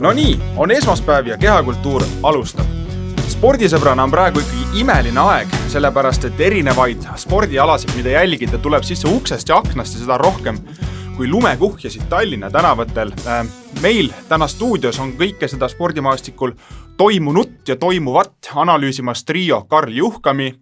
no 0.00 0.12
nii, 0.12 0.38
on 0.56 0.70
esmaspäev 0.70 1.26
ja 1.26 1.38
kehakultuur 1.38 2.04
alustab. 2.22 2.66
spordisõbrana 3.28 4.04
on 4.04 4.10
praegu 4.10 4.40
ikkagi 4.40 4.80
imeline 4.80 5.20
aeg, 5.20 5.54
sellepärast 5.68 6.24
et 6.24 6.40
erinevaid 6.40 7.02
spordialasid, 7.16 7.90
mida 7.96 8.14
jälgida, 8.14 8.58
tuleb 8.58 8.84
sisse 8.84 9.08
uksest 9.08 9.48
ja 9.48 9.56
aknast 9.56 9.94
ja 9.94 10.04
seda 10.04 10.18
rohkem 10.18 10.60
kui 11.16 11.28
lumekuhjasid 11.28 12.08
Tallinna 12.08 12.50
tänavatel. 12.50 13.12
Äh, 13.26 13.46
meil 13.82 14.12
täna 14.28 14.48
stuudios 14.48 14.98
on 15.00 15.14
kõike 15.16 15.48
seda 15.48 15.68
spordimaastikul 15.68 16.52
toimunut 16.96 17.68
ja 17.68 17.76
toimuvat 17.76 18.52
analüüsimas 18.54 19.24
trio 19.24 19.62
Karl 19.64 19.92
Juhkami, 19.92 20.54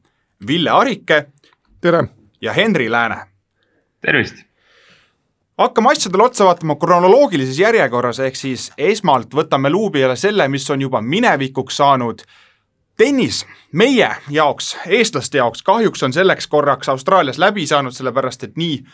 Ville 0.47 0.71
Arike. 0.71 1.27
tere! 1.81 2.09
ja 2.41 2.53
Henri 2.53 2.91
Lääne. 2.91 3.17
tervist! 4.01 4.54
Hakkame 5.59 5.91
asjadele 5.91 6.23
otsa 6.23 6.45
vaatama 6.45 6.77
kronoloogilises 6.77 7.59
järjekorras, 7.59 8.19
ehk 8.21 8.37
siis 8.37 8.71
esmalt 8.79 9.35
võtame 9.35 9.71
luubi 9.71 10.05
alla 10.05 10.17
selle, 10.17 10.49
mis 10.49 10.71
on 10.71 10.83
juba 10.83 11.03
minevikuks 11.03 11.77
saanud. 11.77 12.23
tennis 12.97 13.47
meie 13.73 14.09
jaoks, 14.31 14.77
eestlaste 14.87 15.39
jaoks 15.39 15.63
kahjuks 15.63 16.03
on 16.03 16.13
selleks 16.13 16.47
korraks 16.47 16.89
Austraalias 16.89 17.39
läbi 17.39 17.67
saanud, 17.67 17.93
sellepärast 17.93 18.45
et 18.45 18.57
nii 18.57 18.85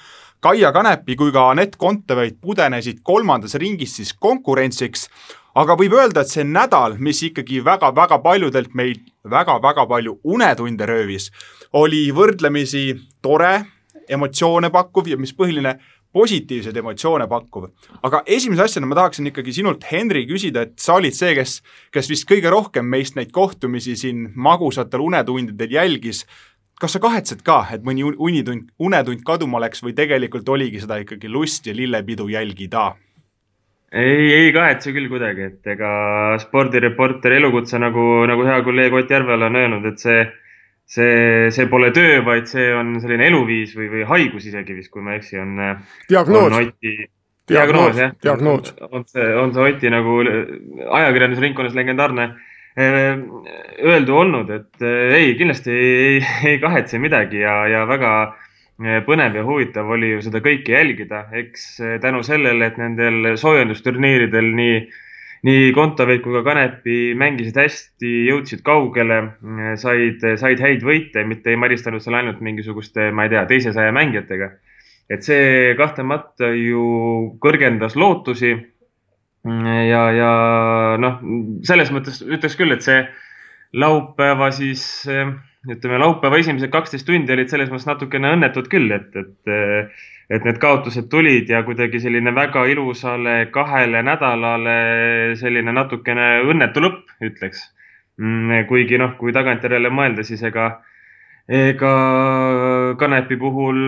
Kaia 0.41 0.73
Kanepi 0.73 1.16
kui 1.16 1.32
ka 1.32 1.51
Anett 1.51 1.77
Kontaveit 1.77 2.38
pudenesid 2.41 3.01
kolmandas 3.02 3.54
ringis 3.54 3.96
siis 3.96 4.15
konkurentsiks, 4.15 5.09
aga 5.54 5.77
võib 5.77 5.92
öelda, 5.92 6.20
et 6.20 6.32
see 6.32 6.45
nädal, 6.45 6.96
mis 6.98 7.23
ikkagi 7.23 7.60
väga-väga 7.65 8.18
paljudelt 8.18 8.74
meid 8.74 9.02
väga-väga 9.30 9.87
palju 9.87 10.18
unetunde 10.24 10.87
röövis, 10.87 11.30
oli 11.73 12.06
võrdlemisi 12.16 12.95
tore, 13.23 13.65
emotsioone 14.09 14.70
pakkuv 14.70 15.12
ja 15.12 15.18
mis 15.20 15.34
põhiline, 15.37 15.77
positiivseid 16.12 16.77
emotsioone 16.77 17.27
pakkuv. 17.30 17.68
aga 18.02 18.23
esimese 18.26 18.65
asjana 18.66 18.87
ma 18.90 18.98
tahaksin 18.98 19.30
ikkagi 19.30 19.54
sinult, 19.54 19.84
Henri, 19.90 20.26
küsida, 20.26 20.66
et 20.66 20.79
sa 20.79 20.98
olid 20.98 21.16
see, 21.16 21.34
kes, 21.38 21.60
kes 21.95 22.10
vist 22.10 22.29
kõige 22.30 22.51
rohkem 22.51 22.87
meist 22.87 23.16
neid 23.18 23.30
kohtumisi 23.34 23.96
siin 23.96 24.30
magusatel 24.34 25.04
unetundidel 25.07 25.76
jälgis. 25.79 26.24
kas 26.80 26.96
sa 26.96 26.99
kahetsed 26.99 27.43
ka, 27.45 27.66
et 27.74 27.84
mõni 27.84 28.02
unitund, 28.02 28.71
unetund 28.80 29.23
kaduma 29.24 29.60
läks 29.60 29.82
või 29.84 29.93
tegelikult 29.95 30.49
oligi 30.49 30.80
seda 30.80 30.96
ikkagi 31.02 31.29
lust 31.29 31.66
ja 31.66 31.74
lillepidu 31.76 32.29
jälgida? 32.29 32.96
ei, 33.93 34.32
ei 34.32 34.52
kahetse 34.54 34.93
küll 34.95 35.09
kuidagi, 35.10 35.51
et 35.51 35.66
ega 35.66 35.90
spordireporteri 36.43 37.40
elukutse 37.40 37.79
nagu, 37.79 38.24
nagu 38.27 38.46
hea 38.46 38.62
kolleeg 38.62 38.95
Ott 38.95 39.10
Järvel 39.10 39.43
on 39.43 39.59
öelnud, 39.59 39.87
et 39.90 39.99
see 39.99 40.24
see, 40.91 41.49
see 41.55 41.69
pole 41.71 41.93
töö, 41.95 42.21
vaid 42.27 42.51
see 42.51 42.69
on 42.74 42.96
selline 43.02 43.30
eluviis 43.30 43.74
või, 43.79 43.88
või 43.93 44.05
haigus 44.09 44.49
isegi 44.51 44.77
vist, 44.77 44.93
kui 44.93 45.05
ma 45.07 45.15
ei 45.15 45.23
eksi, 45.23 45.38
on. 45.43 45.57
diagnoos. 46.10 46.57
diagnoos, 47.51 47.99
jah. 47.99 48.15
diagnoos. 48.23 48.74
on 48.91 49.07
see, 49.07 49.27
on 49.43 49.55
see 49.55 49.66
Oti 49.71 49.93
nagu 49.93 50.21
ajakirjandusringkonnas 50.24 51.79
legendaarne 51.79 52.29
eh, 52.77 53.11
öeldu 53.87 54.18
olnud, 54.18 54.51
et 54.55 54.87
ei, 54.87 55.35
kindlasti 55.38 55.74
ei, 55.74 56.23
ei 56.52 56.63
kahetse 56.63 57.02
midagi 57.02 57.45
ja, 57.45 57.63
ja 57.71 57.85
väga 57.91 58.15
põnev 59.07 59.35
ja 59.37 59.45
huvitav 59.45 59.91
oli 59.93 60.15
ju 60.15 60.23
seda 60.24 60.41
kõike 60.41 60.73
jälgida, 60.73 61.27
eks 61.37 61.66
tänu 62.01 62.23
sellele, 62.24 62.71
et 62.71 62.79
nendel 62.80 63.35
soojendusturniiridel 63.38 64.55
nii 64.56 64.78
nii 65.47 65.71
Kontaveit 65.77 66.22
kui 66.25 66.34
ka 66.37 66.43
Kanepi 66.44 66.99
mängisid 67.19 67.56
hästi, 67.56 68.10
jõudsid 68.28 68.65
kaugele, 68.66 69.21
said, 69.81 70.25
said 70.41 70.60
häid 70.60 70.84
võite, 70.84 71.25
mitte 71.28 71.53
ei 71.53 71.60
maristanud 71.60 72.05
seal 72.05 72.19
ainult 72.19 72.43
mingisuguste, 72.44 73.09
ma 73.15 73.25
ei 73.25 73.33
tea, 73.33 73.47
teise 73.49 73.72
saja 73.77 73.94
mängijatega. 73.97 74.53
et 75.11 75.25
see 75.27 75.72
kahtlemata 75.75 76.53
ju 76.55 76.83
kõrgendas 77.43 77.97
lootusi. 77.97 78.53
ja, 79.88 80.05
ja 80.12 80.33
noh, 81.00 81.19
selles 81.65 81.91
mõttes 81.91 82.21
ütleks 82.23 82.56
küll, 82.61 82.77
et 82.77 82.84
see 82.84 83.00
laupäeva 83.73 84.50
siis 84.53 85.06
ütleme, 85.06 85.99
laupäeva 86.00 86.39
esimesed 86.41 86.71
kaksteist 86.73 87.06
tundi 87.09 87.33
olid 87.33 87.49
selles 87.53 87.71
mõttes 87.73 87.89
natukene 87.89 88.34
õnnetud 88.37 88.69
küll, 88.73 88.93
et, 88.93 89.17
et 89.17 89.97
et 90.31 90.45
need 90.47 90.61
kaotused 90.63 91.09
tulid 91.11 91.51
ja 91.51 91.65
kuidagi 91.67 92.01
selline 92.03 92.31
väga 92.35 92.63
ilusale 92.71 93.49
kahele 93.55 94.03
nädalale 94.07 94.77
selline 95.41 95.75
natukene 95.75 96.29
õnnetu 96.47 96.85
lõpp, 96.85 97.11
ütleks. 97.27 97.65
Mm, 98.21 98.69
kuigi 98.69 99.01
noh, 99.01 99.17
kui 99.19 99.33
tagantjärele 99.35 99.91
mõelda, 99.91 100.23
siis 100.29 100.43
ega, 100.47 100.69
ega 101.49 101.93
Kanepi 103.01 103.39
puhul 103.41 103.81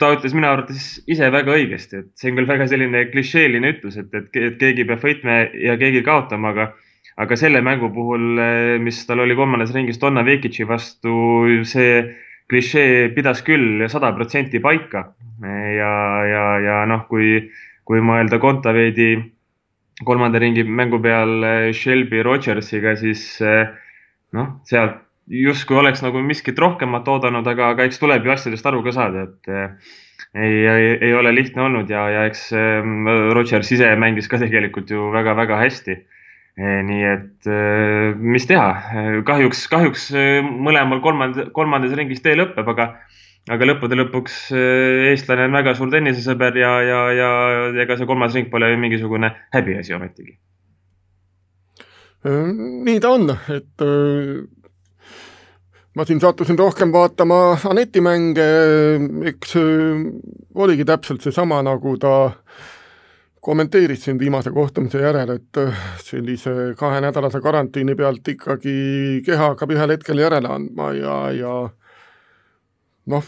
ta 0.00 0.14
ütles 0.16 0.34
minu 0.34 0.48
arvates 0.48 0.88
ise 1.06 1.28
väga 1.30 1.54
õigesti, 1.54 2.00
et 2.00 2.10
see 2.18 2.32
on 2.32 2.40
küll 2.40 2.50
väga 2.50 2.66
selline 2.70 3.04
klišeeline 3.12 3.74
ütlus, 3.76 4.00
et, 4.00 4.10
et, 4.16 4.30
et 4.32 4.58
keegi 4.58 4.88
peab 4.88 5.04
võitma 5.04 5.42
ja 5.60 5.76
keegi 5.78 6.02
kaotama, 6.06 6.54
aga, 6.56 6.70
aga 7.20 7.38
selle 7.38 7.60
mängu 7.62 7.92
puhul, 7.94 8.40
mis 8.82 9.04
tal 9.06 9.22
oli 9.22 9.36
kolmandas 9.38 9.76
ringis 9.76 10.00
Donna 10.02 10.24
Vekitši 10.26 10.66
vastu, 10.72 11.14
see 11.68 12.00
klišee 12.50 13.08
pidas 13.16 13.42
küll 13.46 13.86
sada 13.90 14.12
protsenti 14.16 14.60
paika. 14.62 15.10
Ja, 15.42 15.94
ja, 16.24 16.44
ja 16.64 16.76
noh, 16.88 17.04
kui, 17.10 17.40
kui 17.84 18.00
mõelda 18.04 18.38
Kontaveidi 18.40 19.16
kolmanda 20.04 20.40
ringi 20.40 20.64
mängu 20.64 21.00
peal 21.02 21.44
eh, 21.44 21.72
Shelby 21.72 22.22
Rogersiga, 22.24 22.94
siis 23.00 23.24
eh, 23.40 23.68
noh, 24.36 24.58
sealt 24.68 25.02
justkui 25.26 25.78
oleks 25.80 26.04
nagu 26.04 26.20
miskit 26.22 26.58
rohkemat 26.62 27.08
oodanud, 27.10 27.46
aga, 27.50 27.72
aga 27.74 27.86
eks 27.88 27.98
tuleb 27.98 28.26
ju 28.26 28.34
asjadest 28.34 28.68
aru 28.68 28.84
ka 28.84 28.92
saada, 28.94 29.24
et 29.26 29.50
eh, 29.50 29.94
ei, 30.36 30.60
ei, 30.68 30.90
ei 31.08 31.14
ole 31.16 31.32
lihtne 31.34 31.64
olnud 31.64 31.90
ja, 31.90 32.04
ja 32.12 32.26
eks 32.28 32.50
Rodgers 33.34 33.72
ise 33.72 33.88
mängis 34.00 34.28
ka 34.28 34.38
tegelikult 34.40 34.92
ju 34.92 35.08
väga-väga 35.14 35.58
hästi 35.64 35.96
nii 36.56 37.02
et 37.04 37.48
mis 38.16 38.46
teha, 38.48 38.70
kahjuks, 39.28 39.66
kahjuks 39.68 40.06
mõlemal 40.48 41.02
kolmand, 41.04 41.42
kolmandas 41.52 41.92
ringis 41.98 42.24
tee 42.24 42.32
lõpeb, 42.38 42.70
aga 42.72 42.88
aga 43.52 43.68
lõppude 43.68 43.98
lõpuks 44.00 44.38
eestlane 45.12 45.46
on 45.46 45.60
väga 45.60 45.76
suur 45.76 45.92
tennisesõber 45.92 46.56
ja, 46.58 46.72
ja, 46.82 47.04
ja 47.14 47.30
ega 47.84 48.00
see 48.00 48.08
kolmas 48.08 48.34
ring 48.34 48.48
pole 48.50 48.72
ju 48.72 48.80
mingisugune 48.80 49.34
häbiasi 49.54 49.94
ometigi. 49.94 50.38
Äh, 52.26 52.46
nii 52.86 53.00
ta 53.02 53.12
on, 53.14 53.28
et 53.54 53.84
äh, 53.84 54.40
ma 55.94 56.06
siin 56.08 56.20
sattusin 56.22 56.58
rohkem 56.58 56.94
vaatama 56.94 57.58
Aneti 57.70 58.02
mänge, 58.02 58.46
eks 59.30 59.54
äh, 59.60 60.00
oligi 60.58 60.86
täpselt 60.88 61.22
seesama, 61.22 61.60
nagu 61.66 61.94
ta 62.02 62.16
kommenteeris 62.32 62.75
siin 63.94 64.18
viimase 64.18 64.50
kohtumise 64.50 64.98
järel, 64.98 65.30
et 65.36 65.58
sellise 66.02 66.74
kahenädalase 66.76 67.40
karantiini 67.40 67.94
pealt 67.94 68.28
ikkagi 68.28 69.22
keha 69.26 69.52
hakkab 69.52 69.70
ühel 69.70 69.90
hetkel 69.94 70.18
järele 70.18 70.48
andma 70.48 70.92
ja, 70.92 71.30
ja 71.30 71.52
noh, 73.06 73.24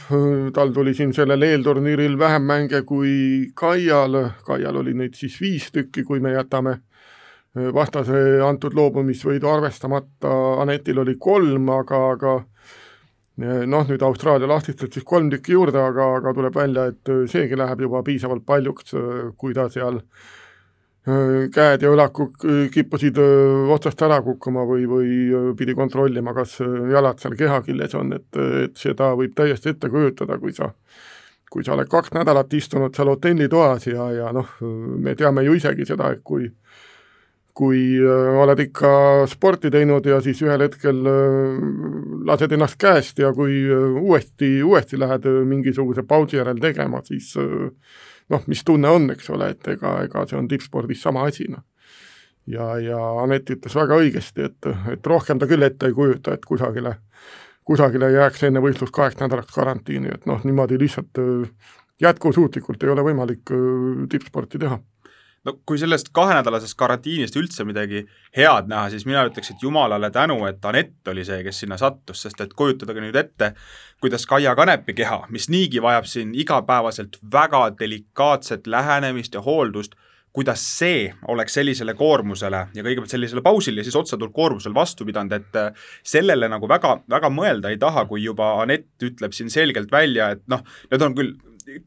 tal 0.55 0.73
tuli 0.75 0.95
siin 0.95 1.15
sellel 1.15 1.43
eelturniiril 1.43 2.19
vähem 2.19 2.43
mänge 2.43 2.83
kui 2.83 3.51
Kaial, 3.55 4.19
Kaial 4.45 4.77
oli 4.83 4.95
neid 4.95 5.15
siis 5.15 5.41
viis 5.41 5.71
tükki, 5.73 6.03
kui 6.03 6.21
me 6.21 6.33
jätame 6.35 6.81
äh, 6.81 7.71
vastase 7.75 8.41
antud 8.43 8.75
loobumisvõidu 8.75 9.49
arvestamata, 9.51 10.35
Anetil 10.63 10.99
oli 10.99 11.15
kolm, 11.19 11.71
aga, 11.71 12.03
aga 12.17 12.35
äh, 12.41 12.58
noh, 13.39 13.87
nüüd 13.87 14.03
Austraalia 14.03 14.49
lastistelt 14.51 14.95
siis 14.95 15.07
kolm 15.07 15.31
tükki 15.31 15.55
juurde, 15.55 15.79
aga, 15.79 16.09
aga 16.19 16.35
tuleb 16.35 16.59
välja, 16.59 16.89
et 16.93 17.13
äh, 17.13 17.25
seegi 17.31 17.59
läheb 17.59 17.87
juba 17.87 18.03
piisavalt 18.07 18.45
paljuks, 18.47 18.95
kui 19.39 19.55
ta 19.55 19.69
seal 19.73 20.01
äh, 20.01 21.47
käed 21.55 21.85
ja 21.87 21.93
õlad 21.95 22.19
kippusid 22.75 23.21
otsast 23.75 24.03
ära 24.07 24.21
kukkuma 24.27 24.67
või, 24.69 24.89
või 24.91 25.55
pidi 25.59 25.77
kontrollima, 25.79 26.35
kas 26.37 26.59
jalad 26.93 27.23
seal 27.23 27.39
kehakilles 27.39 27.95
on, 27.99 28.17
et, 28.19 28.43
et 28.65 28.77
seda 28.77 29.15
võib 29.19 29.37
täiesti 29.39 29.75
ette 29.75 29.93
kujutada, 29.93 30.41
kui 30.43 30.57
sa 30.57 30.73
kui 31.49 31.65
sa 31.65 31.73
oled 31.73 31.89
kaks 31.89 32.13
nädalat 32.13 32.53
istunud 32.55 32.93
seal 32.93 33.09
hotellitoas 33.09 33.87
ja, 33.89 34.11
ja 34.13 34.33
noh, 34.37 34.51
me 35.01 35.15
teame 35.17 35.47
ju 35.47 35.55
isegi 35.57 35.87
seda, 35.89 36.11
et 36.13 36.21
kui 36.25 36.49
kui 37.59 37.99
oled 37.99 38.61
ikka 38.63 38.91
sporti 39.27 39.71
teinud 39.75 40.05
ja 40.07 40.21
siis 40.23 40.39
ühel 40.45 40.63
hetkel 40.63 41.01
lased 42.29 42.53
ennast 42.55 42.79
käest 42.79 43.19
ja 43.19 43.33
kui 43.35 43.65
uuesti, 43.73 44.61
uuesti 44.63 45.01
lähed 45.01 45.27
mingisuguse 45.49 46.05
pausi 46.07 46.39
järel 46.39 46.61
tegema, 46.63 47.03
siis 47.03 47.33
noh, 48.33 48.45
mis 48.47 48.63
tunne 48.65 48.91
on, 48.93 49.11
eks 49.15 49.31
ole, 49.35 49.53
et 49.55 49.73
ega, 49.75 49.95
ega 50.07 50.25
see 50.29 50.39
on 50.39 50.49
tippspordis 50.51 51.03
sama 51.03 51.25
asi, 51.29 51.49
noh. 51.53 51.65
ja, 52.47 52.71
ja 52.83 53.01
Anett 53.23 53.51
ütles 53.55 53.77
väga 53.77 53.99
õigesti, 54.03 54.49
et, 54.51 54.71
et 54.93 55.13
rohkem 55.13 55.41
ta 55.41 55.49
küll 55.51 55.67
ette 55.67 55.91
ei 55.91 55.97
kujuta, 55.97 56.37
et 56.37 56.47
kusagile, 56.49 56.95
kusagile 57.67 58.13
jääks 58.15 58.47
enne 58.49 58.63
võistlust 58.65 58.95
kaheks 58.95 59.21
nädalaks 59.23 59.55
karantiini, 59.57 60.13
et 60.15 60.29
noh, 60.31 60.45
niimoodi 60.45 60.79
lihtsalt 60.81 61.23
äh, 61.23 61.73
jätkusuutlikult 62.05 62.85
ei 62.85 62.95
ole 62.95 63.07
võimalik 63.11 63.55
äh, 63.55 64.07
tippsporti 64.13 64.61
teha 64.63 64.81
no 65.47 65.55
kui 65.67 65.79
sellest 65.79 66.11
kahenädalasest 66.17 66.77
karantiinist 66.79 67.37
üldse 67.39 67.65
midagi 67.69 68.05
head 68.37 68.71
näha, 68.71 68.89
siis 68.93 69.07
mina 69.09 69.25
ütleks, 69.29 69.53
et 69.53 69.63
jumalale 69.63 70.11
tänu, 70.15 70.41
et 70.49 70.65
Anett 70.65 71.09
oli 71.13 71.25
see, 71.25 71.43
kes 71.47 71.63
sinna 71.65 71.79
sattus, 71.81 72.25
sest 72.27 72.41
et 72.45 72.55
kujutage 72.59 73.01
nüüd 73.05 73.17
ette, 73.17 73.53
kuidas 74.03 74.27
Kaia 74.27 74.55
Kanepi 74.59 74.97
keha, 74.99 75.25
mis 75.35 75.49
niigi 75.53 75.83
vajab 75.83 76.09
siin 76.11 76.35
igapäevaselt 76.35 77.21
väga 77.33 77.69
delikaatset 77.79 78.67
lähenemist 78.67 79.35
ja 79.35 79.45
hooldust, 79.45 79.97
kuidas 80.33 80.63
see 80.79 81.09
oleks 81.33 81.57
sellisele 81.57 81.95
koormusele 81.99 82.61
ja 82.77 82.85
kõigepealt 82.85 83.11
sellisele 83.11 83.43
pausile 83.43 83.81
ja 83.81 83.87
siis 83.87 83.97
otsa 83.97 84.17
tulnud 84.17 84.35
koormusele 84.37 84.77
vastu 84.77 85.07
pidanud, 85.09 85.33
et 85.35 85.57
äh, 85.59 85.89
sellele 86.07 86.51
nagu 86.53 86.69
väga, 86.69 86.99
väga 87.11 87.31
mõelda 87.33 87.73
ei 87.73 87.81
taha, 87.81 88.05
kui 88.11 88.23
juba 88.23 88.53
Anett 88.63 89.03
ütleb 89.03 89.35
siin 89.35 89.51
selgelt 89.51 89.91
välja, 89.93 90.33
et 90.37 90.45
noh, 90.53 90.63
need 90.93 91.03
on 91.03 91.17
küll 91.17 91.35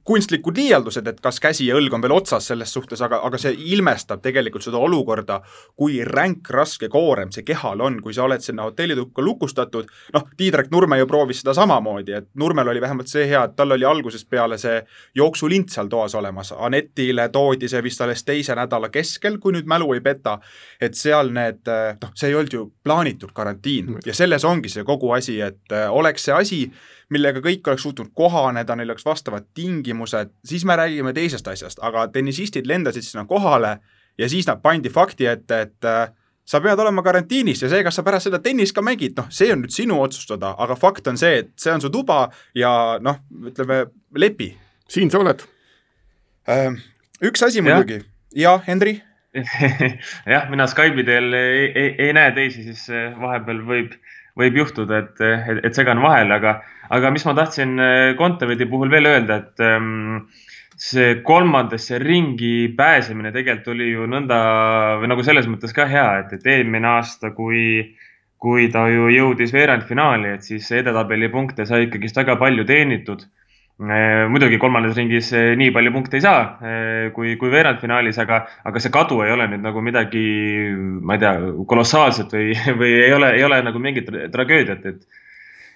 kunstlikud 0.04 0.58
liialdused, 0.58 1.08
et 1.08 1.20
kas 1.22 1.40
käsi 1.42 1.68
ja 1.68 1.76
õlg 1.78 1.94
on 1.96 2.04
veel 2.04 2.14
otsas 2.16 2.48
selles 2.52 2.74
suhtes, 2.74 3.02
aga, 3.02 3.22
aga 3.26 3.40
see 3.42 3.54
ilmestab 3.74 4.22
tegelikult 4.24 4.66
seda 4.66 4.80
olukorda, 4.82 5.40
kui 5.78 6.00
ränk, 6.06 6.50
raske 6.54 6.90
koorem 6.92 7.32
see 7.34 7.46
kehal 7.48 7.82
on, 7.82 8.00
kui 8.04 8.14
sa 8.14 8.26
oled 8.26 8.44
sinna 8.44 8.68
hotellituppa 8.68 9.24
lukustatud. 9.26 9.90
noh, 10.14 10.28
Tiidrek 10.38 10.72
Nurme 10.72 11.00
ju 11.00 11.08
proovis 11.08 11.42
seda 11.42 11.56
samamoodi, 11.58 12.16
et 12.18 12.30
Nurmel 12.36 12.74
oli 12.74 12.82
vähemalt 12.82 13.12
see 13.12 13.28
hea, 13.30 13.44
et 13.44 13.56
tal 13.56 13.72
oli 13.72 13.86
algusest 13.88 14.30
peale 14.30 14.58
see 14.62 14.82
jooksulint 15.16 15.70
seal 15.70 15.90
toas 15.92 16.16
olemas. 16.16 16.54
Anetile 16.58 17.30
toodi 17.30 17.70
see 17.72 17.84
vist 17.84 18.02
alles 18.02 18.24
teise 18.28 18.56
nädala 18.58 18.92
keskel, 18.94 19.40
kui 19.40 19.56
nüüd 19.56 19.70
mälu 19.70 19.94
ei 19.94 20.02
peta. 20.02 20.40
et 20.82 20.96
seal 20.96 21.30
need, 21.34 21.68
noh, 22.02 22.12
see 22.16 22.30
ei 22.30 22.36
olnud 22.36 22.54
ju 22.54 22.64
plaanitud 22.84 23.32
karantiin 23.34 24.00
ja 24.06 24.14
selles 24.14 24.46
ongi 24.46 24.70
see 24.70 24.84
kogu 24.84 25.12
asi, 25.12 25.40
et 25.42 25.74
oleks 25.90 26.26
see 26.26 26.34
asi 26.34 26.60
millega 27.12 27.42
kõik 27.44 27.68
oleks 27.68 27.84
suutnud 27.86 28.14
kohaneda, 28.16 28.76
neil 28.76 28.90
oleks 28.90 29.06
vastavad 29.06 29.50
tingimused, 29.54 30.32
siis 30.48 30.66
me 30.66 30.78
räägime 30.80 31.14
teisest 31.14 31.48
asjast, 31.48 31.82
aga 31.84 32.08
tennisistid 32.14 32.68
lendasid 32.68 33.06
sinna 33.06 33.26
kohale 33.30 33.78
ja 34.18 34.30
siis 34.30 34.48
nad 34.48 34.62
pandi 34.64 34.90
fakti 34.90 35.28
ette, 35.28 35.62
et 35.68 35.88
äh, 35.88 36.10
sa 36.46 36.62
pead 36.64 36.80
olema 36.80 37.04
karantiinis 37.06 37.64
ja 37.64 37.70
see, 37.72 37.84
kas 37.86 37.98
sa 38.00 38.06
pärast 38.06 38.30
seda 38.30 38.42
tennist 38.44 38.76
ka 38.76 38.84
mängid, 38.86 39.16
noh, 39.20 39.30
see 39.34 39.52
on 39.54 39.64
nüüd 39.64 39.76
sinu 39.76 40.00
otsustada, 40.04 40.54
aga 40.62 40.78
fakt 40.80 41.08
on 41.12 41.20
see, 41.20 41.44
et 41.44 41.52
see 41.60 41.74
on 41.74 41.84
su 41.84 41.92
tuba 41.94 42.26
ja 42.58 42.72
noh, 43.04 43.22
ütleme, 43.52 43.86
lepi. 44.18 44.52
siin 44.92 45.12
sa 45.12 45.22
oled 45.22 45.46
äh,. 46.50 46.76
üks 47.24 47.44
asi 47.48 47.64
muidugi, 47.64 48.02
jah, 48.36 48.64
Henri 48.68 49.00
jah, 50.34 50.50
mina 50.52 50.68
Skype'i 50.68 51.06
teel 51.08 51.32
ei, 51.38 51.68
ei, 51.70 51.92
ei 52.08 52.16
näe 52.16 52.34
teisi, 52.36 52.66
siis 52.68 52.88
äh, 52.92 53.14
vahepeal 53.20 53.64
võib, 53.68 53.96
võib 54.40 54.58
juhtuda, 54.64 55.06
et, 55.06 55.22
et, 55.24 55.66
et 55.70 55.78
segan 55.78 56.02
vahele, 56.04 56.36
aga 56.36 56.60
aga 56.92 57.12
mis 57.14 57.26
ma 57.28 57.36
tahtsin 57.38 57.80
äh, 57.80 58.14
Kontaveit 58.20 58.64
puhul 58.70 58.92
veel 58.92 59.08
öelda, 59.10 59.42
et 59.42 59.64
ähm, 59.64 60.28
see 60.82 61.20
kolmandasse 61.26 62.00
ringi 62.02 62.72
pääsemine 62.78 63.32
tegelikult 63.36 63.76
oli 63.76 63.92
ju 63.92 64.08
nõnda 64.10 64.40
või 65.02 65.12
nagu 65.12 65.26
selles 65.26 65.48
mõttes 65.50 65.76
ka 65.78 65.86
hea, 65.90 66.08
et, 66.24 66.34
et 66.40 66.48
eelmine 66.56 66.90
aasta, 66.98 67.32
kui, 67.38 67.94
kui 68.42 68.68
ta 68.74 68.88
ju 68.92 69.12
jõudis 69.14 69.54
veerandfinaali, 69.56 70.36
et 70.36 70.48
siis 70.48 70.72
edetabeli 70.82 71.30
punkte 71.32 71.68
sai 71.70 71.86
ikkagist 71.88 72.18
väga 72.24 72.36
palju 72.42 72.66
teenitud. 72.68 73.24
Äh, 73.82 74.28
muidugi 74.30 74.60
kolmandas 74.62 74.98
ringis 75.00 75.32
äh, 75.38 75.54
nii 75.58 75.72
palju 75.74 75.94
punkte 75.96 76.20
ei 76.20 76.26
saa 76.26 76.44
kui, 77.16 77.38
kui 77.40 77.50
veerandfinaalis, 77.50 78.20
aga, 78.22 78.44
aga 78.68 78.84
see 78.84 78.92
kadu 78.94 79.24
ei 79.24 79.32
ole 79.34 79.48
nüüd 79.54 79.64
nagu 79.64 79.82
midagi, 79.86 80.26
ma 81.02 81.16
ei 81.16 81.24
tea, 81.24 81.34
kolossaalset 81.72 82.36
või, 82.36 82.52
või 82.84 82.94
ei 83.00 83.16
ole, 83.16 83.32
ei 83.40 83.48
ole 83.48 83.64
nagu 83.66 83.82
mingit 83.82 84.12
tragöödiat, 84.34 84.86
et 84.92 85.21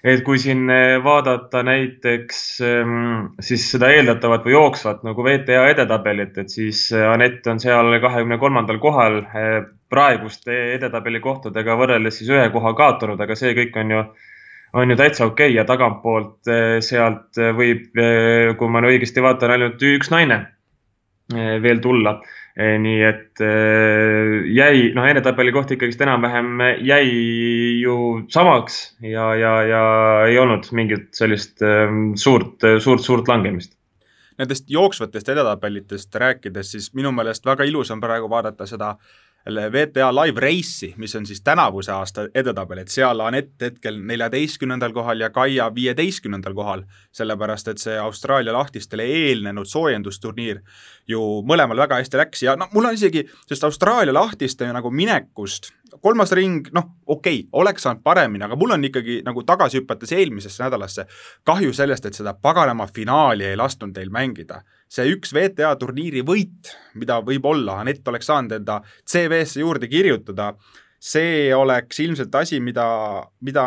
et 0.06 0.22
kui 0.26 0.38
siin 0.38 0.68
eh, 0.70 0.96
vaadata 1.02 1.62
näiteks 1.66 2.42
ehm, 2.62 3.24
siis 3.42 3.64
seda 3.72 3.90
eeldatavat 3.94 4.44
või 4.46 4.54
jooksvat 4.54 5.02
nagu 5.06 5.24
VTA 5.26 5.64
edetabelit, 5.72 6.38
et 6.38 6.52
siis 6.52 6.86
eh, 6.94 7.06
Anett 7.10 7.46
on 7.50 7.60
seal 7.62 7.98
kahekümne 8.02 8.38
kolmandal 8.42 8.78
kohal 8.82 9.18
eh, 9.24 9.58
praeguste 9.90 10.54
edetabeli 10.76 11.20
kohtadega 11.24 11.76
võrreldes 11.78 12.20
siis 12.20 12.30
ühe 12.30 12.46
koha 12.54 12.74
kaotanud, 12.78 13.20
aga 13.22 13.38
see 13.38 13.54
kõik 13.58 13.78
on 13.82 13.94
ju, 13.96 14.02
on 14.78 14.94
ju 14.94 14.98
täitsa 14.98 15.26
okei 15.26 15.50
okay 15.50 15.58
ja 15.58 15.66
tagantpoolt 15.66 16.50
sealt 16.82 17.38
võib, 17.56 17.94
kui 18.58 18.72
ma 18.74 18.82
õigesti 18.82 19.22
vaatan, 19.22 19.54
ainult 19.54 19.82
üks 19.86 20.10
naine 20.10 20.40
veel 21.62 21.78
tulla 21.82 22.16
nii 22.56 23.00
et 23.04 23.42
eh, 23.44 24.46
jäi, 24.56 24.90
noh, 24.96 25.04
enetabeli 25.04 25.52
koht 25.52 25.74
ikkagist 25.74 26.00
enam-vähem 26.00 26.62
jäi 26.88 27.10
ju 27.82 27.96
samaks 28.32 28.96
ja, 29.04 29.34
ja, 29.36 29.52
ja 29.68 29.82
ei 30.30 30.38
olnud 30.40 30.70
mingit 30.72 31.10
sellist 31.18 31.60
eh, 31.60 31.92
suurt, 32.16 32.64
suurt, 32.80 33.04
suurt 33.04 33.28
langemist. 33.28 33.74
Nendest 34.40 34.66
jooksvatest 34.68 35.28
edetabelitest 35.32 36.16
rääkides, 36.20 36.72
siis 36.72 36.90
minu 36.96 37.12
meelest 37.12 37.44
väga 37.48 37.64
ilus 37.68 37.92
on 37.92 38.00
praegu 38.00 38.28
vaadata 38.28 38.66
seda 38.68 38.90
äh, 38.96 39.25
VTA 39.46 40.10
Live 40.14 40.40
Race'i, 40.40 40.94
mis 40.96 41.14
on 41.14 41.26
siis 41.26 41.40
tänavuse 41.40 41.92
aasta 41.92 42.26
edetabel, 42.34 42.80
et 42.82 42.90
seal 42.90 43.20
Anett 43.22 43.62
hetkel 43.62 44.00
neljateistkümnendal 44.02 44.92
kohal 44.92 45.20
ja 45.22 45.30
Kaia 45.30 45.68
viieteistkümnendal 45.74 46.54
kohal, 46.54 46.82
sellepärast 47.14 47.68
et 47.68 47.78
see 47.78 47.94
Austraalia 47.98 48.52
lahtistele 48.56 49.06
eelnenud 49.06 49.70
soojendusturniir 49.70 50.62
ju 51.08 51.22
mõlemal 51.46 51.78
väga 51.86 52.00
hästi 52.00 52.18
läks 52.18 52.42
ja 52.42 52.56
noh, 52.58 52.72
mul 52.74 52.90
on 52.90 52.98
isegi 52.98 53.22
sellest 53.46 53.68
Austraalia 53.70 54.14
lahtiste 54.14 54.66
nagu 54.74 54.90
minekust 54.90 55.70
kolmas 56.02 56.32
ring, 56.34 56.68
noh, 56.74 56.88
okei 57.06 57.40
okay,, 57.40 57.48
oleks 57.52 57.86
saanud 57.86 58.02
paremini, 58.04 58.44
aga 58.44 58.56
mul 58.58 58.74
on 58.76 58.88
ikkagi 58.88 59.20
nagu 59.26 59.44
tagasi 59.46 59.80
hüpates 59.80 60.12
eelmisesse 60.16 60.64
nädalasse 60.64 61.06
kahju 61.46 61.72
sellest, 61.76 62.06
et 62.06 62.18
seda 62.18 62.34
paganama 62.34 62.88
finaali 62.90 63.46
ei 63.46 63.56
lastud 63.56 63.94
teil 63.94 64.10
mängida 64.14 64.62
see 64.90 65.10
üks 65.14 65.32
VTA 65.34 65.74
turniiri 65.80 66.22
võit, 66.26 66.70
mida 66.98 67.18
võib-olla 67.24 67.80
Anett 67.82 68.06
oleks 68.08 68.28
saanud 68.30 68.54
enda 68.60 68.80
CV-sse 69.08 69.62
juurde 69.62 69.90
kirjutada, 69.90 70.52
see 71.02 71.50
oleks 71.54 72.00
ilmselt 72.02 72.34
asi, 72.38 72.60
mida, 72.62 72.86
mida 73.44 73.66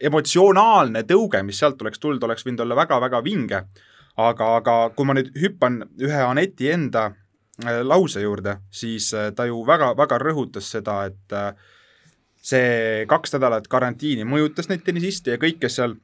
emotsionaalne 0.00 1.04
tõuge, 1.08 1.42
mis 1.46 1.58
sealt 1.60 1.82
oleks 1.82 2.00
tulnud, 2.02 2.22
oleks 2.24 2.46
võinud 2.46 2.64
olla 2.64 2.78
väga-väga 2.84 3.22
vinge. 3.24 3.64
aga, 4.20 4.46
aga 4.56 4.72
kui 4.96 5.06
ma 5.06 5.14
nüüd 5.16 5.30
hüppan 5.38 5.80
ühe 6.02 6.22
Aneti 6.26 6.68
enda 6.68 7.12
lause 7.82 8.22
juurde, 8.22 8.56
siis 8.70 9.12
äh, 9.14 9.30
ta 9.36 9.46
ju 9.48 9.62
väga-väga 9.66 10.18
rõhutas 10.22 10.70
seda, 10.72 11.04
et 11.10 11.36
äh, 11.36 11.52
see 12.42 13.04
kaks 13.08 13.36
nädalat 13.36 13.68
karantiini 13.68 14.24
mõjutas 14.24 14.70
neid 14.70 14.84
tennisiste 14.86 15.34
ja 15.34 15.40
kõik, 15.40 15.60
kes 15.60 15.80
seal 15.80 15.98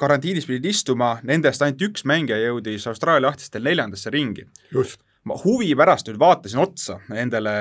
karantiinis 0.00 0.48
pidid 0.48 0.64
istuma, 0.72 1.12
nendest 1.22 1.62
ainult 1.62 1.84
üks 1.86 2.02
mängija 2.08 2.40
jõudis 2.42 2.88
Austraalia 2.90 3.28
lahtistel 3.28 3.62
neljandasse 3.62 4.10
ringi. 4.10 4.42
just 4.74 5.00
ma 5.28 5.36
huvi 5.42 5.74
pärast 5.76 6.08
nüüd 6.08 6.18
vaatasin 6.20 6.60
otsa 6.62 6.96
nendele 7.12 7.52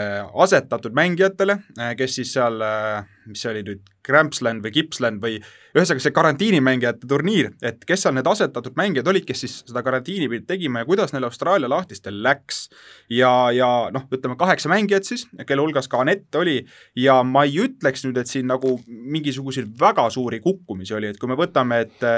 asetatud 0.45 0.95
mängijatele, 0.95 1.57
eh, 1.75 1.95
kes 1.99 2.19
siis 2.19 2.31
seal, 2.37 2.61
eh, 2.63 3.07
mis 3.27 3.41
see 3.43 3.51
oli 3.51 3.63
nüüd, 3.67 3.81
Grampsland 4.09 4.63
või 4.63 4.71
Gippsland 4.73 5.19
või 5.21 5.35
ühesõnaga 5.75 6.01
see 6.01 6.13
karantiinimängijate 6.15 7.07
turniir, 7.09 7.51
et 7.61 7.83
kes 7.85 8.05
seal 8.05 8.15
need 8.15 8.29
asetatud 8.31 8.77
mängijad 8.79 9.11
olid, 9.11 9.25
kes 9.27 9.43
siis 9.43 9.57
seda 9.67 9.83
karantiini 9.85 10.29
pidid 10.31 10.47
tegema 10.47 10.81
ja 10.81 10.87
kuidas 10.87 11.13
neil 11.13 11.27
Austraalia 11.27 11.69
lahtistel 11.69 12.23
läks. 12.23 12.69
ja, 13.09 13.51
ja 13.51 13.89
noh, 13.93 14.07
ütleme 14.09 14.39
kaheksa 14.39 14.71
mängijat 14.71 15.03
siis, 15.03 15.27
kelle 15.45 15.61
hulgas 15.61 15.91
ka 15.91 15.99
Anett 16.01 16.35
oli 16.39 16.63
ja 16.95 17.21
ma 17.23 17.43
ei 17.43 17.59
ütleks 17.67 18.07
nüüd, 18.07 18.17
et 18.17 18.31
siin 18.31 18.47
nagu 18.47 18.79
mingisuguseid 18.87 19.75
väga 19.79 20.09
suuri 20.09 20.39
kukkumisi 20.39 20.95
oli, 20.95 21.11
et 21.11 21.19
kui 21.19 21.29
me 21.29 21.37
võtame, 21.37 21.83
et 21.85 22.09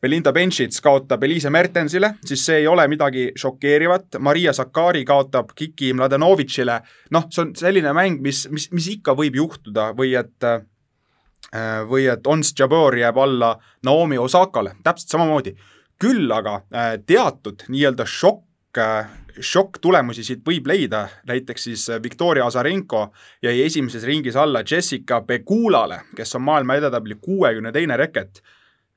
Belinda 0.00 0.32
Bencic 0.32 0.78
kaotab 0.80 1.24
Elise 1.26 1.50
Mertensile, 1.52 2.14
siis 2.24 2.40
see 2.46 2.62
ei 2.62 2.66
ole 2.68 2.86
midagi 2.88 3.26
šokeerivat, 3.36 4.16
Maria 4.24 4.52
Sakari 4.56 5.04
kaotab 5.04 5.52
Kiki 5.54 5.92
Mladenovitšile, 5.92 6.76
noh, 7.12 7.26
see 7.28 7.42
on 7.44 7.50
selline 7.58 7.92
mäng, 7.96 8.22
mis, 8.24 8.46
mis, 8.52 8.70
mis 8.72 8.86
ikka 8.94 9.12
võib 9.18 9.36
juhtuda 9.36 9.90
või 9.96 10.14
et 10.16 10.46
äh, 10.48 10.62
või 11.88 12.06
et 12.08 12.26
Ons 12.32 12.54
Jabeur 12.56 12.96
jääb 12.96 13.18
alla 13.20 13.54
Naomi 13.84 14.18
Osakale, 14.18 14.78
täpselt 14.84 15.16
samamoodi. 15.16 15.56
küll 16.00 16.32
aga 16.32 16.62
äh, 16.72 16.94
teatud 17.06 17.66
nii-öelda 17.68 18.06
šokk, 18.08 18.78
äh, 18.78 19.10
šokk-tulemusi 19.36 20.24
siit 20.24 20.40
võib 20.46 20.66
leida, 20.66 21.08
näiteks 21.28 21.62
siis 21.68 21.84
Viktoria 22.02 22.46
Azarenko 22.46 23.10
jäi 23.42 23.60
esimeses 23.66 24.04
ringis 24.08 24.36
alla 24.36 24.64
Jessica 24.70 25.20
Pegulale, 25.20 26.00
kes 26.16 26.34
on 26.34 26.42
maailma 26.48 26.80
edetabeli 26.80 27.18
kuuekümne 27.20 27.72
teine 27.72 27.96
reket 28.00 28.40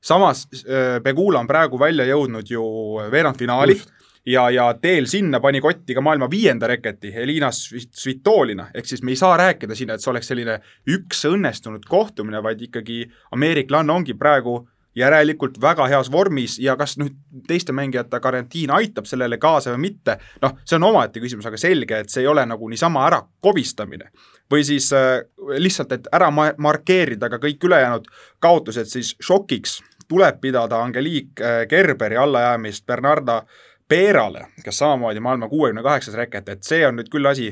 samas 0.04 0.46
äh, 0.52 1.00
Pegula 1.02 1.40
on 1.40 1.48
praegu 1.48 1.80
välja 1.80 2.04
jõudnud 2.08 2.50
ju 2.50 2.64
veerandfinaali 3.12 3.78
ja, 4.26 4.48
ja 4.50 4.66
teel 4.80 5.08
sinna 5.10 5.40
pani 5.40 5.60
kotti 5.64 5.94
ka 5.94 6.02
maailma 6.04 6.28
viienda 6.30 6.68
reketi 6.68 7.12
Elina 7.14 7.50
Svitolina, 7.52 8.68
ehk 8.74 8.88
siis 8.88 9.02
me 9.02 9.12
ei 9.12 9.20
saa 9.20 9.36
rääkida 9.40 9.76
siin, 9.76 9.90
et 9.90 10.04
see 10.04 10.12
oleks 10.12 10.30
selline 10.32 10.60
üks 10.90 11.24
õnnestunud 11.28 11.88
kohtumine, 11.88 12.42
vaid 12.42 12.62
ikkagi 12.68 13.04
ameeriklanne 13.36 13.92
ongi 13.92 14.16
praegu 14.18 14.62
järelikult 14.94 15.58
väga 15.60 15.88
heas 15.90 16.10
vormis 16.12 16.54
ja 16.62 16.76
kas 16.78 16.94
nüüd 17.00 17.16
teiste 17.48 17.74
mängijate 17.74 18.20
karantiin 18.22 18.70
aitab 18.70 19.08
sellele 19.10 19.40
kaasa 19.42 19.72
või 19.74 19.88
mitte, 19.88 20.18
noh, 20.42 20.54
see 20.62 20.78
on 20.78 20.86
omaette 20.90 21.22
küsimus, 21.22 21.48
aga 21.50 21.58
selge, 21.58 21.98
et 21.98 22.14
see 22.14 22.22
ei 22.22 22.30
ole 22.30 22.44
nagu 22.46 22.68
niisama 22.70 23.02
ära 23.08 23.20
kobistamine. 23.42 24.10
või 24.52 24.64
siis 24.64 24.92
äh, 24.92 25.24
lihtsalt, 25.58 25.92
et 25.92 26.08
ära 26.12 26.30
ma-, 26.30 26.52
markeerida 26.58 27.30
ka 27.32 27.38
kõik 27.42 27.64
ülejäänud 27.64 28.06
kaotused 28.38 28.86
siis 28.86 29.16
šokiks 29.20 29.80
tuleb 30.08 30.40
pidada 30.40 30.82
Angelique 30.82 31.44
äh, 31.44 31.66
Gerberi 31.68 32.16
allajäämist 32.16 32.86
Bernarda 32.86 33.42
Peerale, 33.88 34.46
kes 34.64 34.78
samamoodi 34.78 35.20
maailma 35.20 35.48
kuuekümne 35.48 35.82
kaheksas 35.82 36.14
reket, 36.14 36.48
et 36.48 36.62
see 36.64 36.86
on 36.86 36.96
nüüd 36.98 37.10
küll 37.12 37.28
asi, 37.28 37.50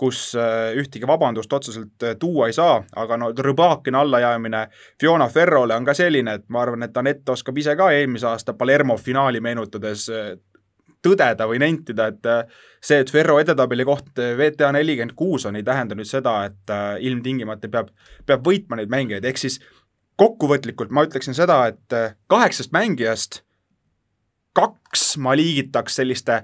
kus 0.00 0.32
äh, 0.38 0.72
ühtegi 0.80 1.06
vabandust 1.06 1.52
otseselt 1.52 2.02
äh, 2.02 2.16
tuua 2.18 2.48
ei 2.50 2.56
saa, 2.56 2.80
aga 2.96 3.18
no 3.20 3.30
Rõbakina 3.30 4.00
allajäämine 4.02 4.66
Fiona 5.00 5.28
Ferrole 5.28 5.76
on 5.76 5.84
ka 5.84 5.94
selline, 5.94 6.38
et 6.40 6.48
ma 6.48 6.64
arvan, 6.64 6.82
et 6.82 6.96
Anett 6.96 7.28
oskab 7.28 7.58
ise 7.58 7.76
ka 7.76 7.90
eelmise 7.92 8.26
aasta 8.32 8.56
Palermo 8.58 8.96
finaali 8.96 9.40
meenutades 9.40 10.08
tõdeda 11.04 11.44
või 11.46 11.60
nentida, 11.60 12.08
et 12.08 12.26
see, 12.80 13.02
et 13.04 13.10
Ferro 13.12 13.36
edetabeli 13.38 13.84
koht 13.84 14.16
VTA 14.38 14.70
nelikümmend 14.72 15.12
kuus 15.14 15.44
on, 15.44 15.58
ei 15.60 15.62
tähenda 15.62 15.94
nüüd 15.94 16.08
seda, 16.08 16.38
et 16.48 16.72
ilmtingimata 17.04 17.68
peab, 17.68 17.90
peab 18.24 18.46
võitma 18.46 18.80
neid 18.80 18.88
mängijaid, 18.88 19.28
ehk 19.28 19.42
siis 19.42 19.60
kokkuvõtlikult 20.20 20.92
ma 20.94 21.04
ütleksin 21.06 21.34
seda, 21.34 21.64
et 21.72 22.18
kaheksast 22.30 22.72
mängijast 22.72 23.42
kaks 24.54 25.16
ma 25.18 25.34
liigitaks 25.36 25.96
selliste 26.00 26.42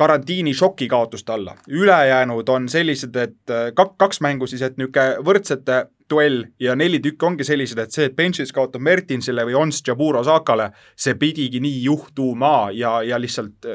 karantiini 0.00 0.54
šokikaotuste 0.54 1.32
alla. 1.32 1.56
ülejäänud 1.68 2.48
on 2.48 2.68
sellised, 2.68 3.16
et 3.16 3.52
kak-, 3.74 3.96
kaks 3.96 4.20
mängu 4.20 4.46
siis, 4.46 4.62
et 4.62 4.78
niisugune 4.78 5.24
võrdsete 5.26 5.80
duell 6.10 6.44
ja 6.60 6.76
neli 6.76 7.00
tükki 7.00 7.26
ongi 7.26 7.44
sellised, 7.44 7.78
et 7.78 7.92
see, 7.92 8.06
et 8.08 8.16
bench'is 8.16 8.54
kaotab 8.54 8.80
Mertinsile 8.80 9.44
või 9.44 9.58
Ons 9.60 9.82
Jaburo 9.86 10.22
Sakale, 10.24 10.70
see 10.96 11.18
pidigi 11.20 11.60
nii 11.60 11.82
juhtuma 11.84 12.70
ja, 12.72 13.02
ja 13.02 13.20
lihtsalt 13.20 13.68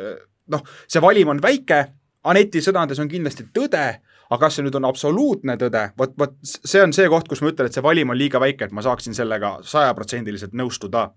noh, 0.52 0.66
see 0.88 1.02
valim 1.02 1.36
on 1.36 1.42
väike, 1.44 1.86
Aneti 2.26 2.58
sõnades 2.66 2.98
on 2.98 3.10
kindlasti 3.10 3.46
tõde, 3.54 3.86
aga 4.30 4.40
kas 4.46 4.58
see 4.58 4.66
nüüd 4.66 4.78
on 4.80 4.88
absoluutne 4.90 5.58
tõde, 5.62 5.86
vot, 6.00 6.14
vot 6.20 6.36
see 6.44 6.84
on 6.84 6.94
see 6.96 7.08
koht, 7.12 7.30
kus 7.32 7.44
ma 7.44 7.52
ütlen, 7.54 7.70
et 7.70 7.78
see 7.78 7.86
valim 7.86 8.14
on 8.14 8.20
liiga 8.20 8.42
väike, 8.42 8.70
et 8.70 8.76
ma 8.76 8.84
saaksin 8.86 9.18
sellega 9.18 9.58
sajaprotsendiliselt 9.68 10.56
nõustuda. 10.58 11.08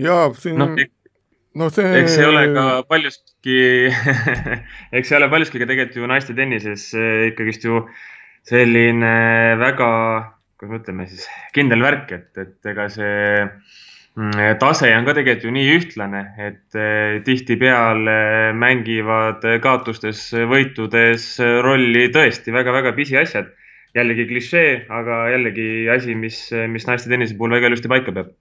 jaa, 0.00 0.28
siin 0.40 0.60
no, 0.60 0.70
no 1.60 1.70
see 1.74 1.90
eks 2.00 2.18
see 2.18 2.28
ole 2.28 2.48
ka 2.54 2.66
paljuski 2.90 3.58
eks 4.96 5.10
see 5.10 5.18
ole 5.20 5.30
paljuski 5.32 5.62
ka 5.62 5.70
tegelikult 5.70 6.00
ju 6.00 6.10
naiste 6.10 6.36
tennises 6.36 6.90
ikkagist 7.30 7.68
ju 7.68 7.84
selline 8.44 9.14
väga 9.60 9.90
kuidas 10.64 10.70
me 10.70 10.80
ütleme 10.80 11.06
siis, 11.08 11.26
kindel 11.54 11.82
värk, 11.84 12.12
et, 12.12 12.30
et 12.38 12.70
ega 12.72 12.88
see 12.92 13.44
mm, 13.44 13.83
tase 14.14 14.92
on 14.94 15.06
ka 15.08 15.14
tegelikult 15.16 15.44
ju 15.48 15.52
nii 15.54 15.70
ühtlane, 15.74 16.22
et 16.38 16.78
eh, 16.78 17.18
tihtipeale 17.26 18.52
mängivad 18.54 19.42
kaotustes, 19.62 20.28
võitudes 20.50 21.26
rolli 21.66 22.06
tõesti 22.14 22.54
väga-väga 22.54 22.94
pisiasjad. 22.94 23.50
jällegi 23.94 24.24
klišee, 24.26 24.86
aga 24.90 25.28
jällegi 25.30 25.88
asi, 25.90 26.14
mis, 26.18 26.50
mis 26.68 26.86
naiste 26.86 27.10
tennise 27.10 27.36
puhul 27.38 27.54
väga 27.54 27.68
ilusti 27.70 27.88
paika 27.88 28.12
peab 28.12 28.32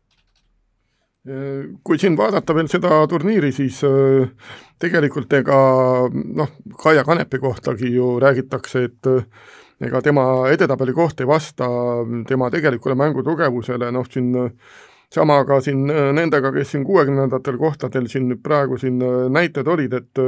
kui 1.88 1.96
siin 2.02 2.18
vaadata 2.20 2.52
veel 2.52 2.68
seda 2.68 2.98
turniiri, 3.08 3.52
siis 3.56 3.78
eh, 3.88 4.26
tegelikult 4.80 5.32
ega 5.34 5.58
noh, 6.12 6.50
Kaia 6.82 7.06
Kanepi 7.08 7.40
kohtagi 7.40 7.94
ju 7.94 8.18
räägitakse, 8.20 8.84
et 8.90 9.08
ega 9.88 10.02
tema 10.04 10.50
edetabeli 10.52 10.92
koht 10.94 11.22
ei 11.24 11.28
vasta 11.28 11.70
tema 12.28 12.50
tegelikule 12.52 12.98
mängu 13.00 13.24
tugevusele, 13.24 13.92
noh 13.96 14.10
siin 14.12 14.36
sama 15.14 15.38
ka 15.46 15.60
siin 15.62 15.86
nendega, 15.88 16.52
kes 16.56 16.74
siin 16.74 16.84
kuuekümnendatel 16.88 17.58
kohtadel 17.62 18.08
siin 18.10 18.28
nüüd 18.32 18.42
praegu 18.44 18.80
siin 18.82 18.98
näited 19.34 19.68
olid, 19.70 19.94
et 19.94 20.24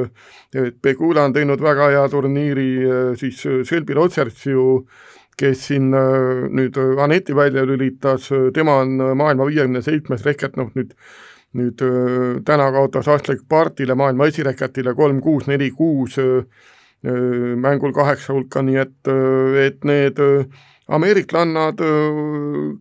et 0.55 0.79
Pegula 0.81 1.25
on 1.25 1.33
teinud 1.33 1.61
väga 1.61 1.89
hea 1.95 2.07
turniiri, 2.09 2.69
siis 3.17 3.41
Selby 3.65 3.97
Rotsers 3.97 4.45
ju 4.45 4.85
kes 5.37 5.67
siin 5.67 5.89
nüüd 5.91 6.77
Aneti 7.03 7.35
välja 7.35 7.65
lülitas, 7.67 8.29
tema 8.53 8.79
on 8.83 8.95
maailma 9.17 9.47
viiekümne 9.49 9.81
seitsmes 9.83 10.23
reket, 10.25 10.55
noh 10.55 10.71
nüüd 10.75 10.93
nüüd 11.55 11.81
täna 12.45 12.69
kaotas 12.75 13.07
Ashley 13.07 13.39
Bartile, 13.49 13.95
maailma 13.95 14.27
esireketile 14.27 14.91
kolm-kuus, 14.95 15.47
neli-kuus, 15.47 16.17
mängul 17.63 17.93
kaheksa 17.95 18.33
hulka, 18.35 18.63
nii 18.65 18.81
et, 18.81 19.11
et 19.63 19.87
need 19.87 20.19
ameeriklannad, 20.87 21.81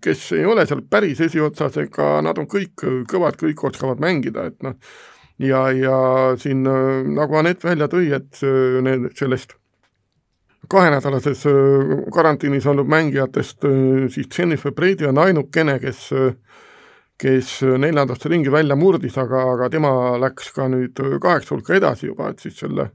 kes 0.04 0.24
ei 0.36 0.44
ole 0.46 0.66
seal 0.68 0.82
päris 0.90 1.22
esiotsas, 1.24 1.78
ega 1.80 2.18
nad 2.24 2.38
on 2.40 2.48
kõik 2.50 2.84
kõvad, 3.10 3.38
kõik 3.40 3.64
oskavad 3.70 4.02
mängida, 4.02 4.48
et 4.50 4.64
noh, 4.66 4.76
ja, 5.40 5.66
ja 5.72 5.98
siin 6.40 6.64
nagu 6.64 7.40
Anett 7.40 7.64
välja 7.64 7.88
tõi, 7.88 8.10
et 8.12 8.42
need 8.84 9.08
sellest 9.16 9.56
kahenädalases 10.68 11.42
karantiinis 12.12 12.66
olnud 12.68 12.88
mängijatest 12.88 13.66
siis 14.12 14.28
Jennifer 14.32 14.72
Brady 14.72 15.08
on 15.08 15.20
ainukene, 15.20 15.78
kes 15.80 16.08
kes 17.20 17.60
neljandasse 17.78 18.28
ringi 18.28 18.52
välja 18.52 18.76
murdis, 18.76 19.16
aga, 19.20 19.44
aga 19.54 19.68
tema 19.70 19.92
läks 20.20 20.50
ka 20.54 20.66
nüüd 20.70 20.98
kaheksa 21.22 21.54
hulka 21.54 21.76
edasi 21.78 22.08
juba, 22.10 22.32
et 22.32 22.42
siis 22.42 22.58
selle 22.58 22.88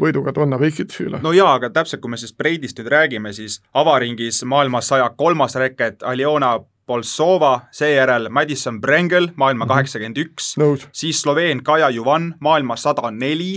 võiduga 0.00 0.34
Donna 0.34 0.58
Vikitsi 0.60 1.06
üle. 1.06 1.20
no 1.22 1.32
jaa, 1.36 1.54
aga 1.58 1.70
täpselt, 1.70 2.02
kui 2.02 2.12
me 2.12 2.20
siis 2.20 2.34
Breidist 2.36 2.78
nüüd 2.80 2.90
räägime, 2.92 3.32
siis 3.36 3.60
avaringis 3.74 4.42
maailma 4.48 4.80
saja 4.84 5.10
kolmas 5.16 5.56
reket 5.60 6.02
Aljona 6.02 6.58
Bolsova, 6.86 7.68
seejärel 7.70 8.28
Madison 8.28 8.80
Brengel, 8.80 9.30
maailma 9.36 9.64
mhm. 9.64 9.72
kaheksakümmend 9.72 10.18
üks, 10.24 10.54
siis 10.92 11.22
Sloveen 11.22 11.62
Kaja 11.64 11.90
Juvan, 11.94 12.34
maailma 12.40 12.76
sada 12.76 13.10
neli, 13.14 13.54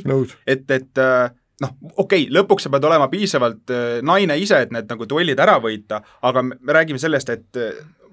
et, 0.47 0.69
et 0.71 1.01
äh, 1.01 1.31
noh, 1.61 1.75
okei 1.95 2.25
okay,, 2.27 2.31
lõpuks 2.35 2.67
sa 2.67 2.71
pead 2.73 2.85
olema 2.87 3.09
piisavalt 3.11 3.73
äh, 3.73 3.99
naine 4.05 4.37
ise, 4.41 4.61
et 4.65 4.73
need 4.75 4.89
nagu 4.91 5.09
duellid 5.09 5.41
ära 5.41 5.57
võita, 5.63 6.01
aga 6.21 6.45
me 6.45 6.77
räägime 6.77 7.01
sellest, 7.01 7.33
et 7.33 7.63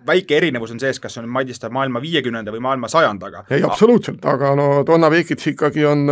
väike 0.06 0.36
erinevus 0.36 0.72
on 0.74 0.80
sees, 0.82 1.00
kas 1.00 1.18
on 1.20 1.28
Madis 1.30 1.62
maailma 1.70 2.02
viiekümnenda 2.02 2.52
või 2.54 2.64
maailma 2.64 2.88
sajandaga. 2.88 3.44
ei, 3.50 3.62
absoluutselt, 3.62 4.24
aga 4.24 4.54
no 4.58 4.68
Donna 4.86 5.10
Vekits 5.10 5.46
ikkagi 5.52 5.84
on, 5.86 6.06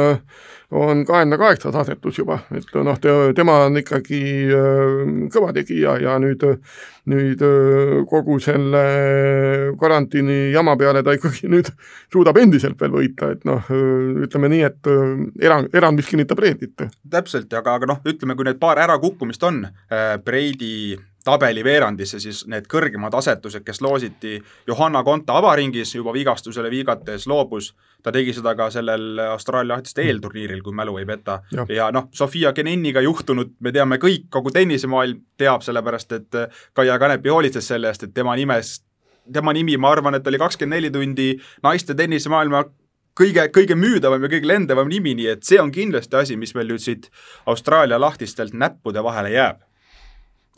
on 0.70 1.04
kahekümne 1.06 1.38
kaheksas 1.38 1.74
asetus 1.74 2.18
juba, 2.18 2.38
et 2.54 2.70
noh, 2.74 2.98
tema 3.34 3.56
on 3.66 3.80
ikkagi 3.80 4.20
äh, 4.54 4.94
kõva 5.34 5.52
tegija 5.56 5.96
ja 6.02 6.16
nüüd, 6.22 6.44
nüüd 7.10 7.42
äh, 7.46 7.96
kogu 8.10 8.38
selle 8.42 8.84
karantiini 9.80 10.52
jama 10.54 10.76
peale 10.80 11.02
ta 11.06 11.14
ikkagi 11.16 11.50
nüüd 11.50 11.72
suudab 12.12 12.38
endiselt 12.42 12.78
veel 12.80 12.94
võita, 12.94 13.32
et 13.34 13.44
noh, 13.48 13.66
ütleme 14.26 14.52
nii, 14.54 14.64
et 14.70 14.90
äh, 14.90 15.14
erand, 15.46 15.74
erand, 15.74 15.98
mis 15.98 16.10
kinnitab 16.10 16.42
reeglit. 16.42 16.88
täpselt, 17.10 17.52
aga, 17.52 17.78
aga 17.80 17.94
noh, 17.94 18.02
ütleme, 18.06 18.38
kui 18.38 18.46
need 18.46 18.62
paar 18.62 18.78
ärakukkumist 18.86 19.42
on, 19.50 19.64
Breidi 20.24 20.94
tabeli 21.24 21.64
veerandisse 21.64 22.20
siis 22.20 22.44
need 22.48 22.66
kõrgemad 22.70 23.14
asetused, 23.16 23.64
kes 23.64 23.80
loositi 23.84 24.38
Johanna 24.66 25.02
Konta 25.04 25.36
avaringis 25.38 25.94
juba 25.94 26.12
vigastusele 26.16 26.70
viigates 26.72 27.26
loobus, 27.28 27.74
ta 28.02 28.12
tegi 28.12 28.32
seda 28.36 28.54
ka 28.56 28.70
sellel 28.72 29.20
Austraalia 29.30 29.74
lahtiste 29.74 30.04
eelturniiril, 30.06 30.62
kui 30.64 30.76
mälu 30.76 30.96
ei 30.98 31.06
peta. 31.06 31.40
ja, 31.52 31.66
ja 31.68 31.90
noh, 31.92 32.08
Sofia 32.12 32.52
Genenniga 32.56 33.00
juhtunud 33.04 33.54
me 33.60 33.72
teame 33.72 34.00
kõik, 34.00 34.28
kogu 34.30 34.52
tennisemaailm 34.54 35.20
teab, 35.38 35.64
sellepärast 35.66 36.12
et 36.16 36.42
Kaia 36.72 36.98
Kanepi 36.98 37.28
hoolitses 37.28 37.68
selle 37.68 37.92
eest, 37.92 38.08
et 38.08 38.14
tema 38.14 38.36
nimes, 38.36 38.78
tema 39.32 39.52
nimi, 39.52 39.76
ma 39.76 39.92
arvan, 39.92 40.16
et 40.16 40.26
oli 40.26 40.40
kakskümmend 40.40 40.78
neli 40.78 40.90
tundi 40.90 41.32
naiste 41.62 41.94
tennisemaailma 41.94 42.64
kõige, 43.20 43.48
kõige 43.52 43.76
müüdavam 43.76 44.22
ja 44.24 44.32
kõige 44.32 44.48
lendavam 44.48 44.88
nimi, 44.88 45.14
nii 45.18 45.34
et 45.34 45.44
see 45.44 45.60
on 45.60 45.72
kindlasti 45.74 46.16
asi, 46.16 46.36
mis 46.40 46.54
meil 46.56 46.72
nüüd 46.72 46.80
siit 46.80 47.10
Austraalia 47.50 48.00
lahtistelt 48.00 48.56
näppude 48.56 49.04
vahele 49.04 49.36
jääb 49.36 49.66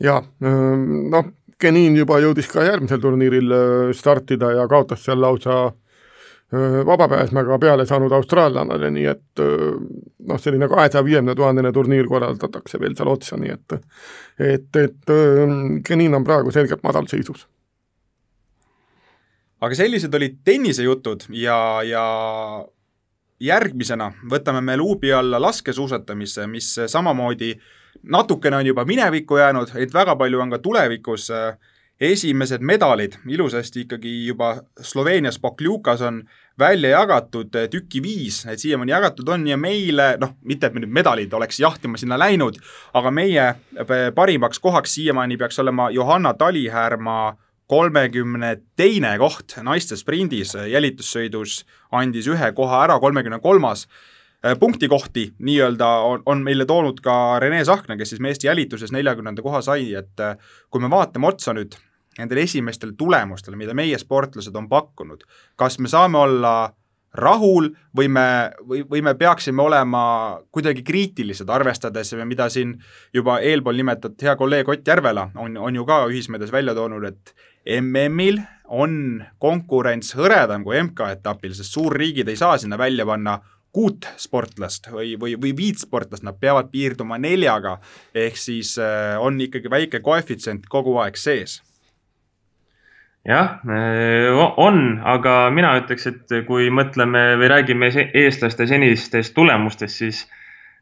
jaa, 0.01 0.23
noh, 0.41 1.31
Genin 1.63 1.95
juba 1.97 2.19
jõudis 2.19 2.49
ka 2.51 2.65
järgmisel 2.67 2.99
turniiril 3.03 3.55
startida 3.95 4.51
ja 4.57 4.67
kaotas 4.71 5.05
seal 5.05 5.21
lausa 5.23 5.69
vabapääsmega 6.87 7.57
peale 7.59 7.87
saanud 7.89 8.13
austraallanale, 8.13 8.91
nii 8.93 9.07
et 9.09 9.43
noh, 9.43 10.41
selline 10.41 10.69
kahesaja 10.69 11.05
viiekümne 11.07 11.37
tuhandene 11.39 11.71
turniir 11.73 12.09
korraldatakse 12.11 12.81
veel 12.81 12.97
seal 12.99 13.09
otsa, 13.09 13.39
nii 13.41 13.55
et 13.55 13.77
et, 14.39 14.77
et 14.77 15.13
Genin 15.87 16.19
on 16.19 16.25
praegu 16.25 16.53
selgelt 16.53 16.83
madalseisus. 16.85 17.47
aga 19.63 19.79
sellised 19.79 20.15
olid 20.15 20.41
tennisejutud 20.45 21.29
ja, 21.39 21.57
ja 21.87 22.05
järgmisena 23.41 24.11
võtame 24.31 24.61
me 24.61 24.77
luubi 24.77 25.13
alla 25.13 25.41
laskesuusatamise, 25.41 26.47
mis 26.47 26.75
samamoodi 26.87 27.55
äh, 27.55 27.82
natukene 28.03 28.57
on 28.57 28.67
juba 28.67 28.85
minevikku 28.85 29.37
jäänud, 29.37 29.75
et 29.77 29.95
väga 29.95 30.17
palju 30.17 30.41
on 30.41 30.51
ka 30.51 30.59
tulevikus 30.59 31.31
äh, 31.31 31.57
esimesed 32.01 32.61
medalid. 32.61 33.15
Ilusasti 33.29 33.85
ikkagi 33.87 34.27
juba 34.27 34.57
Sloveenias 34.81 35.39
Pokljukas 35.39 36.03
on 36.03 36.23
välja 36.59 36.91
jagatud 36.91 37.55
äh, 37.55 37.69
tüki 37.71 38.03
viis, 38.03 38.43
need 38.47 38.59
siiamaani 38.59 38.93
jagatud 38.93 39.29
on 39.29 39.47
ja 39.47 39.57
meile, 39.57 40.17
noh, 40.21 40.35
mitte 40.45 40.67
et 40.67 40.75
me 40.75 40.83
nüüd 40.83 40.93
medalid 40.93 41.33
oleks 41.33 41.61
jahtima 41.63 42.01
sinna 42.01 42.19
läinud, 42.19 42.59
aga 42.95 43.15
meie 43.15 43.47
äh, 43.47 44.05
parimaks 44.15 44.61
kohaks 44.63 44.99
siiamaani 44.99 45.39
peaks 45.39 45.59
olema 45.63 45.91
Johanna 45.91 46.35
Talihärma 46.35 47.37
kolmekümne 47.73 48.57
teine 48.77 49.15
koht 49.19 49.57
naiste 49.65 49.97
sprindis, 49.97 50.57
jälitussõidus 50.69 51.63
andis 51.95 52.27
ühe 52.29 52.51
koha 52.57 52.83
ära, 52.85 52.99
kolmekümne 53.01 53.39
kolmas 53.41 53.87
punktikohti 54.59 55.33
nii-öelda 55.39 55.89
on, 56.09 56.23
on 56.27 56.43
meile 56.43 56.67
toonud 56.67 56.99
ka 57.05 57.39
Rene 57.43 57.65
Sahkna, 57.65 57.97
kes 57.97 58.15
siis 58.15 58.21
meeste 58.21 58.49
jälituses 58.49 58.93
neljakümnenda 58.93 59.43
koha 59.43 59.63
sai, 59.63 59.93
et 59.95 60.21
äh, 60.21 60.37
kui 60.71 60.83
me 60.83 60.91
vaatame 60.91 61.31
otsa 61.31 61.55
nüüd 61.55 61.79
nendele 62.19 62.45
esimestele 62.45 62.93
tulemustele, 62.99 63.57
mida 63.57 63.75
meie 63.75 63.99
sportlased 63.99 64.57
on 64.59 64.69
pakkunud, 64.69 65.23
kas 65.57 65.79
me 65.79 65.89
saame 65.89 66.19
olla 66.19 66.55
rahul 67.15 67.69
või 67.97 68.09
me, 68.09 68.27
või, 68.69 68.83
või 68.89 69.03
me 69.05 69.15
peaksime 69.15 69.63
olema 69.63 70.03
kuidagi 70.53 70.83
kriitilised, 70.85 71.49
arvestades, 71.49 72.15
mida 72.25 72.49
siin 72.53 72.79
juba 73.15 73.39
eelpool 73.45 73.77
nimetatud 73.77 74.23
hea 74.25 74.37
kolleeg 74.37 74.69
Ott 74.69 74.89
Järvela 74.89 75.29
on, 75.37 75.57
on 75.57 75.77
ju 75.77 75.85
ka 75.89 76.03
ühismeedias 76.09 76.53
välja 76.53 76.75
toonud, 76.75 77.05
et 77.05 77.35
MM-il 77.81 78.41
on 78.73 79.25
konkurents 79.39 80.15
hõredam 80.17 80.65
kui 80.65 80.81
MK-etapil, 80.81 81.53
sest 81.55 81.77
suurriigid 81.77 82.29
ei 82.33 82.41
saa 82.41 82.57
sinna 82.59 82.79
välja 82.81 83.07
panna 83.07 83.37
kuut 83.73 84.07
sportlast 84.21 84.91
või, 84.93 85.15
või, 85.21 85.35
või 85.41 85.53
viit 85.57 85.81
sportlast, 85.81 86.25
nad 86.27 86.37
peavad 86.41 86.69
piirduma 86.73 87.19
neljaga, 87.21 87.79
ehk 88.15 88.37
siis 88.37 88.75
äh, 88.81 89.17
on 89.21 89.41
ikkagi 89.41 89.71
väike 89.73 90.03
koefitsient 90.05 90.69
kogu 90.73 90.99
aeg 91.01 91.17
sees. 91.17 91.61
Jah, 93.29 93.63
äh, 93.65 94.43
on, 94.61 94.99
aga 95.07 95.47
mina 95.55 95.73
ütleks, 95.81 96.09
et 96.11 96.37
kui 96.49 96.69
mõtleme 96.75 97.33
või 97.41 97.49
räägime 97.55 97.89
eestlaste 98.25 98.67
senistest 98.69 99.35
tulemustest, 99.35 100.05
siis 100.05 100.27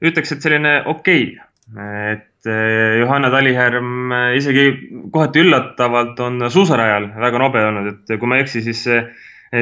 ütleks, 0.02 0.35
et 0.35 0.42
selline 0.42 0.80
okei. 0.87 1.30
Okay.. 1.70 2.12
et 2.16 2.50
äh, 2.50 2.99
Johanna 2.99 3.30
Talihärm 3.30 4.11
isegi 4.35 4.64
kohati 5.12 5.44
üllatavalt 5.44 6.18
on 6.26 6.49
suusarajal 6.50 7.12
väga 7.23 7.38
nobe 7.38 7.62
olnud, 7.62 7.92
et 7.92 8.18
kui 8.18 8.26
ma 8.26 8.40
ei 8.40 8.49
eksi, 8.49 8.64
siis 8.66 8.82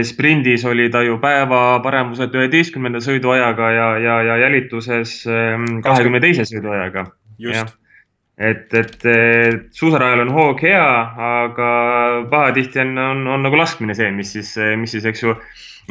sprindis 0.04 0.64
oli 0.68 0.90
ta 0.92 1.00
ju 1.02 1.16
päeva 1.22 1.80
paremuselt 1.84 2.34
üheteistkümnenda 2.36 3.00
sõiduajaga 3.00 3.70
ja, 3.72 3.86
ja, 4.04 4.16
ja 4.26 4.36
jälituses 4.44 5.22
ehm, 5.26 5.78
kahekümne 5.84 6.20
teise 6.20 6.44
sõiduajaga. 6.48 7.06
et, 8.38 8.74
et 8.74 9.06
suusarajal 9.74 10.22
on 10.26 10.34
hoog 10.34 10.60
hea, 10.62 10.90
aga 11.28 11.70
pahatihti 12.30 12.82
on, 12.84 12.92
on, 13.02 13.24
on 13.34 13.46
nagu 13.48 13.58
laskmine 13.58 13.96
see, 13.98 14.10
mis 14.14 14.30
siis, 14.36 14.52
mis 14.78 14.94
siis, 14.94 15.08
eks 15.10 15.24
ju, 15.24 15.34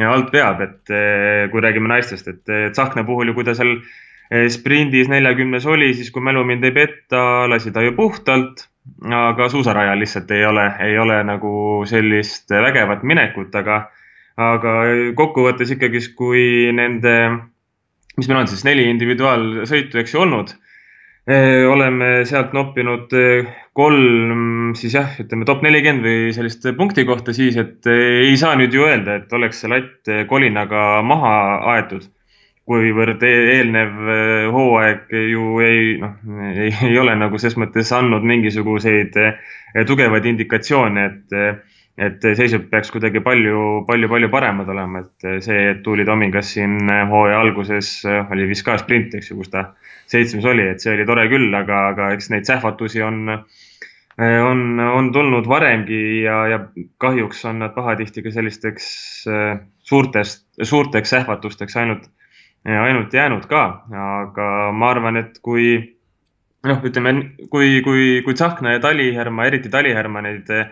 alt 0.08 0.32
veab, 0.34 0.62
et 0.64 0.94
eh, 0.94 1.48
kui 1.52 1.64
räägime 1.64 1.90
naistest, 1.92 2.30
et 2.30 2.72
Tsahkna 2.72 3.04
puhul 3.08 3.32
ju, 3.32 3.38
kui 3.38 3.48
ta 3.48 3.56
seal 3.58 3.80
eh, 4.30 4.48
sprindis 4.54 5.10
neljakümnes 5.12 5.66
oli, 5.68 5.92
siis 5.98 6.12
kui 6.14 6.24
mälu 6.24 6.46
mind 6.48 6.66
ei 6.68 6.76
petta, 6.76 7.22
lasi 7.50 7.74
ta 7.76 7.84
ju 7.86 7.96
puhtalt 7.98 8.68
aga 9.14 9.50
suusarajal 9.50 10.00
lihtsalt 10.00 10.32
ei 10.32 10.46
ole, 10.46 10.66
ei 10.84 10.98
ole 11.00 11.22
nagu 11.28 11.52
sellist 11.90 12.52
vägevat 12.52 13.04
minekut, 13.08 13.56
aga, 13.56 13.82
aga 14.38 14.78
kokkuvõttes 15.18 15.74
ikkagist, 15.76 16.16
kui 16.18 16.72
nende, 16.76 17.18
mis 18.18 18.30
meil 18.30 18.42
on 18.42 18.50
siis 18.52 18.66
neli 18.68 18.88
individuaalsõitu, 18.92 20.02
eks 20.02 20.16
ju, 20.16 20.24
olnud, 20.26 20.54
eh, 21.30 21.64
oleme 21.70 22.12
sealt 22.30 22.56
noppinud 22.58 23.14
eh, 23.18 23.54
kolm, 23.78 24.74
siis 24.80 24.98
jah, 24.98 25.16
ütleme 25.22 25.46
top 25.46 25.64
nelikümmend 25.66 26.06
või 26.08 26.36
sellist 26.36 26.66
punkti 26.78 27.06
kohta 27.06 27.36
siis, 27.38 27.60
et 27.62 27.88
ei 27.94 28.36
saa 28.40 28.58
nüüd 28.58 28.74
ju 28.74 28.88
öelda, 28.90 29.22
et 29.22 29.34
oleks 29.34 29.64
see 29.64 29.74
latt 29.74 30.14
kolinaga 30.30 31.04
maha 31.06 31.34
aetud 31.76 32.10
kuivõrd 32.68 33.24
e-, 33.24 33.46
eelnev 33.56 33.96
äh, 34.12 34.50
hooaeg 34.52 35.16
ju 35.32 35.48
ei, 35.64 35.96
noh, 36.02 36.20
ei, 36.52 36.74
ei 36.90 37.00
ole 37.00 37.16
nagu 37.20 37.40
ses 37.40 37.56
mõttes 37.60 37.94
andnud 37.96 38.26
mingisuguseid 38.28 39.16
äh, 39.24 39.40
tugevaid 39.88 40.28
indikatsioone, 40.28 41.06
et, 41.08 41.36
äh, 41.38 41.86
et 42.08 42.28
seisud 42.40 42.68
peaks 42.72 42.92
kuidagi 42.94 43.24
palju, 43.24 43.86
palju, 43.88 44.10
palju 44.12 44.32
paremad 44.34 44.68
olema, 44.74 45.06
et 45.06 45.46
see, 45.46 45.62
et 45.72 45.80
Tuuli 45.86 46.06
Tomingas 46.06 46.52
siin 46.58 46.92
hooaja 47.10 47.40
alguses 47.42 47.94
oli 48.06 48.50
vist 48.52 48.68
ka 48.68 48.76
sprint, 48.82 49.16
eks 49.18 49.32
ju, 49.32 49.40
kus 49.40 49.54
ta 49.54 49.70
seitsmes 50.12 50.46
oli, 50.46 50.68
et 50.74 50.84
see 50.84 50.94
oli 50.94 51.08
tore 51.08 51.26
küll, 51.32 51.48
aga, 51.58 51.88
aga 51.94 52.12
eks 52.14 52.30
neid 52.36 52.46
sähvatusi 52.48 53.02
on, 53.02 53.32
on, 54.20 54.62
on 54.84 55.10
tulnud 55.16 55.50
varemgi 55.50 56.04
ja, 56.28 56.44
ja 56.52 56.60
kahjuks 57.02 57.42
on 57.50 57.64
nad 57.64 57.74
pahatihti 57.74 58.22
ka 58.28 58.36
sellisteks 58.36 58.92
suurtest, 59.90 60.46
suurteks 60.62 61.16
sähvatusteks 61.18 61.82
ainult 61.82 62.06
ainult 62.68 63.14
jäänud 63.14 63.46
ka, 63.48 63.64
aga 63.96 64.48
ma 64.76 64.90
arvan, 64.92 65.18
et 65.22 65.40
kui 65.44 65.78
noh, 66.68 66.84
ütleme, 66.86 67.14
kui, 67.52 67.82
kui, 67.86 68.08
kui 68.26 68.36
Tsahkna 68.36 68.76
ja 68.76 68.84
Talihärma, 68.84 69.48
eriti 69.48 69.72
Talihärma 69.74 70.24
neid 70.26 70.50
eh, 70.54 70.72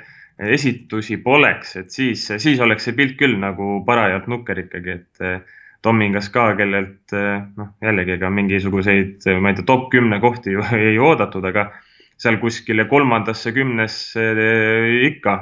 esitusi 0.56 1.18
poleks, 1.24 1.76
et 1.82 1.94
siis, 1.94 2.26
siis 2.42 2.62
oleks 2.64 2.88
see 2.88 2.98
pilt 2.98 3.16
küll 3.20 3.38
nagu 3.42 3.80
parajalt 3.88 4.28
nukker 4.32 4.66
ikkagi, 4.66 5.00
et 5.00 5.26
eh, 5.26 5.58
Tomingas 5.86 6.32
ka, 6.34 6.50
kellelt 6.58 7.16
eh, 7.16 7.44
noh, 7.60 7.74
jällegi 7.86 8.16
ega 8.18 8.32
mingisuguseid, 8.34 9.28
ma 9.40 9.52
ei 9.52 9.60
tea, 9.60 9.68
top 9.68 9.90
kümne 9.94 10.20
kohti 10.24 10.56
ju 10.56 10.66
ei 10.80 10.98
oodatud, 11.00 11.46
aga 11.52 11.70
seal 12.20 12.40
kuskile 12.40 12.86
kolmandasse 12.88 13.52
kümnesse 13.52 14.24
ikka 15.10 15.34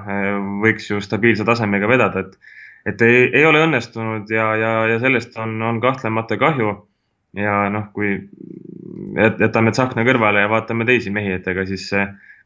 võiks 0.63 0.87
ju 0.89 0.97
stabiilse 1.05 1.45
tasemega 1.45 1.85
vedada, 1.89 2.23
et 2.25 2.62
et 2.85 3.01
ei, 3.01 3.29
ei 3.33 3.45
ole 3.45 3.63
õnnestunud 3.67 4.29
ja, 4.31 4.49
ja, 4.59 4.73
ja 4.91 4.99
sellest 4.99 5.37
on, 5.39 5.55
on 5.61 5.81
kahtlemata 5.81 6.37
kahju. 6.37 6.75
ja 7.37 7.69
noh, 7.73 7.89
kui 7.93 8.15
jätame 9.39 9.71
Tsahkna 9.71 10.03
kõrvale 10.05 10.43
ja 10.43 10.49
vaatame 10.51 10.85
teisi 10.85 11.09
mehi, 11.09 11.31
et 11.37 11.47
ega 11.47 11.65
siis 11.65 11.89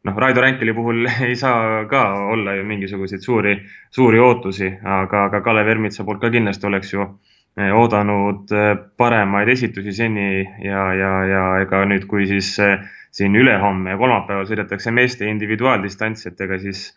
noh, 0.07 0.17
Raido 0.17 0.41
Ränkeli 0.41 0.73
puhul 0.73 1.07
ei 1.27 1.35
saa 1.35 1.85
ka 1.89 2.03
olla 2.33 2.55
ju 2.55 2.65
mingisuguseid 2.65 3.21
suuri, 3.21 3.57
suuri 3.91 4.19
ootusi, 4.19 4.71
aga, 4.83 5.25
aga 5.29 5.41
Kalev 5.41 5.73
Ermitsa 5.75 6.05
poolt 6.07 6.21
ka 6.21 6.31
kindlasti 6.33 6.67
oleks 6.69 6.93
ju 6.93 7.03
eh, 7.03 7.73
oodanud 7.73 8.53
eh, 8.53 8.69
paremaid 8.97 9.51
esitusi 9.53 9.93
seni 9.93 10.45
ja, 10.63 10.85
ja, 10.93 11.11
ja 11.31 11.43
ega 11.63 11.83
nüüd, 11.89 12.07
kui 12.09 12.27
siis 12.29 12.53
eh, 12.63 12.77
siin 13.11 13.35
ülehomme 13.35 13.95
ja 13.95 13.99
kolmapäeval 13.99 14.47
sõidetakse 14.49 14.93
meeste 14.93 15.27
individuaaldistants, 15.29 16.27
et 16.29 16.41
ega 16.45 16.59
siis 16.61 16.91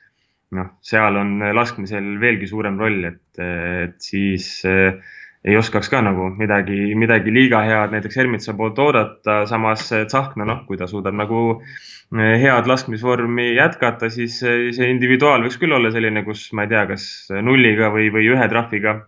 noh, 0.57 0.75
seal 0.83 1.17
on 1.21 1.39
laskmisel 1.55 2.17
veelgi 2.23 2.49
suurem 2.51 2.79
roll, 2.81 3.05
et, 3.07 3.23
et 3.41 3.97
siis 4.03 4.49
eh, 4.69 4.99
ei 5.47 5.57
oskaks 5.57 5.89
ka 5.93 6.03
nagu 6.05 6.29
midagi, 6.37 6.91
midagi 6.99 7.33
liiga 7.33 7.63
head 7.65 7.95
näiteks 7.95 8.19
Hermitsa 8.21 8.55
poolt 8.59 8.79
oodata, 8.83 9.45
samas 9.49 9.87
Tsahkna, 9.89 10.47
noh, 10.49 10.65
kui 10.67 10.81
ta 10.81 10.91
suudab 10.91 11.17
nagu 11.17 11.45
eh, 11.61 12.37
head 12.43 12.69
laskmisvormi 12.71 13.53
jätkata, 13.55 14.11
siis 14.13 14.41
see 14.43 14.91
individuaal 14.91 15.47
võiks 15.47 15.61
küll 15.61 15.77
olla 15.77 15.93
selline, 15.95 16.25
kus 16.27 16.49
ma 16.57 16.67
ei 16.67 16.75
tea, 16.75 16.85
kas 16.91 17.07
nulliga 17.47 17.93
või, 17.95 18.11
või 18.15 18.29
ühe 18.35 18.51
trahviga 18.53 18.99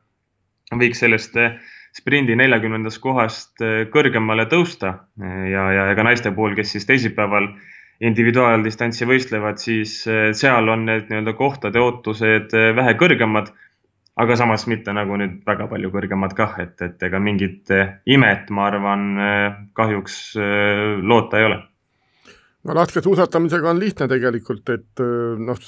võiks 0.79 1.03
sellest 1.03 1.37
eh, 1.43 1.59
sprindi 1.93 2.39
neljakümnendast 2.39 3.03
kohast 3.03 3.61
kõrgemale 3.93 4.47
tõusta. 4.49 4.95
Ja, 5.21 5.67
ja 5.77 5.83
ega 5.93 6.07
naiste 6.07 6.31
puhul, 6.33 6.55
kes 6.57 6.71
siis 6.73 6.87
teisipäeval 6.89 7.51
individuaaldistantsi 8.03 9.07
võistlevad, 9.07 9.61
siis 9.63 10.01
eh, 10.11 10.31
seal 10.37 10.69
on 10.73 10.87
need 10.89 11.11
nii-öelda 11.11 11.35
kohtade 11.39 11.81
ootused 11.83 12.55
eh, 12.59 12.71
vähe 12.77 12.97
kõrgemad. 13.01 13.53
aga 14.23 14.35
samas 14.37 14.67
mitte 14.69 14.93
nagu 14.93 15.17
nüüd 15.17 15.39
väga 15.49 15.67
palju 15.71 15.89
kõrgemad 15.89 16.35
kah, 16.37 16.59
et, 16.61 16.75
et 16.85 17.03
ega 17.03 17.19
mingit 17.19 17.71
eh, 17.73 17.95
imet, 18.07 18.51
ma 18.51 18.67
arvan, 18.69 19.05
kahjuks 19.73 20.17
loota 21.01 21.39
ei 21.39 21.47
ole 21.47 21.63
no 22.63 22.75
laskesuusatamisega 22.77 23.71
on 23.71 23.81
lihtne 23.81 24.07
tegelikult, 24.09 24.69
et 24.69 25.01
noh, 25.39 25.63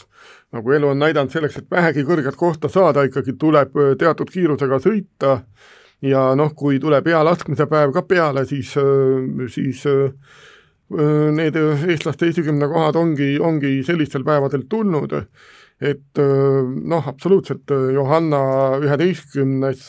nagu 0.53 0.75
elu 0.77 0.91
on 0.93 1.01
näidanud, 1.01 1.33
selleks, 1.33 1.57
et 1.59 1.71
vähegi 1.71 2.05
kõrget 2.07 2.37
kohta 2.37 2.69
saada, 2.69 3.03
ikkagi 3.09 3.35
tuleb 3.41 3.73
teatud 3.99 4.31
kiirusega 4.31 4.79
sõita 4.85 5.39
ja 6.05 6.27
noh, 6.39 6.53
kui 6.55 6.79
tuleb 6.79 7.09
hea 7.11 7.25
laskmise 7.25 7.67
päev 7.67 7.97
ka 7.97 8.05
peale, 8.07 8.45
siis, 8.47 8.77
siis 9.57 9.87
need 10.91 11.57
eestlaste 11.57 12.29
esikümne 12.29 12.69
kohad 12.69 12.97
ongi, 13.01 13.35
ongi 13.41 13.79
sellistel 13.87 14.25
päevadel 14.27 14.67
tulnud, 14.71 15.15
et 15.81 16.21
noh, 16.21 17.09
absoluutselt 17.09 17.73
Johanna 17.95 18.43
üheteistkümnes 18.85 19.89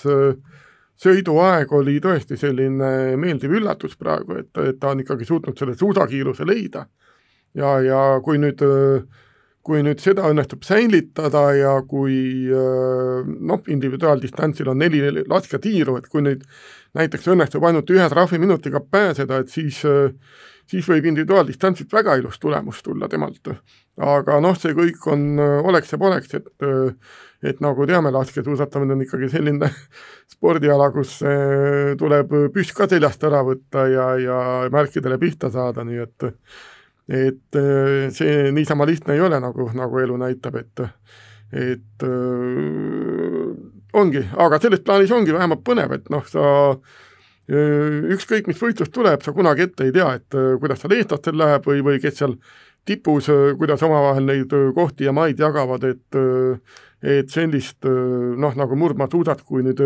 sõiduaeg 1.01 1.73
oli 1.75 1.97
tõesti 2.03 2.37
selline 2.39 3.17
meeldiv 3.19 3.57
üllatus 3.59 3.97
praegu, 3.99 4.39
et, 4.39 4.51
et 4.63 4.79
ta 4.79 4.93
on 4.93 5.03
ikkagi 5.03 5.27
suutnud 5.27 5.57
selle 5.59 5.75
suusakiiruse 5.77 6.47
leida. 6.47 6.85
ja, 7.55 7.79
ja 7.83 7.99
kui 8.23 8.39
nüüd, 8.39 8.63
kui 9.65 9.83
nüüd 9.83 10.01
seda 10.03 10.29
õnnestub 10.31 10.63
säilitada 10.63 11.43
ja 11.55 11.75
kui 11.87 12.47
noh, 12.47 13.61
individuaaldistantsil 13.67 14.71
on 14.71 14.79
neli 14.79 15.03
laskjatiiru, 15.27 15.97
et 15.99 16.09
kui 16.11 16.23
nüüd 16.23 16.43
näiteks 16.95 17.27
õnnestub 17.33 17.63
ainult 17.67 17.91
ühe 17.91 18.09
trahviminutiga 18.09 18.83
pääseda, 18.91 19.43
et 19.43 19.51
siis 19.51 19.83
siis 20.69 20.87
võib 20.89 21.05
individuaaldistantsilt 21.11 21.93
väga 21.93 22.15
ilus 22.21 22.39
tulemus 22.41 22.81
tulla 22.83 23.09
temalt. 23.11 23.51
aga 24.01 24.39
noh, 24.43 24.57
see 24.59 24.73
kõik 24.75 25.07
on 25.11 25.39
oleks 25.39 25.93
ja 25.93 25.99
poleks, 26.01 26.33
et 26.33 26.65
et 27.45 27.59
nagu 27.61 27.85
teame, 27.85 28.09
laskesuusatamine 28.11 28.95
on 28.95 29.03
ikkagi 29.05 29.29
selline 29.29 29.69
spordiala, 30.33 30.89
kus 30.91 31.19
tuleb 31.99 32.33
püss 32.53 32.73
ka 32.73 32.87
seljast 32.89 33.23
ära 33.23 33.43
võtta 33.45 33.85
ja, 33.91 34.07
ja 34.17 34.39
märkidele 34.73 35.19
pihta 35.21 35.51
saada, 35.53 35.85
nii 35.85 36.01
et 36.07 36.31
et 37.05 37.57
see 38.17 38.49
niisama 38.51 38.87
lihtne 38.89 39.13
ei 39.13 39.21
ole, 39.21 39.37
nagu, 39.39 39.69
nagu 39.77 39.99
elu 40.01 40.17
näitab, 40.17 40.57
et 40.63 40.87
et 41.53 42.03
öö, 42.03 43.53
ongi, 43.93 44.23
aga 44.37 44.59
selles 44.61 44.81
plaanis 44.85 45.13
ongi 45.15 45.33
vähemalt 45.33 45.63
põnev, 45.65 45.93
et 45.95 46.09
noh, 46.13 46.25
sa 46.27 46.45
ükskõik, 47.49 48.47
mis 48.49 48.61
võistlus 48.61 48.89
tuleb, 48.93 49.21
sa 49.21 49.33
kunagi 49.35 49.67
ette 49.67 49.85
ei 49.85 49.93
tea, 49.93 50.15
et 50.17 50.37
kuidas 50.61 50.81
seal 50.81 50.95
eestlastel 50.97 51.37
läheb 51.37 51.67
või, 51.67 51.83
või 51.85 52.01
kes 52.01 52.17
seal 52.17 52.33
tipus, 52.85 53.29
kuidas 53.59 53.83
omavahel 53.85 54.25
neid 54.25 54.51
kohti 54.75 55.05
ja 55.05 55.13
maid 55.13 55.39
jagavad, 55.41 55.85
et 55.85 56.19
et 57.05 57.29
sellist 57.29 57.85
noh, 57.85 58.55
nagu 58.57 58.77
murdmaasuusad, 58.81 59.43
kui 59.45 59.61
nüüd 59.61 59.81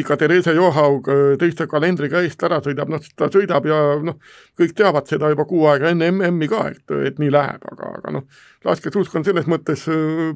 ikka 0.00 0.16
Therese 0.18 0.56
Johaug 0.56 1.06
teiste 1.38 1.68
kalendriga 1.70 2.22
eest 2.24 2.42
ära 2.42 2.58
sõidab, 2.64 2.90
noh, 2.90 3.04
ta 3.14 3.28
sõidab 3.30 3.68
ja 3.68 3.78
noh, 4.02 4.18
kõik 4.58 4.74
teavad 4.74 5.06
seda 5.06 5.30
juba 5.30 5.46
kuu 5.46 5.68
aega 5.70 5.92
enne 5.92 6.10
MM-i 6.10 6.50
ka, 6.50 6.64
et, 6.72 6.82
et 7.12 7.22
nii 7.22 7.30
läheb, 7.30 7.62
aga, 7.62 7.94
aga 8.00 8.16
noh, 8.18 8.26
laskesuusk 8.66 9.14
on 9.20 9.28
selles 9.28 9.46
mõttes 9.46 9.86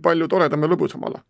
palju 0.05 0.31
toredam 0.31 0.63
ja 0.63 0.71
lõbusam 0.71 1.11
ala 1.11 1.25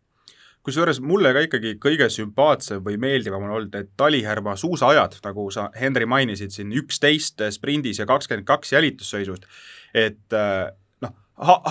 kusjuures 0.66 1.00
mulle 1.02 1.32
ka 1.34 1.42
ikkagi 1.46 1.74
kõige 1.82 2.08
sümpaatsem 2.12 2.82
või 2.84 2.98
meeldivam 3.02 3.46
on 3.48 3.56
olnud 3.56 3.74
need 3.74 3.90
Talihärma 3.98 4.54
suusaajad, 4.60 5.18
nagu 5.24 5.48
sa, 5.54 5.68
Henri, 5.78 6.06
mainisid 6.06 6.54
siin, 6.54 6.70
üksteist 6.78 7.42
sprindis 7.54 7.98
ja 8.02 8.06
kakskümmend 8.06 8.46
kaks 8.48 8.74
jälitussõidust, 8.76 9.48
et 9.94 10.38
äh, 10.38 10.70
noh, 11.02 11.14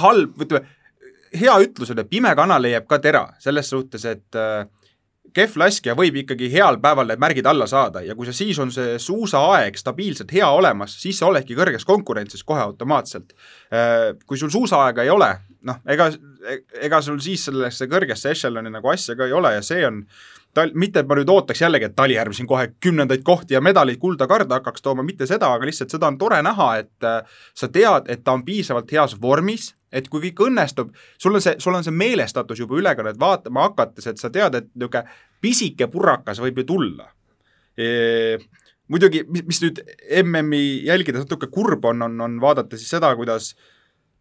halb, 0.03 0.35
ütleme, 0.43 0.67
hea 1.39 1.55
ütlus 1.63 1.93
on, 1.93 2.03
et 2.03 2.11
pime 2.11 2.33
kana 2.35 2.59
leiab 2.59 2.87
ka 2.89 2.99
tera, 3.03 3.25
selles 3.39 3.71
suhtes, 3.71 4.05
et 4.09 4.39
äh, 4.39 4.65
kehv 5.35 5.57
laskja 5.61 5.95
võib 5.97 6.21
ikkagi 6.23 6.49
heal 6.53 6.79
päeval 6.81 7.09
need 7.11 7.21
märgid 7.21 7.47
alla 7.49 7.67
saada 7.69 8.03
ja 8.05 8.15
kui 8.17 8.27
sa 8.27 8.35
siis 8.35 8.59
on 8.61 8.71
see 8.73 8.97
suusaaeg 9.01 9.77
stabiilselt 9.79 10.33
hea 10.35 10.47
olemas, 10.51 10.97
siis 11.01 11.21
sa 11.21 11.29
oledki 11.29 11.57
kõrges 11.57 11.87
konkurentsis 11.87 12.43
kohe 12.47 12.63
automaatselt. 12.63 13.33
Äh, 13.73 14.11
kui 14.27 14.39
sul 14.39 14.51
suusaaega 14.53 15.05
ei 15.05 15.13
ole, 15.13 15.31
noh, 15.67 15.81
ega, 15.89 16.09
ega 16.81 17.01
sul 17.05 17.19
siis 17.23 17.45
sellesse 17.49 17.87
kõrgesse 17.91 18.33
echelon'i 18.33 18.73
nagu 18.73 18.91
asja 18.91 19.15
ka 19.17 19.29
ei 19.29 19.35
ole 19.37 19.55
ja 19.57 19.65
see 19.65 19.85
on 19.87 20.03
tal-, 20.53 20.71
mitte 20.75 21.01
et 21.01 21.09
ma 21.09 21.17
nüüd 21.17 21.29
ootaks 21.31 21.61
jällegi, 21.63 21.89
et 21.89 21.95
Talihärm 21.95 22.35
siin 22.35 22.47
kohe 22.49 22.69
kümnendaid 22.83 23.23
kohti 23.27 23.55
ja 23.55 23.61
medaleid 23.63 23.99
kulda-karda 24.01 24.59
hakkaks 24.59 24.83
tooma, 24.85 25.05
mitte 25.07 25.27
seda, 25.29 25.51
aga 25.55 25.67
lihtsalt 25.67 25.93
seda 25.93 26.09
on 26.11 26.17
tore 26.21 26.41
näha, 26.45 26.69
et 26.83 27.07
äh, 27.07 27.41
sa 27.57 27.69
tead, 27.71 28.09
et 28.11 28.23
ta 28.23 28.35
on 28.37 28.45
piisavalt 28.47 28.91
heas 28.91 29.17
vormis, 29.21 29.71
et 29.91 30.07
kui 30.11 30.23
kõik 30.27 30.45
õnnestub, 30.47 30.93
sul 31.21 31.35
on 31.35 31.43
see, 31.43 31.57
sul 31.59 31.75
on 31.77 31.85
see 31.87 31.95
meelestatus 31.95 32.63
juba 32.63 32.79
ülekannet 32.79 33.19
vaatama 33.19 33.67
hakates, 33.69 34.07
et 34.07 34.21
sa 34.21 34.31
tead, 34.33 34.55
et 34.57 34.71
niisugune 34.75 35.05
pisike 35.41 35.87
purakas 35.91 36.39
võib 36.43 36.61
ju 36.61 36.67
tulla. 36.75 37.11
E 37.77 38.37
muidugi, 38.91 39.23
mis, 39.31 39.45
mis 39.47 39.61
nüüd 39.63 39.79
MM-i 40.21 40.81
jälgides 40.85 41.23
natuke 41.23 41.47
kurb 41.47 41.85
on, 41.87 42.03
on, 42.05 42.17
on 42.21 42.41
vaadata 42.43 42.77
siis 42.77 42.91
seda, 42.91 43.13
kuidas 43.15 43.53
äh, 43.55 43.69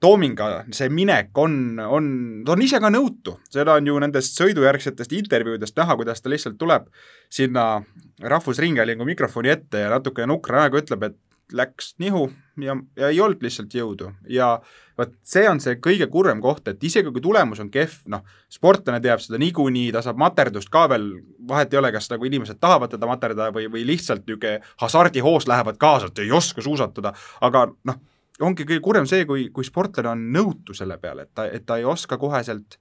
Toominga 0.01 0.51
see 0.73 0.89
minek 0.89 1.37
on, 1.39 1.77
on, 1.85 2.05
ta 2.47 2.55
on 2.55 2.63
ise 2.65 2.81
ka 2.81 2.89
nõutu, 2.93 3.37
seda 3.53 3.75
on 3.77 3.89
ju 3.91 3.99
nendest 4.01 4.39
sõidujärgsetest 4.41 5.13
intervjuudest 5.13 5.77
näha, 5.77 5.97
kuidas 6.01 6.25
ta 6.25 6.33
lihtsalt 6.33 6.57
tuleb 6.61 6.87
sinna 7.29 7.83
Rahvusringhäälingu 8.21 9.05
mikrofoni 9.05 9.53
ette 9.53 9.85
ja 9.85 9.91
natuke 9.93 10.25
nukra 10.29 10.65
näoga 10.65 10.81
ütleb, 10.81 11.05
et 11.11 11.19
läks 11.53 11.95
nihu 11.99 12.31
ja, 12.63 12.77
ja 12.97 13.09
ei 13.11 13.21
olnud 13.21 13.43
lihtsalt 13.43 13.75
jõudu. 13.75 14.11
Ja 14.31 14.59
vot 14.99 15.13
see 15.27 15.47
on 15.51 15.61
see 15.63 15.79
kõige 15.83 16.07
kurvem 16.13 16.41
koht, 16.43 16.69
et 16.71 16.83
isegi 16.85 17.13
kui 17.13 17.23
tulemus 17.25 17.61
on 17.63 17.71
kehv, 17.73 17.97
noh, 18.13 18.25
sportlane 18.53 19.01
teab 19.05 19.23
seda 19.23 19.41
niikuinii, 19.43 19.91
ta 19.95 20.03
saab 20.05 20.21
materdust 20.21 20.71
ka 20.73 20.87
veel, 20.93 21.09
vahet 21.49 21.75
ei 21.75 21.81
ole, 21.81 21.93
kas 21.95 22.11
nagu 22.13 22.29
inimesed 22.29 22.61
tahavad 22.63 22.95
teda 22.95 23.09
materdada 23.11 23.51
või, 23.55 23.69
või 23.73 23.87
lihtsalt 23.89 24.27
niisugune 24.27 24.61
hasardihoos 24.83 25.49
lähevad 25.51 25.81
kaasa, 25.81 26.11
et 26.11 26.25
ei 26.25 26.33
oska 26.37 26.65
suusatada, 26.65 27.15
aga 27.45 27.67
noh, 27.89 28.01
ongi 28.41 28.67
kõige 28.67 28.83
kurvem 28.85 29.09
see, 29.09 29.27
kui, 29.29 29.49
kui 29.55 29.67
sportlane 29.67 30.13
on 30.13 30.27
nõutu 30.35 30.77
selle 30.77 30.99
peale, 31.03 31.29
et 31.29 31.35
ta, 31.35 31.47
et 31.47 31.67
ta 31.67 31.79
ei 31.81 31.87
oska 31.89 32.19
koheselt 32.21 32.79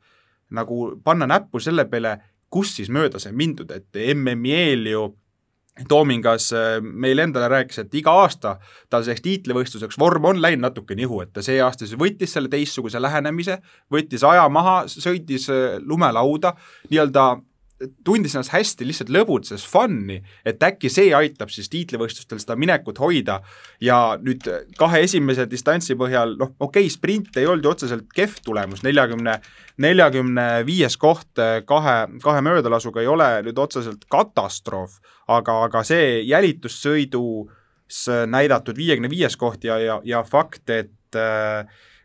nagu 0.56 1.00
panna 1.04 1.28
näppu 1.30 1.62
selle 1.62 1.86
peale, 1.90 2.18
kus 2.50 2.76
siis 2.80 2.90
mööda 2.90 3.22
sai 3.22 3.36
mindud, 3.38 3.72
et 3.72 4.00
MM-i 4.16 4.56
eel 4.58 4.88
ju 4.90 5.10
Toomingas 5.88 6.50
äh, 6.54 6.82
meile 6.82 7.24
endale 7.24 7.48
rääkis, 7.48 7.78
et 7.80 7.94
iga 7.96 8.12
aasta 8.20 8.58
tal 8.92 9.06
selleks 9.06 9.24
tiitlivõistluseks 9.24 10.00
vorm 10.02 10.26
on 10.28 10.42
läinud 10.42 10.66
natuke 10.66 10.98
nihu, 10.98 11.22
et 11.24 11.32
ta 11.32 11.44
see 11.46 11.62
aasta 11.64 11.88
siis 11.88 12.00
võttis 12.00 12.34
selle 12.36 12.52
teistsuguse 12.52 13.00
lähenemise, 13.00 13.60
võttis 13.94 14.26
aja 14.28 14.44
maha, 14.52 14.82
sõitis 14.92 15.48
äh, 15.54 15.78
lumelauda, 15.80 16.56
nii-öelda 16.90 17.30
tundis 18.04 18.34
ennast 18.36 18.52
hästi, 18.52 18.86
lihtsalt 18.88 19.12
lõbutses 19.14 19.64
fun'i, 19.68 20.20
et 20.48 20.64
äkki 20.64 20.92
see 20.92 21.14
aitab 21.16 21.52
siis 21.54 21.70
tiitlivõistlustel 21.72 22.42
seda 22.42 22.58
minekut 22.60 23.00
hoida. 23.00 23.40
Ja 23.84 24.18
nüüd 24.22 24.46
kahe 24.80 25.04
esimese 25.06 25.48
distantsi 25.50 25.96
põhjal, 26.00 26.36
noh, 26.40 26.54
okei 26.60 26.88
okay,, 26.88 26.94
sprint 26.94 27.40
ei 27.40 27.48
olnud 27.48 27.66
ju 27.68 27.72
otseselt 27.72 28.12
kehv 28.16 28.42
tulemus, 28.46 28.84
neljakümne, 28.84 29.38
neljakümne 29.86 30.48
viies 30.68 31.00
koht 31.00 31.44
kahe, 31.70 31.98
kahe 32.24 32.44
möödalasuga 32.46 33.04
ei 33.04 33.12
ole 33.12 33.32
nüüd 33.48 33.64
otseselt 33.64 34.06
katastroof, 34.12 35.00
aga, 35.32 35.62
aga 35.70 35.84
see 35.88 36.20
jälitussõidus 36.28 38.06
näidatud 38.30 38.78
viiekümne 38.78 39.10
viies 39.12 39.40
koht 39.40 39.64
ja, 39.66 39.80
ja, 39.82 40.02
ja 40.06 40.24
fakt, 40.28 40.68
et 40.70 40.96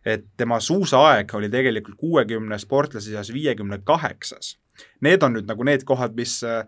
et 0.05 0.25
tema 0.37 0.59
suusaaeg 0.61 1.33
oli 1.37 1.49
tegelikult 1.53 1.97
kuuekümne 2.01 2.57
sportlase 2.61 3.13
seas 3.13 3.31
viiekümne 3.33 3.79
kaheksas 3.85 4.55
Need 5.05 5.23
on 5.23 5.37
nüüd 5.37 5.49
nagu 5.49 5.67
need 5.67 5.85
kohad, 5.89 6.15
mis 6.19 6.39
äh, 6.47 6.65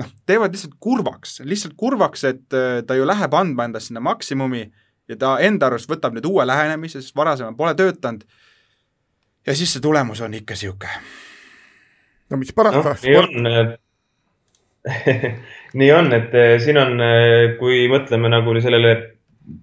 noh, 0.00 0.10
teevad 0.28 0.54
lihtsalt 0.54 0.76
kurvaks, 0.82 1.40
lihtsalt 1.46 1.76
kurvaks, 1.78 2.24
et 2.28 2.56
äh, 2.56 2.82
ta 2.86 2.96
ju 2.98 3.06
läheb 3.08 3.34
andma 3.36 3.68
endast 3.68 3.90
sinna 3.90 4.02
maksimumi 4.04 4.66
ja 5.08 5.18
ta 5.20 5.36
enda 5.44 5.70
arust 5.70 5.90
võtab 5.90 6.16
nüüd 6.16 6.26
uue 6.28 6.46
lähenemise, 6.46 7.00
sest 7.02 7.16
varasemalt 7.16 7.56
pole 7.58 7.74
töötanud. 7.78 8.26
ja 9.46 9.54
siis 9.54 9.72
see 9.72 9.82
tulemus 9.82 10.20
on 10.20 10.34
ikka 10.34 10.56
sihuke. 10.56 10.88
no 12.30 12.36
mis 12.36 12.52
parata 12.52 12.82
no,. 12.82 12.96
nii 13.02 13.16
on 13.16 13.76
nii 15.80 15.92
on, 15.92 16.12
et 16.14 16.34
äh, 16.34 16.56
siin 16.62 16.78
on, 16.78 17.00
kui 17.58 17.86
mõtleme 17.90 18.30
nagu 18.30 18.54
sellele 18.60 18.94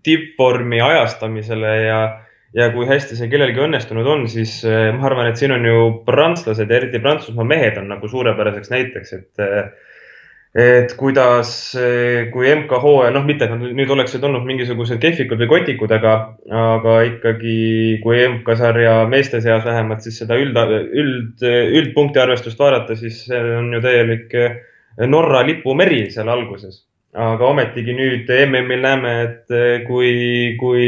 tippvormi 0.03 0.81
ajastamisele 0.81 1.75
ja 1.85 1.99
ja 2.57 2.69
kui 2.73 2.87
hästi 2.89 3.17
see 3.17 3.31
kellelgi 3.31 3.63
õnnestunud 3.65 4.09
on, 4.09 4.27
siis 4.31 4.59
eh, 4.67 4.91
ma 4.95 5.07
arvan, 5.09 5.29
et 5.29 5.41
siin 5.41 5.55
on 5.55 5.65
ju 5.65 5.79
prantslased 6.05 6.71
eriti 6.71 7.01
Prantsusmaa 7.01 7.47
mehed 7.49 7.79
on 7.81 7.89
nagu 7.95 8.09
suurepäraseks 8.09 8.71
näiteks, 8.73 9.17
et 9.17 9.43
eh, 9.43 9.89
et 10.53 10.91
kuidas, 10.93 11.49
eh, 11.81 12.27
kui 12.29 12.51
MK 12.53 12.77
hooaja, 12.83 13.09
noh, 13.15 13.23
mitte 13.25 13.47
et 13.47 13.55
nad 13.55 13.63
nüüd 13.73 13.89
oleksid 13.95 14.21
olnud 14.27 14.45
mingisugused 14.45 14.99
kehvikud 15.01 15.41
või 15.41 15.49
kotikud, 15.49 15.95
aga, 15.95 16.13
aga 16.53 16.97
ikkagi 17.07 17.55
kui 18.03 18.21
MK-sarja 18.27 18.99
meeste 19.09 19.41
seas 19.41 19.65
vähemalt 19.65 20.05
siis 20.05 20.19
seda 20.21 20.37
üld, 20.37 20.59
üld, 20.93 21.41
üldpunkti 21.79 22.21
arvestust 22.21 22.61
vaadata, 22.61 22.93
siis 22.99 23.23
see 23.25 23.41
on 23.57 23.73
ju 23.73 23.81
täielik 23.81 24.37
Norra 25.09 25.41
lipumeri 25.41 26.03
seal 26.13 26.29
alguses. 26.29 26.83
Aga 27.17 27.49
ometigi 27.49 27.93
nüüd 27.97 28.29
MM-il 28.29 28.85
näeme, 28.85 29.15
et 29.23 29.57
kui, 29.87 30.13
kui, 30.61 30.85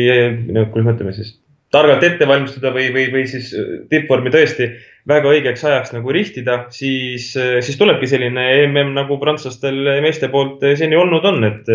no 0.53 0.67
kuidas 0.69 0.85
me 0.85 0.93
ütleme 0.93 1.13
siis, 1.17 1.33
targalt 1.75 2.03
ette 2.07 2.27
valmistuda 2.27 2.71
või, 2.75 2.89
või, 2.95 3.07
või 3.13 3.25
siis 3.29 3.51
äh, 3.55 3.81
tippvormi 3.91 4.31
tõesti 4.33 4.69
väga 5.09 5.31
õigeks 5.33 5.65
ajaks 5.67 5.93
nagu 5.95 6.13
rihtida, 6.15 6.59
siis, 6.73 7.31
äh, 7.39 7.57
siis 7.65 7.79
tulebki 7.79 8.09
selline 8.09 8.45
mm 8.69 8.93
nagu 8.95 9.19
prantslastel 9.21 9.99
meeste 10.05 10.31
poolt 10.33 10.63
äh, 10.65 10.77
seni 10.79 10.97
olnud 10.99 11.25
on, 11.27 11.43
et 11.47 11.69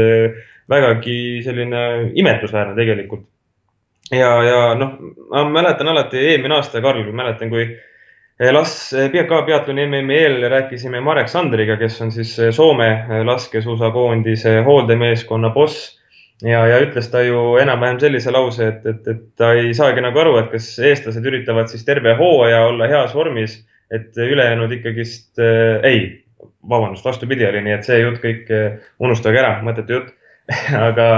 vägagi 0.70 1.42
selline 1.44 1.84
imetlusväärne 2.18 2.76
tegelikult. 2.78 3.26
ja, 4.14 4.32
ja 4.46 4.58
noh, 4.78 4.96
ma 5.30 5.44
mäletan 5.50 5.92
alati 5.92 6.18
eelmine 6.32 6.56
aasta, 6.58 6.82
Karl, 6.82 7.04
mäletan, 7.12 7.50
kui 7.52 7.68
las 8.54 8.74
ka 9.28 9.42
peatloni 9.46 9.84
MM-i 9.86 10.16
eel 10.16 10.46
rääkisime 10.50 11.02
Marek 11.04 11.28
Sandriga, 11.28 11.76
kes 11.76 12.00
on 12.00 12.12
siis 12.14 12.32
Soome 12.56 12.90
laskesuusakoondise 13.26 14.62
hooldemeeskonna 14.64 15.50
boss 15.54 15.99
ja, 16.46 16.62
ja 16.70 16.78
ütles 16.84 17.10
ta 17.12 17.24
ju 17.24 17.56
enam-vähem 17.62 18.00
sellise 18.02 18.32
lause, 18.34 18.70
et, 18.72 18.86
et, 18.86 19.10
et 19.12 19.26
ta 19.38 19.52
ei 19.58 19.74
saagi 19.76 20.04
nagu 20.04 20.22
aru, 20.22 20.38
et 20.40 20.50
kas 20.54 20.72
eestlased 20.78 21.26
üritavad 21.26 21.72
siis 21.72 21.84
terve 21.88 22.14
hooaja 22.18 22.64
olla 22.68 22.88
heas 22.90 23.14
vormis, 23.14 23.60
et 23.90 24.16
ülejäänud 24.16 24.72
ikkagist 24.78 25.42
äh, 25.42 25.82
ei, 25.86 26.02
vabandust, 26.68 27.04
vastupidi 27.04 27.46
oli, 27.48 27.64
nii 27.66 27.76
et 27.76 27.86
see 27.86 28.00
jutt 28.00 28.22
kõik 28.22 28.50
äh, 28.54 28.80
unustage 29.02 29.42
ära, 29.42 29.58
mõttetu 29.66 29.98
jutt 29.98 30.16
aga, 30.88 31.08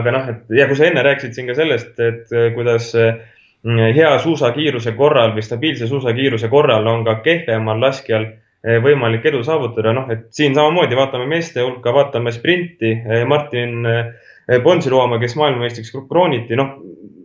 aga 0.00 0.12
noh, 0.14 0.30
et 0.32 0.58
ja 0.58 0.66
kui 0.68 0.78
sa 0.78 0.88
enne 0.88 1.04
rääkisid 1.04 1.36
siin 1.36 1.50
ka 1.50 1.56
sellest, 1.56 1.94
et 2.02 2.32
äh, 2.34 2.50
kuidas 2.56 2.90
äh, 2.98 3.20
hea 3.64 4.10
suusakiiruse 4.20 4.94
korral 4.98 5.34
või 5.36 5.44
stabiilse 5.44 5.88
suusakiiruse 5.88 6.50
korral 6.52 6.86
on 6.90 7.04
ka 7.06 7.16
kehvemal 7.24 7.80
laskjal 7.80 8.26
äh, 8.28 8.80
võimalik 8.84 9.24
edu 9.30 9.42
saavutada, 9.46 9.94
noh, 9.96 10.10
et 10.12 10.28
siin 10.36 10.56
samamoodi 10.56 10.98
vaatame 10.98 11.28
meeste 11.30 11.64
hulka, 11.64 11.94
vaatame 11.96 12.32
sprinti. 12.34 12.96
Martin 13.28 13.86
Bonsiluoma, 14.64 15.18
kes 15.22 15.36
maailmameistriks 15.40 15.92
krooniti, 16.08 16.56
noh, 16.58 16.74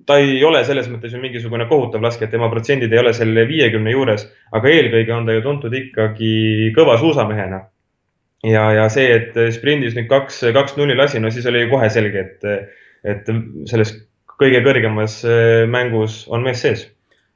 ta 0.07 0.17
ei 0.21 0.39
ole 0.45 0.61
selles 0.65 0.87
mõttes 0.89 1.13
ju 1.13 1.21
mingisugune 1.21 1.67
kohutav 1.69 2.03
laskja, 2.03 2.27
et 2.27 2.33
tema 2.33 2.49
protsendid 2.51 2.93
ei 2.93 3.01
ole 3.01 3.13
selle 3.13 3.43
viiekümne 3.49 3.91
juures, 3.93 4.23
aga 4.55 4.71
eelkõige 4.71 5.13
on 5.13 5.27
ta 5.27 5.35
ju 5.35 5.43
tuntud 5.45 5.75
ikkagi 5.75 6.71
kõva 6.77 6.97
suusamehena. 7.01 7.65
ja, 8.47 8.63
ja 8.71 8.85
see, 8.89 9.09
et 9.15 9.35
sprindis 9.53 9.97
nüüd 9.97 10.07
kaks, 10.09 10.45
kaks 10.55 10.77
nulli 10.77 10.95
lasi, 10.95 11.19
no 11.19 11.31
siis 11.31 11.45
oli 11.51 11.65
ju 11.65 11.73
kohe 11.73 11.89
selge, 11.91 12.23
et, 12.23 12.71
et 13.03 13.33
selles 13.67 13.91
kõige 14.39 14.63
kõrgemas 14.63 15.19
mängus 15.67 16.23
on 16.31 16.45
mees 16.47 16.63
sees 16.63 16.87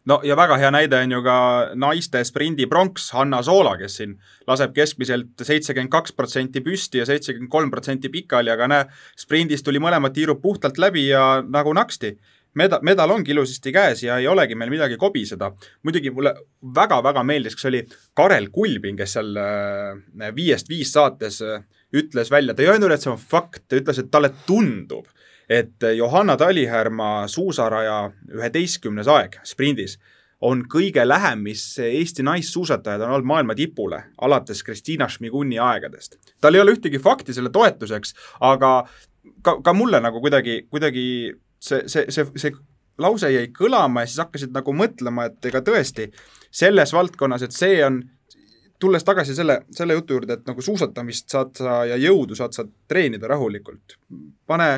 no 0.10 0.20
ja 0.24 0.36
väga 0.40 0.58
hea 0.60 0.72
näide 0.74 1.00
on 1.06 1.16
ju 1.16 1.22
ka 1.26 1.38
naiste 1.80 2.24
sprindi 2.28 2.68
pronks 2.70 3.10
Hanna 3.16 3.42
Soola, 3.46 3.76
kes 3.80 3.98
siin 4.02 4.18
laseb 4.50 4.76
keskmiselt 4.76 5.44
seitsekümmend 5.48 5.92
kaks 5.94 6.16
protsenti 6.18 6.64
püsti 6.66 7.02
ja 7.02 7.08
seitsekümmend 7.10 7.52
kolm 7.52 7.72
protsenti 7.72 8.12
pikali, 8.14 8.52
aga 8.54 8.70
näe, 8.72 8.88
sprindis 9.20 9.64
tuli 9.64 9.82
mõlemad 9.84 10.16
tiirud 10.16 10.42
puhtalt 10.44 10.80
läbi 10.82 11.08
ja 11.10 11.44
nagu 11.48 11.74
naksti. 11.76 12.18
Meda-, 12.60 12.78
medal 12.86 13.10
ongi 13.10 13.34
ilusasti 13.34 13.72
käes 13.74 14.04
ja 14.06 14.20
ei 14.22 14.28
olegi 14.30 14.54
meil 14.56 14.70
midagi 14.70 14.98
kobiseda. 15.02 15.52
muidugi 15.84 16.12
mulle 16.14 16.36
väga-väga 16.76 17.24
meeldis, 17.26 17.56
kas 17.58 17.66
oli 17.72 17.82
Karel 18.14 18.52
Kulbin, 18.54 18.98
kes 18.98 19.16
seal 19.18 19.32
äh, 19.42 20.36
Viiest 20.36 20.70
viis 20.70 20.94
saates 20.94 21.42
äh, 21.42 21.64
ütles 21.94 22.30
välja, 22.32 22.54
ta 22.54 22.62
ei 22.62 22.70
öelnud, 22.70 22.94
et 22.94 23.02
see 23.02 23.10
on 23.10 23.18
fakt, 23.18 23.64
ta 23.68 23.80
ütles, 23.80 24.00
et 24.02 24.12
talle 24.14 24.30
tundub 24.46 25.10
et 25.54 25.86
Johanna 25.98 26.34
Talihärma 26.40 27.28
suusaraja 27.30 27.98
üheteistkümnes 28.34 29.10
aeg 29.12 29.38
sprindis 29.46 30.00
on 30.44 30.66
kõige 30.68 31.06
lähem, 31.08 31.46
mis 31.46 31.62
Eesti 31.80 32.24
naissuusatajad 32.26 33.06
on 33.06 33.14
olnud 33.16 33.28
maailma 33.28 33.56
tipule, 33.56 34.02
alates 34.22 34.64
Kristina 34.64 35.08
Šmiguni 35.08 35.60
aegadest. 35.60 36.18
tal 36.42 36.56
ei 36.56 36.62
ole 36.62 36.74
ühtegi 36.76 37.00
fakti 37.00 37.34
selle 37.34 37.52
toetuseks, 37.54 38.16
aga 38.42 38.74
ka, 39.42 39.56
ka 39.64 39.74
mulle 39.74 40.02
nagu 40.04 40.22
kuidagi, 40.22 40.66
kuidagi 40.70 41.06
see, 41.60 41.84
see, 41.88 42.06
see, 42.10 42.26
see 42.36 42.52
lause 43.00 43.30
jäi 43.32 43.48
kõlama 43.56 44.04
ja 44.04 44.10
siis 44.10 44.24
hakkasid 44.24 44.52
nagu 44.56 44.76
mõtlema, 44.76 45.30
et 45.30 45.48
ega 45.50 45.64
tõesti 45.66 46.10
selles 46.54 46.94
valdkonnas, 46.94 47.48
et 47.48 47.56
see 47.56 47.80
on, 47.86 48.02
tulles 48.84 49.06
tagasi 49.08 49.36
selle, 49.36 49.62
selle 49.72 49.96
jutu 49.96 50.18
juurde, 50.18 50.38
et 50.38 50.50
nagu 50.50 50.62
suusatamist 50.62 51.32
saad 51.32 51.56
sa 51.58 51.80
ja 51.88 51.98
jõudu 52.00 52.36
saad 52.36 52.56
sa 52.56 52.68
treenida 52.88 53.32
rahulikult. 53.32 53.98
pane, 54.48 54.70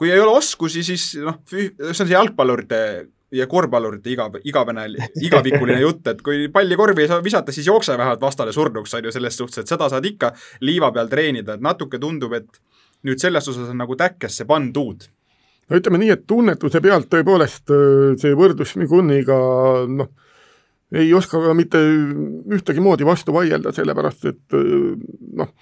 kui 0.00 0.08
ei 0.08 0.20
ole 0.20 0.32
oskusi, 0.40 0.80
siis 0.86 1.10
noh, 1.20 1.42
see 1.50 1.68
on 1.84 1.96
see 1.98 2.14
jalgpallurite 2.14 2.78
ja 3.36 3.46
korvpallurite 3.46 4.10
iga, 4.10 4.26
igavene, 4.48 4.86
igavikuline 5.26 5.78
jutt, 5.82 6.06
et 6.10 6.22
kui 6.24 6.48
palli 6.52 6.78
korvi 6.78 7.04
ei 7.04 7.10
saa 7.10 7.22
visata, 7.22 7.52
siis 7.52 7.68
jookse 7.68 7.98
vähemalt 7.98 8.22
vastane 8.24 8.54
surnuks, 8.56 8.94
on 8.96 9.06
ju, 9.06 9.12
selles 9.14 9.36
suhtes, 9.38 9.62
et 9.62 9.70
seda 9.70 9.90
saad 9.92 10.08
ikka 10.08 10.32
liiva 10.66 10.90
peal 10.94 11.10
treenida, 11.12 11.54
et 11.54 11.64
natuke 11.64 12.00
tundub, 12.02 12.34
et 12.38 12.62
nüüd 13.06 13.20
selles 13.22 13.46
osas 13.52 13.68
on 13.70 13.78
nagu 13.80 13.96
täkkesse 13.96 14.48
pandud. 14.48 15.04
no 15.68 15.78
ütleme 15.78 16.00
nii, 16.02 16.14
et 16.16 16.24
tunnetuse 16.26 16.80
pealt 16.82 17.10
tõepoolest 17.12 17.70
äh, 17.76 18.16
see 18.20 18.32
võrdlus 18.34 18.74
Miguniga 18.80 19.36
noh, 19.86 20.08
ei 20.90 21.12
oska 21.14 21.38
ka 21.44 21.52
mitte 21.54 21.78
ühtegi 22.56 22.82
moodi 22.82 23.06
vastu 23.06 23.36
vaielda, 23.36 23.72
sellepärast 23.76 24.26
et 24.32 24.58
äh, 24.58 24.96
noh, 25.44 25.52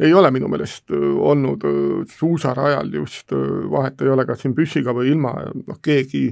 ei 0.00 0.14
ole 0.14 0.30
minu 0.34 0.50
meelest 0.50 0.92
äh, 0.94 1.04
olnud 1.32 1.66
suusarajal 2.14 2.90
just, 3.00 3.34
vahet 3.70 4.02
ei 4.02 4.12
ole, 4.14 4.26
kas 4.28 4.44
siin 4.44 4.56
püssiga 4.56 4.94
või 4.96 5.12
ilma, 5.12 5.34
noh 5.66 5.78
keegi, 5.82 6.24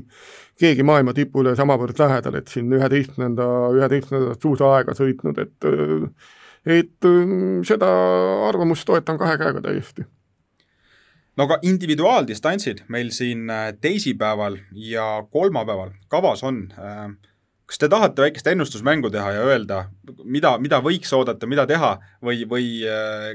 keegi 0.61 0.87
maailma 0.87 1.15
tipule 1.17 1.57
samavõrd 1.59 1.99
lähedal, 2.05 2.41
et 2.41 2.53
siin 2.53 2.73
üheteistkümnenda, 2.73 3.47
üheteistkümnendat 3.77 4.43
suusaaega 4.43 4.97
sõitnud, 4.99 5.41
et 5.45 5.73
et 6.67 7.07
seda 7.63 7.89
arvamust 8.49 8.89
toetan 8.89 9.19
kahe 9.21 9.37
käega 9.39 9.61
täiesti 9.63 10.03
no 11.37 11.47
aga 11.47 11.59
individuaaldistantsid 11.69 12.85
meil 12.93 13.13
siin 13.15 13.51
äh, 13.53 13.71
teisipäeval 13.81 14.59
ja 14.73 15.25
kolmapäeval 15.31 15.95
kavas 16.09 16.45
on. 16.47 16.67
Äh, 16.79 17.11
kas 17.67 17.81
te 17.83 17.89
tahate 17.91 18.23
väikest 18.23 18.47
ennustusmängu 18.53 19.11
teha 19.11 19.33
ja 19.35 19.45
öelda, 19.47 19.85
mida, 20.25 20.55
mida 20.63 20.81
võiks 20.85 21.13
oodata, 21.17 21.49
mida 21.51 21.67
teha 21.67 21.97
või, 22.25 22.45
või 22.49 22.69
äh, 22.87 23.33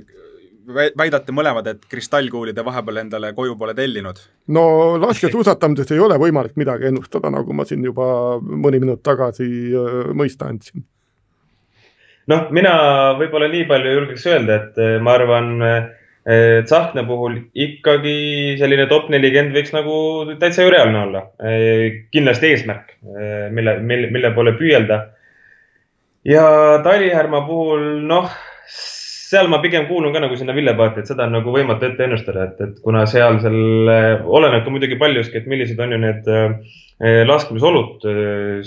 väidate 0.98 1.36
mõlemad, 1.36 1.67
et 1.67 1.84
kristallkuuli 1.89 2.54
te 2.56 2.63
vahepeal 2.65 3.02
endale 3.04 3.34
koju 3.38 3.58
pole 3.60 3.76
tellinud? 3.78 4.22
no 4.56 4.63
laskesuusatamises 5.02 5.91
ei 5.91 6.00
ole 6.00 6.17
võimalik 6.22 6.56
midagi 6.60 6.88
ennustada, 6.91 7.32
nagu 7.34 7.54
ma 7.54 7.65
siin 7.67 7.84
juba 7.86 8.39
mõni 8.39 8.80
minut 8.84 9.04
tagasi 9.04 9.48
mõista 10.15 10.48
andsin. 10.52 10.86
noh, 12.32 12.48
mina 12.56 12.76
võib-olla 13.20 13.52
nii 13.52 13.65
palju 13.67 13.98
julgeks 13.98 14.30
öelda, 14.32 14.62
et 14.62 15.02
ma 15.04 15.17
arvan 15.20 15.58
äh, 15.65 15.89
Tsahkna 16.21 17.01
puhul 17.07 17.39
ikkagi 17.57 18.57
selline 18.60 18.86
top 18.91 19.07
nelikümmend 19.10 19.55
võiks 19.57 19.71
nagu 19.73 19.95
täitsa 20.38 20.67
ju 20.67 20.69
reaalne 20.69 20.99
olla. 21.07 21.23
kindlasti 22.13 22.51
eesmärk, 22.51 22.93
mille, 23.49 23.79
mille, 23.79 24.12
mille 24.13 24.29
poole 24.36 24.53
püüelda. 24.60 24.99
ja 26.25 26.43
Talihärma 26.86 27.41
puhul, 27.47 27.88
noh, 28.05 28.29
seal 29.31 29.49
ma 29.49 29.62
pigem 29.63 29.88
kuulun 29.89 30.13
ka 30.13 30.21
nagu 30.21 30.38
sinna 30.38 30.53
Villepaati, 30.53 31.01
et 31.01 31.10
seda 31.10 31.25
on 31.25 31.34
nagu 31.39 31.55
võimatu 31.55 31.88
ette 31.88 32.05
ennustada, 32.05 32.45
et, 32.51 32.62
et 32.62 32.77
kuna 32.86 33.07
seal 33.10 33.39
seal 33.41 33.57
oleneb 34.21 34.62
ka 34.65 34.75
muidugi 34.75 34.99
paljuski, 35.01 35.41
et 35.41 35.49
millised 35.49 35.81
on 35.81 35.95
ju 35.95 36.01
need 36.05 36.31
laskmisolud 37.25 38.05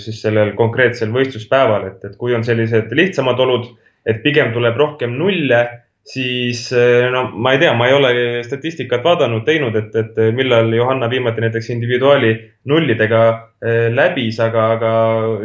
siis 0.01 0.19
sellel 0.25 0.51
konkreetsel 0.59 1.13
võistluspäeval, 1.15 1.87
et, 1.87 2.03
et 2.03 2.19
kui 2.19 2.35
on 2.35 2.43
sellised 2.43 2.91
lihtsamad 2.91 3.39
olud, 3.39 3.71
et 4.03 4.19
pigem 4.25 4.51
tuleb 4.51 4.75
rohkem 4.75 5.15
nulle 5.15 5.63
siis 6.05 6.67
eh, 6.73 7.09
no 7.11 7.29
ma 7.33 7.55
ei 7.55 7.59
tea, 7.59 7.73
ma 7.73 7.89
ei 7.89 7.95
ole 7.97 8.13
statistikat 8.45 9.03
vaadanud, 9.03 9.43
teinud, 9.47 9.75
et, 9.79 9.95
et 9.97 10.19
millal 10.37 10.69
Johanna 10.73 11.09
viimati 11.09 11.41
näiteks 11.41 11.71
individuaali 11.73 12.33
nullidega 12.69 13.21
eh, 13.65 13.87
läbis, 13.93 14.39
aga, 14.43 14.67
aga 14.77 14.91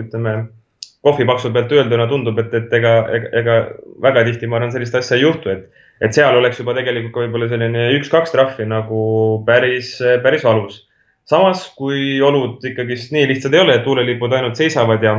ütleme, 0.03 0.35
kohvipaksu 1.07 1.53
pealt 1.55 1.73
öelduna 1.73 2.07
tundub, 2.11 2.39
et, 2.43 2.53
et 2.55 2.75
ega, 2.77 2.93
ega, 3.17 3.31
ega 3.41 3.57
väga 4.05 4.27
tihti, 4.29 4.51
ma 4.51 4.59
arvan, 4.59 4.73
sellist 4.75 4.99
asja 5.01 5.17
ei 5.17 5.25
juhtu, 5.25 5.49
et, 5.55 5.87
et 6.05 6.13
seal 6.17 6.37
oleks 6.37 6.61
juba 6.61 6.77
tegelikult 6.77 7.15
ka 7.15 7.25
võib-olla 7.25 7.49
selline 7.49 7.89
üks-kaks 7.97 8.35
trahvi 8.35 8.69
nagu 8.69 9.01
päris, 9.49 9.97
päris 10.25 10.45
valus. 10.45 10.85
samas, 11.31 11.63
kui 11.79 12.21
olud 12.21 12.65
ikkagist 12.67 13.13
nii 13.15 13.29
lihtsad 13.31 13.55
ei 13.55 13.61
ole, 13.63 13.79
et 13.79 13.85
tuulelipud 13.87 14.33
ainult 14.35 14.61
seisavad 14.61 15.03
ja, 15.05 15.15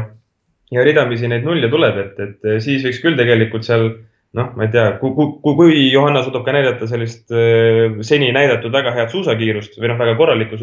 ja 0.72 0.86
ridamisi 0.86 1.30
neid 1.32 1.46
nulle 1.48 1.70
tuleb, 1.72 1.98
et, 1.98 2.20
et 2.20 2.62
siis 2.62 2.86
võiks 2.86 3.02
küll 3.02 3.18
tegelikult 3.18 3.66
seal 3.66 3.90
noh, 4.38 4.52
ma 4.56 4.68
ei 4.68 4.72
tea, 4.72 4.86
kui, 5.02 5.12
kui, 5.16 5.56
kui 5.58 5.82
Johanna 5.92 6.24
suudab 6.24 6.46
ka 6.46 6.56
näidata 6.56 6.88
sellist 6.90 7.34
äh, 7.36 8.00
seni 8.08 8.32
näidatud 8.36 8.74
väga 8.74 8.94
head 8.96 9.12
suusakiirust 9.14 9.76
või 9.80 9.92
noh, 9.92 10.00
väga 10.00 10.16
korralikku 10.20 10.62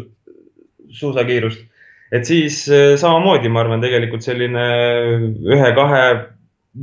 suusakiirust, 0.99 1.61
et 2.15 2.25
siis 2.29 2.63
äh, 2.73 2.95
samamoodi, 3.01 3.51
ma 3.53 3.63
arvan, 3.63 3.83
tegelikult 3.83 4.25
selline 4.25 4.65
ühe-kahe, 5.53 6.03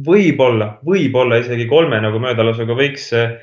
võib-olla, 0.07 0.77
võib-olla 0.87 1.43
isegi 1.43 1.69
kolme 1.71 1.99
nagu 2.03 2.23
möödalasuga 2.23 2.79
võiks, 2.79 3.11
äh, 3.17 3.37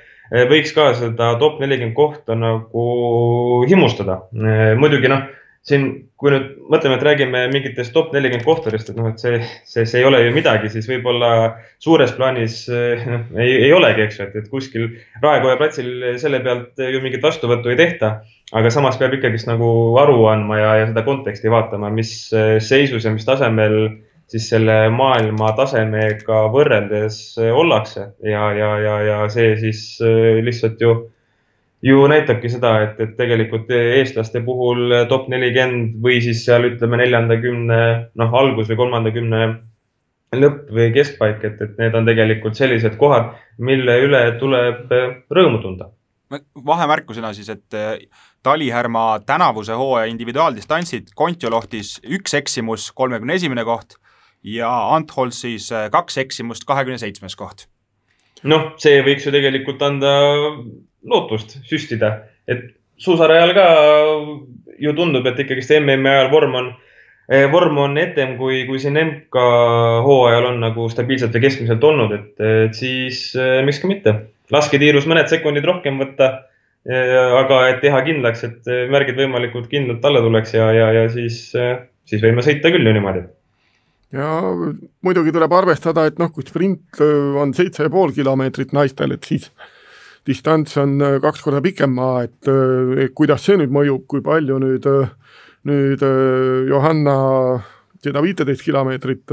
võiks 0.49 0.71
ka 0.75 0.93
seda 0.97 1.33
top 1.41 1.59
nelikümmend 1.61 1.97
kohta 1.97 2.35
nagu 2.39 2.83
himustada. 3.69 4.21
muidugi 4.79 5.11
noh 5.11 5.27
siin, 5.67 5.85
kui 6.19 6.31
nüüd 6.33 6.47
mõtleme, 6.71 6.97
et 6.97 7.05
räägime 7.07 7.41
mingitest 7.53 7.93
top 7.95 8.11
nelikümmend 8.15 8.45
kohturist, 8.47 8.89
et 8.91 8.97
noh, 8.99 9.07
et 9.13 9.21
see, 9.21 9.39
see, 9.63 9.85
see 9.87 10.01
ei 10.01 10.07
ole 10.07 10.19
ju 10.25 10.33
midagi, 10.35 10.71
siis 10.73 10.89
võib-olla 10.89 11.29
suures 11.83 12.11
plaanis 12.17 12.65
noh, 12.67 13.25
ei, 13.39 13.53
ei 13.69 13.71
olegi, 13.75 14.03
eks 14.03 14.19
ju, 14.19 14.27
et, 14.27 14.35
et 14.43 14.49
kuskil 14.51 14.89
Raekoja 15.23 15.59
platsil 15.61 15.91
selle 16.21 16.41
pealt 16.43 16.83
ju 16.83 17.03
mingit 17.03 17.23
vastuvõttu 17.23 17.71
ei 17.71 17.79
tehta. 17.79 18.17
aga 18.53 18.69
samas 18.69 18.99
peab 18.99 19.15
ikkagist 19.15 19.47
nagu 19.49 19.67
aru 19.97 20.25
andma 20.29 20.59
ja, 20.59 20.73
ja 20.81 20.89
seda 20.91 21.05
konteksti 21.07 21.49
vaatama, 21.49 21.89
mis 21.89 22.11
seisus 22.61 23.07
ja 23.07 23.13
mis 23.15 23.25
tasemel 23.25 23.95
siis 24.31 24.49
selle 24.51 24.89
maailma 24.91 25.53
tasemega 25.55 26.43
võrreldes 26.51 27.37
ollakse 27.39 28.11
ja, 28.23 28.51
ja, 28.57 28.69
ja, 28.83 28.99
ja 29.07 29.17
see 29.31 29.55
siis 29.63 29.83
lihtsalt 30.43 30.81
ju 30.83 30.95
ju 31.83 32.05
näitabki 32.07 32.49
seda, 32.51 32.77
et, 32.85 32.99
et 33.03 33.15
tegelikult 33.19 33.71
eestlaste 33.75 34.41
puhul 34.45 34.93
top 35.11 35.27
nelikümmend 35.31 35.99
või 36.03 36.21
siis 36.23 36.45
seal 36.45 36.69
ütleme 36.69 37.01
neljanda 37.01 37.37
kümne, 37.43 37.79
noh, 38.19 38.35
algus 38.39 38.69
või 38.71 38.79
kolmanda 38.79 39.11
kümne 39.15 39.43
lõpp 40.37 40.69
või 40.73 40.91
keskpaik, 40.93 41.43
et, 41.45 41.59
et 41.61 41.81
need 41.81 41.97
on 41.97 42.07
tegelikult 42.07 42.57
sellised 42.57 42.95
kohad, 43.01 43.33
mille 43.61 43.97
üle 44.05 44.21
tuleb 44.39 44.93
rõõmu 45.33 45.61
tunda. 45.61 45.89
vahemärkusena 46.65 47.33
siis, 47.33 47.49
et 47.49 47.73
eh, 47.73 48.07
Talihärma 48.43 49.19
tänavuse 49.25 49.73
hooaja 49.73 50.09
individuaaldistantsid 50.11 51.13
Kontiolahtis 51.15 51.99
üks 52.03 52.33
eksimus, 52.33 52.91
kolmekümne 52.91 53.33
esimene 53.33 53.63
koht 53.63 53.99
ja 54.43 54.71
Antholzis 54.95 55.71
eh, 55.71 55.89
kaks 55.91 56.17
eksimust, 56.17 56.65
kahekümne 56.65 56.97
seitsmes 56.97 57.35
koht. 57.35 57.67
noh, 58.43 58.73
see 58.77 59.03
võiks 59.03 59.27
ju 59.27 59.31
tegelikult 59.31 59.81
anda 59.81 60.15
lootust 61.09 61.57
süstida, 61.67 62.15
et 62.47 62.71
suusarajal 63.01 63.53
ka 63.57 63.67
ju 64.79 64.93
tundub, 64.97 65.27
et 65.27 65.43
ikkagist 65.43 65.73
MM-i 65.79 66.11
ajal 66.11 66.31
vorm 66.31 66.55
on, 66.59 66.69
eh, 67.29 67.45
vorm 67.51 67.77
on 67.83 67.97
etem, 67.99 68.37
kui, 68.39 68.63
kui 68.69 68.79
siin 68.81 68.97
MK 68.99 69.43
hooajal 70.05 70.49
on 70.53 70.63
nagu 70.63 70.87
stabiilselt 70.91 71.35
või 71.35 71.45
keskmiselt 71.45 71.83
olnud, 71.83 72.15
et, 72.17 72.33
et 72.67 72.77
siis 72.77 73.29
eh, 73.35 73.59
miks 73.65 73.81
ka 73.83 73.91
mitte. 73.91 74.15
lasketiirus 74.53 75.07
mõned 75.09 75.29
sekundid 75.31 75.65
rohkem 75.65 76.01
võtta. 76.01 76.33
Eh, 76.83 77.13
aga 77.39 77.61
et 77.71 77.77
teha 77.79 78.01
kindlaks, 78.03 78.41
et 78.43 78.67
märgid 78.91 79.15
võimalikult 79.15 79.69
kindlalt 79.71 80.03
alla 80.03 80.19
tuleks 80.19 80.51
ja, 80.57 80.65
ja, 80.75 80.89
ja 80.91 81.03
siis, 81.07 81.37
siis 82.03 82.19
võime 82.19 82.43
sõita 82.43 82.73
küll 82.73 82.83
ju 82.83 82.91
niimoodi 82.91 83.21
ja 84.13 84.27
muidugi 85.01 85.31
tuleb 85.31 85.55
arvestada, 85.55 86.03
et 86.09 86.19
noh, 86.19 86.27
kui 86.35 86.43
sprint 86.43 86.99
on 87.39 87.55
seitse 87.55 87.87
ja 87.87 87.93
pool 87.93 88.11
kilomeetrit 88.13 88.75
naistel, 88.75 89.15
et 89.15 89.23
siis 89.23 89.47
distants 90.27 90.77
on 90.79 90.97
äh, 91.01 91.17
kaks 91.23 91.43
korda 91.43 91.61
pikem 91.63 91.93
maa, 91.97 92.23
et 92.27 92.49
äh, 92.51 93.09
kuidas 93.15 93.43
see 93.47 93.59
nüüd 93.59 93.73
mõjub, 93.73 94.05
kui 94.11 94.23
palju 94.25 94.59
nüüd, 94.63 94.87
äh, 94.87 95.11
nüüd 95.69 96.03
Johanna 96.67 97.17
seda 98.03 98.23
viiteist 98.23 98.65
kilomeetrit 98.65 99.31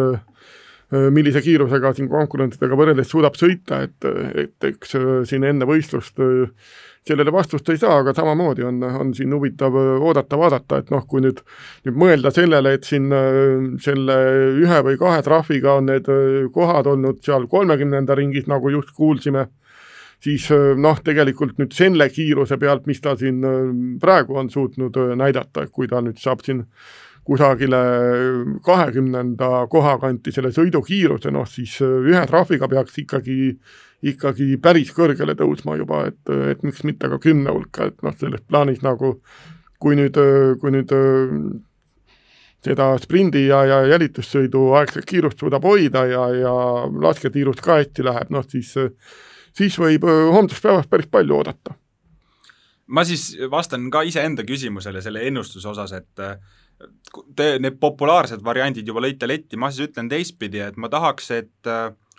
millise 1.10 1.40
kiirusega 1.42 1.90
siin 1.94 2.06
konkurentidega 2.10 2.76
võrreldes 2.78 3.10
suudab 3.10 3.34
sõita, 3.38 3.80
et, 3.86 4.06
et 4.38 4.66
eks 4.66 4.94
siin 5.26 5.46
enne 5.46 5.66
võistlust 5.66 6.18
sellele 6.18 7.34
vastust 7.34 7.66
ei 7.70 7.78
saa, 7.82 7.96
aga 8.02 8.14
samamoodi 8.14 8.66
on, 8.66 8.78
on 8.82 9.10
siin 9.14 9.34
huvitav 9.34 9.74
oodata-vaadata, 9.74 10.80
et 10.82 10.94
noh, 10.94 11.02
kui 11.10 11.22
nüüd, 11.22 11.42
nüüd 11.86 11.98
mõelda 11.98 12.30
sellele, 12.34 12.76
et 12.78 12.86
siin 12.86 13.10
selle 13.82 14.18
ühe 14.62 14.80
või 14.86 14.98
kahe 15.02 15.22
trahviga 15.26 15.78
on 15.78 15.90
need 15.90 16.10
kohad 16.54 16.90
olnud 16.90 17.22
seal 17.26 17.46
kolmekümnenda 17.50 18.18
ringis, 18.18 18.46
nagu 18.50 18.70
just 18.74 18.94
kuulsime 18.94 19.48
siis 20.24 20.48
äh, 20.52 20.72
noh, 20.78 20.98
tegelikult 21.04 21.58
nüüd 21.60 21.74
selle 21.76 22.08
kiiruse 22.12 22.58
pealt, 22.60 22.88
mis 22.90 23.00
ta 23.02 23.16
siin 23.18 23.44
äh, 23.46 23.60
praegu 24.00 24.38
on 24.40 24.50
suutnud 24.52 24.96
äh, 25.00 25.14
näidata, 25.18 25.64
et 25.64 25.72
kui 25.74 25.88
ta 25.88 26.02
nüüd 26.04 26.20
saab 26.20 26.44
siin 26.46 26.64
kusagile 27.24 27.78
kahekümnenda 28.64 29.66
koha 29.70 29.98
kanti 30.02 30.32
selle 30.34 30.50
sõidukiiruse, 30.56 31.30
noh 31.30 31.46
siis 31.46 31.76
ühe 31.84 32.22
trahviga 32.26 32.66
peaks 32.68 32.96
ikkagi, 33.02 33.52
ikkagi 34.08 34.56
päris 34.62 34.90
kõrgele 34.96 35.36
tõusma 35.38 35.76
juba, 35.78 36.06
et, 36.08 36.20
et 36.50 36.64
miks 36.64 36.80
mitte 36.88 37.10
ka 37.12 37.20
kümne 37.22 37.52
hulka, 37.52 37.90
et 37.92 38.00
noh, 38.02 38.16
selles 38.18 38.42
plaanis 38.48 38.80
nagu 38.82 39.18
kui 39.80 40.00
nüüd, 40.00 40.16
kui 40.60 40.72
nüüd 40.74 40.96
seda 42.64 42.88
sprindi 43.00 43.46
ja, 43.46 43.62
ja 43.68 43.82
jälitussõidu 43.92 44.70
aegset 44.80 45.06
kiirust 45.08 45.40
suudab 45.44 45.68
hoida 45.68 46.06
ja, 46.08 46.24
ja 46.34 46.54
lasketiirus 47.04 47.60
ka 47.64 47.78
hästi 47.82 48.08
läheb, 48.08 48.32
noh 48.32 48.48
siis, 48.48 48.74
siis 49.56 49.78
võib 49.80 50.06
homsest 50.06 50.64
päevast 50.64 50.90
päris 50.90 51.08
palju 51.10 51.36
oodata. 51.36 51.74
ma 52.86 53.04
siis 53.06 53.36
vastan 53.50 53.90
ka 53.90 54.02
iseenda 54.02 54.44
küsimusele 54.46 55.02
selle 55.02 55.26
ennustuse 55.26 55.68
osas, 55.68 55.92
et 55.92 56.24
te 57.36 57.48
need 57.58 57.76
populaarsed 57.80 58.42
variandid 58.44 58.86
juba 58.86 59.02
lõite 59.04 59.28
letti, 59.28 59.56
ma 59.56 59.70
siis 59.70 59.90
ütlen 59.90 60.08
teistpidi, 60.08 60.62
et 60.64 60.76
ma 60.76 60.88
tahaks, 60.88 61.30
et 61.30 61.70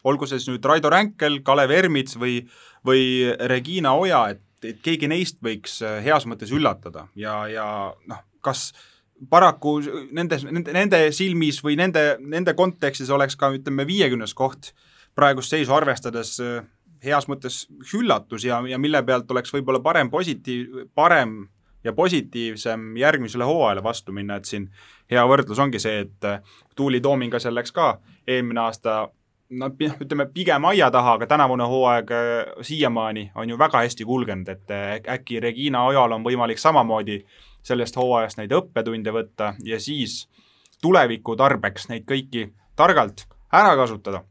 olgu 0.04 0.28
see 0.28 0.40
siis 0.40 0.54
nüüd 0.54 0.66
Raido 0.66 0.90
Ränkel, 0.90 1.42
Kalev 1.46 1.72
Ermits 1.72 2.18
või, 2.18 2.40
või 2.86 3.04
Regina 3.50 3.94
Oja, 3.98 4.28
et, 4.36 4.44
et 4.64 4.80
keegi 4.82 5.10
neist 5.10 5.42
võiks 5.44 5.82
heas 6.06 6.26
mõttes 6.30 6.54
üllatada 6.54 7.08
ja, 7.16 7.44
ja 7.50 7.68
noh, 8.08 8.24
kas 8.42 8.70
äh, 8.72 8.88
paraku 9.30 9.78
nendes, 10.12 10.46
nende, 10.48 10.74
nende 10.74 11.02
silmis 11.14 11.62
või 11.64 11.78
nende, 11.80 12.16
nende 12.20 12.56
kontekstis 12.58 13.12
oleks 13.14 13.38
ka 13.40 13.52
ütleme, 13.54 13.86
viiekümnes 13.88 14.34
koht 14.38 14.72
praegust 15.18 15.54
seisu 15.54 15.76
arvestades 15.76 16.38
äh, 16.42 16.62
heas 17.04 17.28
mõttes 17.28 17.64
üllatus 17.98 18.46
ja, 18.46 18.62
ja 18.68 18.78
mille 18.78 19.04
pealt 19.04 19.32
oleks 19.32 19.54
võib-olla 19.54 19.82
parem 19.84 20.10
positiiv, 20.10 20.86
parem 20.96 21.48
ja 21.84 21.94
positiivsem 21.94 22.98
järgmisele 22.98 23.44
hooajale 23.44 23.84
vastu 23.84 24.14
minna, 24.14 24.38
et 24.38 24.46
siin 24.46 24.70
hea 25.12 25.24
võrdlus 25.28 25.60
ongi 25.60 25.80
see, 25.82 26.06
et 26.06 26.30
äh, 26.30 26.42
Tuuli 26.76 27.02
Toomingasel 27.02 27.56
läks 27.56 27.74
ka 27.76 27.96
eelmine 28.28 28.62
aasta 28.62 29.10
no 29.52 29.68
ütleme 29.82 30.28
pigem 30.34 30.66
aia 30.70 30.92
taha, 30.92 31.18
aga 31.18 31.28
tänavune 31.28 31.66
hooaeg 31.68 32.12
äh, 32.16 32.52
siiamaani 32.62 33.32
on 33.36 33.50
ju 33.50 33.58
väga 33.60 33.84
hästi 33.86 34.06
kulgenud, 34.06 34.50
et 34.50 34.76
äkki 35.10 35.40
Regina 35.40 35.86
Ojal 35.90 36.18
on 36.18 36.24
võimalik 36.24 36.62
samamoodi 36.62 37.22
sellest 37.64 37.98
hooajast 37.98 38.40
neid 38.42 38.54
õppetunde 38.56 39.14
võtta 39.14 39.54
ja 39.66 39.80
siis 39.80 40.26
tuleviku 40.82 41.36
tarbeks 41.38 41.90
neid 41.90 42.08
kõiki 42.10 42.48
targalt 42.76 43.28
ära 43.54 43.76
kasutada. 43.76 44.24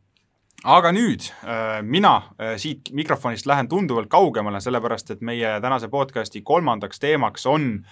Aga 0.64 0.92
nüüd 0.92 1.24
äh, 1.44 1.80
mina 1.82 2.14
äh, 2.36 2.54
siit 2.60 2.90
mikrofonist 2.92 3.46
lähen 3.48 3.68
tunduvalt 3.68 4.10
kaugemale, 4.12 4.60
sellepärast 4.60 5.14
et 5.14 5.24
meie 5.24 5.56
tänase 5.62 5.88
podcasti 5.88 6.42
kolmandaks 6.42 7.00
teemaks 7.00 7.46
on 7.46 7.84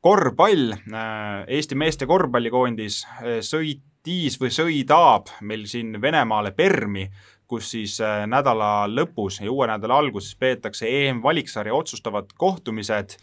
korvpall. 0.00 0.72
Äh, 0.74 1.44
Eesti 1.58 1.78
meeste 1.78 2.06
korvpallikoondis 2.10 3.04
sõitis 3.46 4.38
või 4.40 4.52
sõidab 4.54 5.32
meil 5.42 5.66
siin 5.70 6.00
Venemaale 6.02 6.52
Permi, 6.56 7.08
kus 7.48 7.70
siis 7.72 7.96
nädala 8.28 8.88
lõpus 8.90 9.40
ja 9.40 9.52
uue 9.52 9.66
nädala 9.70 10.02
alguses 10.02 10.34
peetakse 10.36 10.88
EM-valiksarja 10.88 11.74
otsustavad 11.74 12.34
kohtumised 12.36 13.16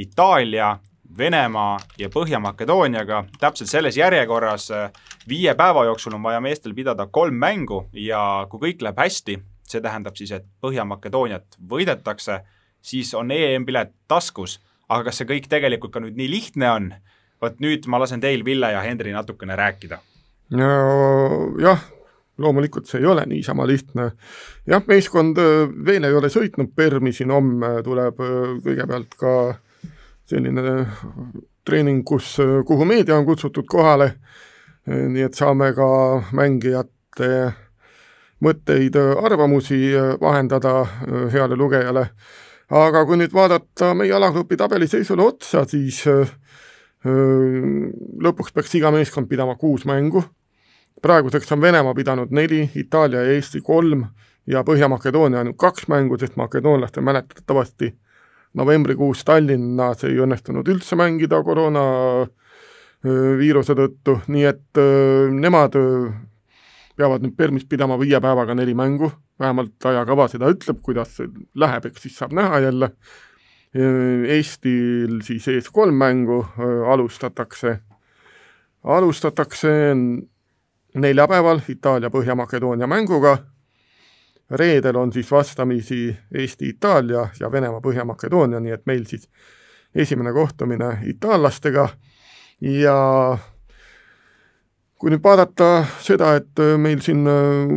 Itaalia 0.00 0.78
Venemaa 1.18 1.78
ja 1.98 2.08
Põhja-Makedooniaga 2.08 3.24
täpselt 3.40 3.70
selles 3.70 3.96
järjekorras. 3.96 4.68
viie 5.28 5.54
päeva 5.54 5.84
jooksul 5.84 6.14
on 6.14 6.22
vaja 6.22 6.40
meestel 6.40 6.74
pidada 6.74 7.06
kolm 7.06 7.34
mängu 7.34 7.88
ja 7.92 8.46
kui 8.50 8.60
kõik 8.60 8.82
läheb 8.82 8.98
hästi, 8.98 9.38
see 9.68 9.80
tähendab 9.80 10.16
siis, 10.16 10.32
et 10.32 10.44
Põhja-Makedooniat 10.62 11.58
võidetakse, 11.70 12.40
siis 12.82 13.14
on 13.14 13.30
EM-pilet 13.30 13.92
taskus. 14.08 14.60
aga 14.88 15.04
kas 15.04 15.18
see 15.18 15.26
kõik 15.26 15.46
tegelikult 15.48 15.92
ka 15.92 16.00
nüüd 16.00 16.16
nii 16.16 16.30
lihtne 16.30 16.70
on? 16.70 16.92
vot 17.40 17.56
nüüd 17.60 17.86
ma 17.88 18.00
lasen 18.00 18.20
teil, 18.20 18.44
Ville 18.44 18.72
ja 18.72 18.82
Henri, 18.84 19.12
natukene 19.12 19.56
rääkida. 19.56 19.98
jah, 21.62 21.80
loomulikult 22.38 22.86
see 22.86 23.00
ei 23.00 23.06
ole 23.06 23.24
niisama 23.26 23.66
lihtne. 23.66 24.10
jah, 24.66 24.82
meeskond 24.86 25.36
veel 25.86 26.04
ei 26.04 26.14
ole 26.14 26.28
sõitnud 26.28 26.74
Permi, 26.76 27.12
siin 27.12 27.30
homme 27.30 27.82
tuleb 27.84 28.20
kõigepealt 28.64 29.16
ka 29.18 29.34
selline 30.30 30.86
treening, 31.66 32.04
kus, 32.06 32.36
kuhu 32.66 32.86
meedia 32.88 33.16
on 33.18 33.26
kutsutud 33.26 33.66
kohale, 33.68 34.12
nii 34.86 35.26
et 35.26 35.36
saame 35.36 35.72
ka 35.76 35.88
mängijate 36.36 37.30
mõtteid, 38.40 38.96
arvamusi 39.20 39.90
vahendada 40.20 40.86
heale 41.32 41.58
lugejale. 41.58 42.10
aga 42.70 43.02
kui 43.04 43.16
nüüd 43.18 43.32
vaadata 43.34 43.94
meie 43.98 44.12
alagrupi 44.14 44.56
tabeliseisule 44.56 45.22
otsa, 45.22 45.64
siis 45.66 46.04
lõpuks 48.24 48.54
peaks 48.54 48.74
iga 48.78 48.92
meeskond 48.94 49.28
pidama 49.28 49.56
kuus 49.58 49.84
mängu, 49.84 50.22
praeguseks 51.02 51.52
on 51.52 51.60
Venemaa 51.60 51.94
pidanud 51.94 52.30
neli, 52.30 52.70
Itaalia 52.74 53.24
ja 53.24 53.32
Eesti 53.32 53.60
kolm 53.60 54.04
ja 54.46 54.62
Põhja-Makedoonia 54.62 55.42
ainult 55.42 55.58
kaks 55.58 55.88
mängu, 55.88 56.18
sest 56.18 56.36
makedoonlastel 56.36 57.02
mäletatavasti 57.02 57.94
novembrikuus 58.58 59.24
Tallinnas 59.24 60.04
ei 60.08 60.18
õnnestunud 60.20 60.66
üldse 60.72 60.96
mängida 60.98 61.38
koroona 61.46 61.84
viiruse 63.04 63.76
tõttu, 63.78 64.18
nii 64.28 64.44
et 64.44 64.80
nemad 65.32 65.76
peavad 66.98 67.22
nüüd 67.24 67.36
Permis 67.38 67.64
pidama 67.64 67.96
viie 68.00 68.18
päevaga 68.20 68.52
neli 68.58 68.74
mängu, 68.76 69.08
vähemalt 69.40 69.86
ajakava 69.88 70.26
seda 70.28 70.50
ütleb, 70.52 70.82
kuidas 70.84 71.14
see 71.16 71.30
läheb, 71.56 71.86
eks 71.88 72.02
siis 72.04 72.18
saab 72.20 72.34
näha 72.36 72.60
jälle. 72.66 72.90
Eestil 73.70 75.20
siis 75.24 75.46
ees 75.48 75.70
kolm 75.70 75.94
mängu 75.96 76.42
alustatakse, 76.90 77.76
alustatakse 78.84 79.70
neljapäeval 81.00 81.62
Itaalia 81.70 82.10
Põhja-Makedoonia 82.10 82.90
mänguga 82.90 83.36
reedel 84.50 84.96
on 84.96 85.12
siis 85.12 85.30
vastamisi 85.30 86.16
Eesti-Itaalia 86.34 87.28
ja 87.40 87.52
Venemaa-Põhja-Makedoonia, 87.52 88.60
nii 88.60 88.74
et 88.74 88.86
meil 88.86 89.04
siis 89.06 89.28
esimene 89.94 90.32
kohtumine 90.32 90.98
itaallastega. 91.06 91.88
Ja 92.60 92.96
kui 95.00 95.10
nüüd 95.10 95.22
vaadata 95.24 95.84
seda, 96.02 96.34
et 96.36 96.60
meil 96.78 97.00
siin 97.00 97.24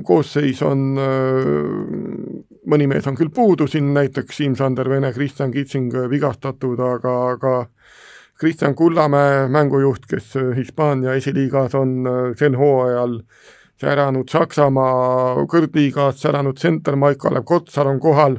koosseis 0.04 0.62
on, 0.66 0.98
mõni 2.68 2.90
mees 2.92 3.08
on 3.08 3.16
küll 3.16 3.32
puudu, 3.34 3.68
siin 3.68 3.94
näiteks 3.96 4.42
Siim-Sander 4.42 4.90
Vene, 4.90 5.14
Kristjan 5.14 5.54
Kitsing 5.54 5.94
vigastatud, 6.12 6.82
aga, 6.84 7.16
aga 7.38 7.56
Kristjan 8.40 8.76
Kullamäe, 8.76 9.48
mängujuht, 9.48 10.10
kes 10.10 10.34
Hispaania 10.58 11.14
esiliigas 11.16 11.78
on 11.80 12.02
sel 12.36 12.58
hooajal 12.60 13.20
äh, 13.22 13.54
säranud 13.84 14.32
Saksamaa 14.32 15.44
kõrgliigas, 15.50 16.22
säranud 16.24 16.60
senter 16.62 16.96
Maik-Kalev 17.00 17.46
Kotsar 17.48 17.90
on 17.92 18.00
kohal, 18.04 18.38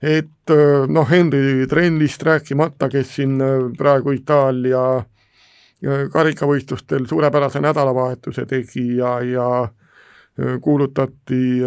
et 0.00 0.52
noh, 0.88 1.08
Henri 1.10 1.66
Trennist 1.68 2.22
rääkimata, 2.24 2.88
kes 2.92 3.16
siin 3.18 3.36
praegu 3.78 4.14
Itaalia 4.16 4.84
karikavõistlustel 6.12 7.06
suurepärase 7.08 7.60
nädalavahetuse 7.64 8.46
tegi 8.48 8.86
ja, 8.98 9.18
ja 9.24 9.50
kuulutati 10.60 11.60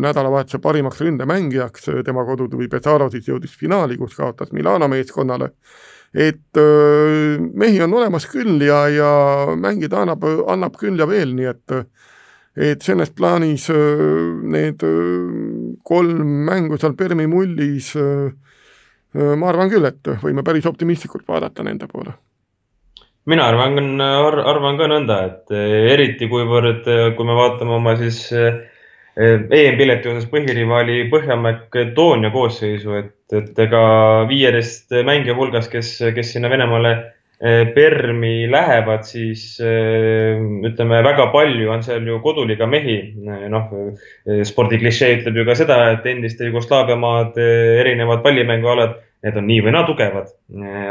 nädalavahetuse 0.00 0.60
parimaks 0.64 1.00
ründemängijaks, 1.04 1.90
tema 2.04 2.24
kodutuvi 2.24 2.68
Pesaro 2.72 3.10
siis 3.12 3.28
jõudis 3.28 3.56
finaali, 3.60 3.98
kus 4.00 4.16
kaotas 4.16 4.52
Milano 4.56 4.88
meeskonnale, 4.88 5.50
et 6.14 6.60
mehi 7.52 7.82
on 7.84 7.96
olemas 8.00 8.28
küll 8.32 8.64
ja, 8.64 8.86
ja 8.88 9.10
mängida 9.56 10.04
annab, 10.04 10.24
annab 10.48 10.76
küll 10.80 11.00
ja 11.00 11.08
veel, 11.08 11.36
nii 11.36 11.50
et 11.52 11.80
et 12.56 12.82
selles 12.82 13.10
plaanis 13.12 13.68
need 13.70 14.84
kolm 15.84 16.30
mängu 16.48 16.78
seal 16.80 16.96
Permi 16.96 17.26
mullis, 17.28 17.92
ma 19.16 19.50
arvan 19.50 19.72
küll, 19.72 19.84
et 19.88 20.12
võime 20.22 20.44
päris 20.44 20.68
optimistlikult 20.68 21.26
vaadata 21.28 21.64
nende 21.66 21.88
poole. 21.90 22.14
mina 23.26 23.48
arvan, 23.50 24.00
arvan 24.00 24.78
ka 24.78 24.88
nõnda, 24.88 25.18
et 25.26 25.52
eriti 25.92 26.28
kuivõrd, 26.30 26.88
kui 27.16 27.26
me 27.26 27.36
vaatame 27.36 27.76
oma 27.76 27.96
siis 28.00 28.22
EM-pileti 28.32 30.10
osas 30.12 30.28
põhirivaali 30.30 31.08
Põhja-Makedoonia 31.12 32.30
koosseisu, 32.30 32.94
et, 33.00 33.14
et 33.32 33.58
ega 33.66 33.82
viieteist 34.28 34.92
mängija 35.04 35.36
hulgas, 35.36 35.68
kes, 35.72 35.98
kes 36.14 36.32
sinna 36.36 36.52
Venemaale 36.52 36.96
Eh, 36.96 37.15
Permi 37.38 38.46
lähevad, 38.48 39.02
siis 39.04 39.58
eh, 39.60 40.38
ütleme, 40.64 41.02
väga 41.04 41.26
palju 41.34 41.68
on 41.68 41.82
seal 41.84 42.06
ju 42.08 42.16
koduliga 42.24 42.64
mehi. 42.66 42.96
Eh, 43.12 43.42
noh, 43.52 43.74
spordiklišee 44.48 45.18
ütleb 45.18 45.36
ju 45.36 45.44
ka 45.44 45.56
seda, 45.58 45.76
et 45.92 46.08
endiste 46.08 46.48
Jugoslaavia 46.48 46.96
maad, 46.96 47.36
erinevad 47.36 48.24
pallimängualad, 48.24 48.96
need 49.26 49.36
on 49.36 49.48
nii 49.50 49.66
või 49.68 49.76
naa 49.76 49.84
tugevad. 49.88 50.32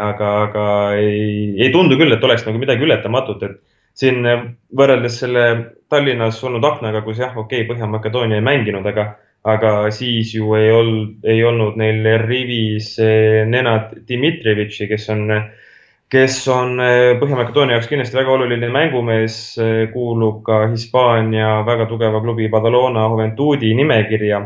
aga, 0.05 0.29
aga 0.43 0.67
ei, 1.01 1.55
ei 1.57 1.71
tundu 1.73 1.97
küll, 1.97 2.13
et 2.13 2.23
oleks 2.23 2.45
nagu 2.45 2.61
midagi 2.61 2.85
ületamatut, 2.85 3.41
et 3.41 3.57
siin 3.97 4.21
võrreldes 4.69 5.17
selle 5.23 5.49
Tallinnas 5.89 6.43
olnud 6.45 6.65
aknaga, 6.65 7.01
kus 7.01 7.25
jah, 7.25 7.33
okei 7.33 7.63
okay,, 7.63 7.69
Põhja-Makedoonia 7.73 8.37
ei 8.37 8.45
mänginud, 8.45 8.85
aga, 8.85 9.15
aga 9.41 9.75
siis 9.89 10.37
ju 10.37 10.53
ei 10.59 10.69
olnud, 10.69 11.21
ei 11.25 11.41
olnud 11.41 11.77
neil 11.81 12.05
rivis 12.27 12.95
Nenad 13.01 13.95
Dmitrijevitši, 14.05 14.93
kes 14.93 15.13
on 15.15 15.29
äh, 15.33 15.53
kes 16.13 16.37
on 16.53 16.79
Põhja-Makedoonia 17.19 17.75
jaoks 17.77 17.89
kindlasti 17.89 18.17
väga 18.17 18.33
oluline 18.35 18.69
mängumees, 18.71 19.37
kuulub 19.93 20.43
ka 20.45 20.65
Hispaania 20.69 21.61
väga 21.67 21.87
tugeva 21.89 22.21
klubi 22.21 22.49
Badalona 22.49 23.07
Juventudi 23.09 23.73
nimekirja. 23.75 24.41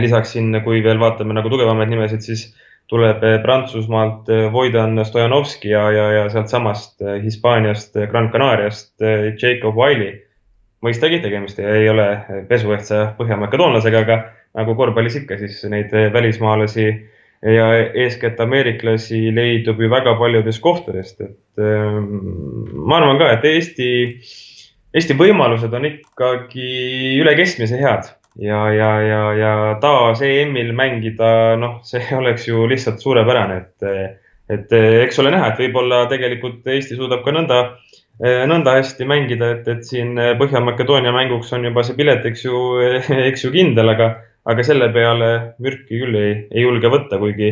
lisaks 0.00 0.32
siin, 0.32 0.52
kui 0.64 0.82
veel 0.84 1.00
vaatame 1.00 1.32
nagu 1.34 1.48
tugevamaid 1.48 1.88
nimesid, 1.88 2.20
siis 2.20 2.50
tuleb 2.92 3.22
Prantsusmaalt 3.42 4.28
Voidan 4.52 5.04
Stojanovski 5.04 5.70
ja, 5.70 5.90
ja, 5.90 6.10
ja 6.12 6.24
sealtsamast 6.28 7.00
Hispaaniast, 7.22 7.96
Gran 8.10 8.28
Canariast 8.30 8.94
Jacob 9.42 9.78
Wiley 9.78 10.18
mõistagi, 10.84 11.20
tegemist 11.22 11.58
ei 11.60 11.88
ole 11.92 12.06
pesuehtsa 12.48 13.10
põhjamakedoonlasega, 13.18 14.04
aga 14.04 14.18
nagu 14.58 14.74
korvpallis 14.78 15.20
ikka, 15.20 15.38
siis 15.40 15.62
neid 15.70 15.92
välismaalasi 16.12 16.86
ja 17.46 17.66
eeskätt 17.96 18.40
ameeriklasi 18.40 19.30
leidub 19.34 19.80
ju 19.80 19.90
väga 19.90 20.14
paljudest 20.18 20.60
kohtadest, 20.62 21.20
et 21.24 21.62
ähm, 21.64 22.08
ma 22.86 23.00
arvan 23.00 23.20
ka, 23.20 23.30
et 23.32 23.46
Eesti, 23.48 23.90
Eesti 24.94 25.16
võimalused 25.16 25.72
on 25.76 25.88
ikkagi 25.88 26.70
üle 27.20 27.36
keskmise 27.38 27.80
head. 27.80 28.10
Ja, 28.40 28.60
ja, 28.72 28.90
ja, 29.02 29.22
ja 29.34 29.54
taas 29.82 30.20
EM-il 30.22 30.70
mängida, 30.76 31.56
noh, 31.60 31.80
see 31.84 32.04
oleks 32.20 32.46
ju 32.48 32.66
lihtsalt 32.70 33.02
suurepärane, 33.02 33.56
et, 33.64 34.20
et 34.52 34.76
eks 35.06 35.18
ole 35.22 35.32
näha, 35.34 35.50
et 35.50 35.64
võib-olla 35.64 36.04
tegelikult 36.12 36.68
Eesti 36.68 37.00
suudab 37.00 37.24
ka 37.24 37.34
nõnda 37.34 37.64
Eh, 38.20 38.42
nõnda 38.44 38.74
hästi 38.76 39.06
mängida, 39.08 39.46
et, 39.54 39.68
et 39.72 39.86
siin 39.88 40.10
Põhja-Makedoonia 40.36 41.12
mänguks 41.14 41.54
on 41.56 41.62
juba 41.64 41.80
see 41.86 41.96
pilet, 41.96 42.26
eks 42.28 42.42
ju, 42.44 42.58
eks 43.30 43.46
ju 43.46 43.52
kindel, 43.54 43.88
aga, 43.94 44.10
aga 44.50 44.64
selle 44.66 44.88
peale 44.94 45.30
mürki 45.62 46.00
küll 46.02 46.16
ei, 46.18 46.32
ei 46.50 46.64
julge 46.64 46.90
võtta, 46.92 47.18
kuigi 47.22 47.50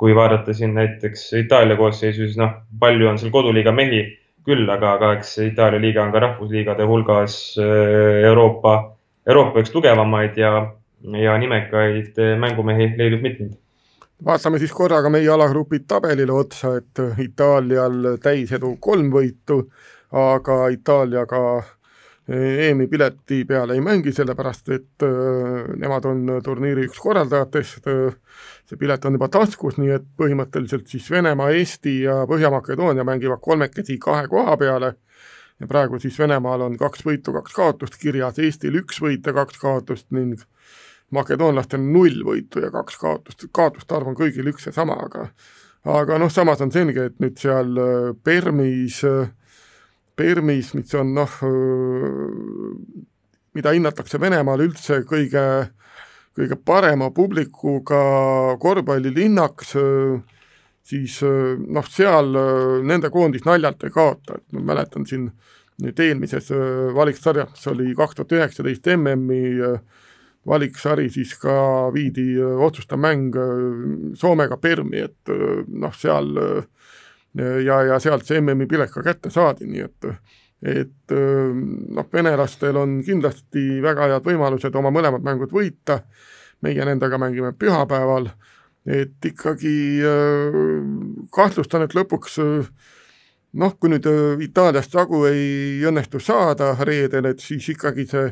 kui 0.00 0.14
vaadata 0.16 0.54
siin 0.56 0.72
näiteks 0.74 1.26
Itaalia 1.42 1.76
koosseisu, 1.76 2.24
siis 2.24 2.38
noh, 2.40 2.54
palju 2.80 3.08
on 3.10 3.18
seal 3.20 3.32
koduliiga 3.34 3.72
mehi 3.76 4.02
küll, 4.48 4.64
aga, 4.72 4.94
aga 4.96 5.14
eks 5.18 5.34
Itaalia 5.44 5.80
liiga 5.82 6.02
on 6.02 6.12
ka 6.14 6.22
rahvusliigade 6.24 6.86
hulgas 6.88 7.40
eh, 7.60 8.22
Euroopa, 8.30 8.76
Euroopa 9.28 9.60
üks 9.60 9.74
tugevamaid 9.74 10.38
ja, 10.40 10.54
ja 11.20 11.36
nimekaid 11.42 12.16
mängumehi 12.40 12.94
leidub 12.96 13.26
mitmeid. 13.26 13.58
Vaatame 14.24 14.58
siis 14.60 14.72
korraga 14.76 15.08
meie 15.12 15.28
alagrupi 15.32 15.82
tabelile 15.88 16.32
otsa, 16.36 16.74
et 16.80 17.20
Itaalial 17.24 18.16
täisedu 18.20 18.74
kolm 18.80 19.08
võitu, 19.12 19.62
aga 20.12 20.66
Itaaliaga 20.72 21.44
EM-i 22.28 22.86
pileti 22.86 23.40
peale 23.48 23.74
ei 23.74 23.80
mängi, 23.82 24.12
sellepärast 24.14 24.68
et 24.74 25.04
äh, 25.06 25.70
nemad 25.80 26.04
on 26.06 26.34
turniiri 26.44 26.84
üks 26.86 27.00
korraldajatest, 27.02 27.88
see 28.68 28.78
pilet 28.78 29.06
on 29.08 29.16
juba 29.16 29.30
taskus, 29.32 29.78
nii 29.80 29.94
et 29.96 30.06
põhimõtteliselt 30.20 30.90
siis 30.90 31.08
Venemaa, 31.10 31.50
Eesti 31.56 32.00
ja 32.04 32.20
Põhja-Makedoonia 32.30 33.06
mängivad 33.08 33.42
kolmekesi 33.42 33.98
kahe 33.98 34.28
koha 34.30 34.56
peale. 34.60 34.94
Ja 35.60 35.66
praegu 35.68 35.98
siis 36.00 36.16
Venemaal 36.18 36.62
on 36.64 36.76
kaks 36.80 37.02
võitu, 37.04 37.34
kaks 37.36 37.52
kaotust 37.52 37.98
kirjas, 38.00 38.38
Eestil 38.40 38.78
üks 38.80 39.00
võit 39.02 39.26
ja 39.26 39.34
kaks 39.36 39.58
kaotust 39.60 40.06
ning 40.16 40.40
makedoonlastel 41.10 41.82
null 41.82 42.22
võitu 42.24 42.62
ja 42.62 42.70
kaks 42.72 42.96
kaotust, 43.00 43.48
kaotuste 43.52 43.96
arv 43.96 44.12
on 44.12 44.16
kõigil 44.16 44.48
üks 44.52 44.68
ja 44.70 44.72
sama, 44.72 44.96
aga 45.08 45.26
aga 45.84 46.18
noh, 46.20 46.30
samas 46.32 46.60
on 46.60 46.72
selge, 46.72 47.06
et 47.10 47.20
nüüd 47.22 47.38
seal 47.40 47.76
äh, 47.80 48.08
Permis 48.24 49.00
äh, 49.08 49.30
Permis, 50.20 50.74
mis 50.76 50.92
on 50.98 51.14
noh, 51.16 51.36
mida 53.56 53.72
hinnatakse 53.72 54.20
Venemaal 54.20 54.60
üldse 54.66 55.00
kõige, 55.08 55.44
kõige 56.36 56.58
parema 56.60 57.08
publikuga 57.16 58.00
korvpallilinnaks, 58.60 59.72
siis 60.90 61.16
noh, 61.24 61.88
seal 61.88 62.36
nende 62.84 63.08
koondis 63.14 63.46
naljalt 63.48 63.88
ei 63.88 63.94
kaota, 63.94 64.36
et 64.36 64.58
ma 64.58 64.66
mäletan 64.74 65.08
siin 65.08 65.30
nüüd 65.80 66.04
eelmises 66.04 66.52
valiksarjas, 66.92 67.54
mis 67.54 67.72
oli 67.72 67.96
kaks 67.96 68.18
tuhat 68.18 68.36
üheksateist 68.36 68.92
MM-i 68.98 69.56
valiksari, 70.46 71.08
siis 71.12 71.32
ka 71.40 71.54
viidi 71.94 72.34
otsustav 72.40 73.00
mäng 73.00 73.36
Soomega 74.20 74.60
Permi, 74.60 75.06
et 75.08 75.32
noh, 75.32 75.96
seal 75.96 76.36
äh, 76.40 76.79
ja, 77.38 77.82
ja 77.86 77.98
sealt 78.02 78.26
see 78.26 78.40
MM-i 78.40 78.66
pilet 78.70 78.90
ka 78.92 79.04
kätte 79.06 79.30
saadi, 79.30 79.68
nii 79.70 79.86
et 79.86 80.12
et 80.60 81.12
noh, 81.14 82.04
venelastel 82.12 82.76
on 82.76 82.98
kindlasti 83.04 83.80
väga 83.80 84.10
head 84.10 84.26
võimalused 84.28 84.74
oma 84.76 84.90
mõlemad 84.92 85.24
mängud 85.24 85.54
võita, 85.56 86.02
meie 86.60 86.84
nendega 86.84 87.16
mängime 87.16 87.54
pühapäeval, 87.56 88.28
et 88.84 89.24
ikkagi 89.24 89.72
kahtlustan, 91.32 91.86
et 91.86 91.96
lõpuks 91.96 92.36
noh, 93.56 93.76
kui 93.80 93.92
nüüd 93.94 94.06
Itaaliast 94.44 94.94
jagu 94.94 95.24
ei 95.30 95.80
õnnestu 95.88 96.20
saada 96.20 96.74
reedel, 96.84 97.32
et 97.32 97.40
siis 97.40 97.72
ikkagi 97.72 98.06
see 98.10 98.28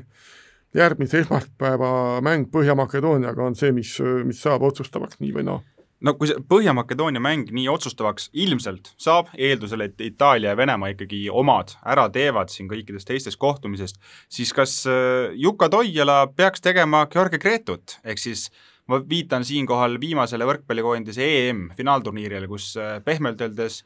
järgmise 0.77 1.23
esmaspäeva 1.25 2.21
mäng 2.21 2.51
Põhja-Makedooniaga 2.53 3.45
on 3.45 3.57
see, 3.57 3.73
mis, 3.73 3.97
mis 4.29 4.45
saab 4.45 4.69
otsustavaks 4.69 5.21
nii 5.23 5.33
või 5.39 5.49
naa. 5.49 5.63
no 5.65 5.78
kui 6.19 6.29
see 6.31 6.39
Põhja-Makedoonia 6.51 7.23
mäng 7.23 7.51
nii 7.55 7.67
otsustavaks 7.73 8.29
ilmselt 8.39 8.93
saab, 9.01 9.33
eeldusel, 9.35 9.83
et 9.89 10.01
Itaalia 10.05 10.53
ja 10.53 10.59
Venemaa 10.59 10.93
ikkagi 10.95 11.25
omad 11.31 11.75
ära 11.83 12.07
teevad 12.15 12.53
siin 12.53 12.71
kõikidest 12.71 13.09
teistest 13.11 13.41
kohtumisest, 13.43 13.99
siis 14.31 14.55
kas 14.55 14.81
äh, 14.87 15.35
Juka 15.35 15.69
Toiala 15.73 16.27
peaks 16.37 16.63
tegema 16.63 17.07
Georgi 17.11 17.41
Gretut, 17.43 17.99
ehk 18.05 18.23
siis 18.23 18.49
ma 18.89 19.01
viitan 19.03 19.45
siinkohal 19.45 19.99
viimasele 20.01 20.47
võrkpallikoondise 20.49 21.27
EM 21.27 21.69
finaalturniirile, 21.77 22.47
kus 22.51 22.73
äh, 22.79 22.99
pehmelt 23.05 23.43
öeldes 23.45 23.83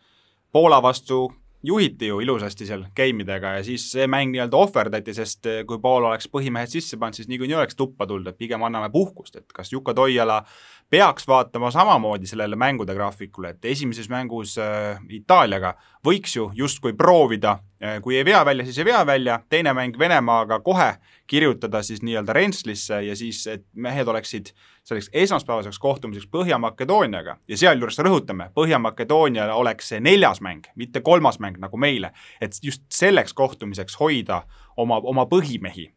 Poola 0.52 0.82
vastu 0.84 1.30
juhiti 1.62 2.08
ju 2.10 2.20
ilusasti 2.20 2.66
seal 2.66 2.84
game'idega 2.96 3.56
ja 3.56 3.64
siis 3.66 3.84
see 3.94 4.06
mäng 4.10 4.32
nii-öelda 4.34 4.58
ohverdati, 4.58 5.14
sest 5.14 5.46
eh, 5.46 5.62
kui 5.68 5.78
Paul 5.82 6.08
oleks 6.08 6.28
põhimehed 6.32 6.70
sisse 6.72 6.98
pannud, 6.98 7.18
siis 7.18 7.30
niikuinii 7.30 7.58
oleks 7.58 7.78
tuppa 7.78 8.06
tulnud, 8.06 8.32
et 8.32 8.38
pigem 8.38 8.62
anname 8.66 8.90
puhkust, 8.92 9.38
et 9.38 9.54
kas 9.54 9.72
Juka 9.72 9.94
Toiala 9.94 10.42
peaks 10.90 11.28
vaatama 11.28 11.70
samamoodi 11.70 12.28
sellele 12.28 12.58
mängude 12.58 12.94
graafikule, 12.94 13.54
et 13.54 13.70
esimeses 13.72 14.10
mängus 14.12 14.58
äh, 14.60 14.98
Itaaliaga 15.08 15.76
võiks 16.06 16.36
ju 16.36 16.50
justkui 16.54 16.92
proovida, 16.98 17.58
äh, 17.82 18.00
kui 18.02 18.16
ei 18.16 18.24
vea 18.24 18.44
välja, 18.44 18.64
siis 18.64 18.78
ei 18.78 18.84
vea 18.84 19.06
välja, 19.06 19.40
teine 19.48 19.72
mäng 19.74 19.98
Venemaaga 19.98 20.60
kohe 20.60 20.96
kirjutada 21.26 21.82
siis 21.82 22.02
nii-öelda 22.02 22.32
rentslisse 22.32 23.02
ja 23.02 23.16
siis, 23.16 23.46
et 23.46 23.64
mehed 23.74 24.08
oleksid 24.08 24.50
selleks 24.84 25.10
esmaspäevaseks 25.12 25.78
kohtumiseks 25.78 26.26
Põhja-Makedooniaga 26.32 27.36
ja 27.48 27.56
sealjuures 27.56 27.98
rõhutame, 27.98 28.50
Põhja-Makedooniale 28.54 29.54
oleks 29.54 29.92
see 29.92 30.00
neljas 30.00 30.42
mäng, 30.42 30.66
mitte 30.74 31.00
kolmas 31.00 31.38
mäng 31.38 31.60
nagu 31.62 31.78
meile, 31.78 32.12
et 32.40 32.58
just 32.62 32.82
selleks 32.92 33.34
kohtumiseks 33.34 33.96
hoida 34.00 34.42
oma, 34.76 34.98
oma 34.98 35.26
põhimehi. 35.30 35.92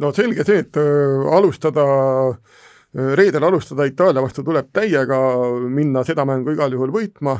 no 0.00 0.12
selge 0.12 0.44
see, 0.44 0.66
et 0.66 0.76
äh, 0.76 1.34
alustada 1.36 1.86
äh, 2.28 2.36
reedel 3.14 3.44
alustada 3.44 3.84
Itaalia 3.84 4.22
vastu 4.22 4.42
tuleb 4.42 4.68
täiega, 4.72 5.18
minna 5.68 6.02
seda 6.04 6.26
mängu 6.28 6.56
igal 6.56 6.72
juhul 6.74 6.90
võitma, 6.92 7.38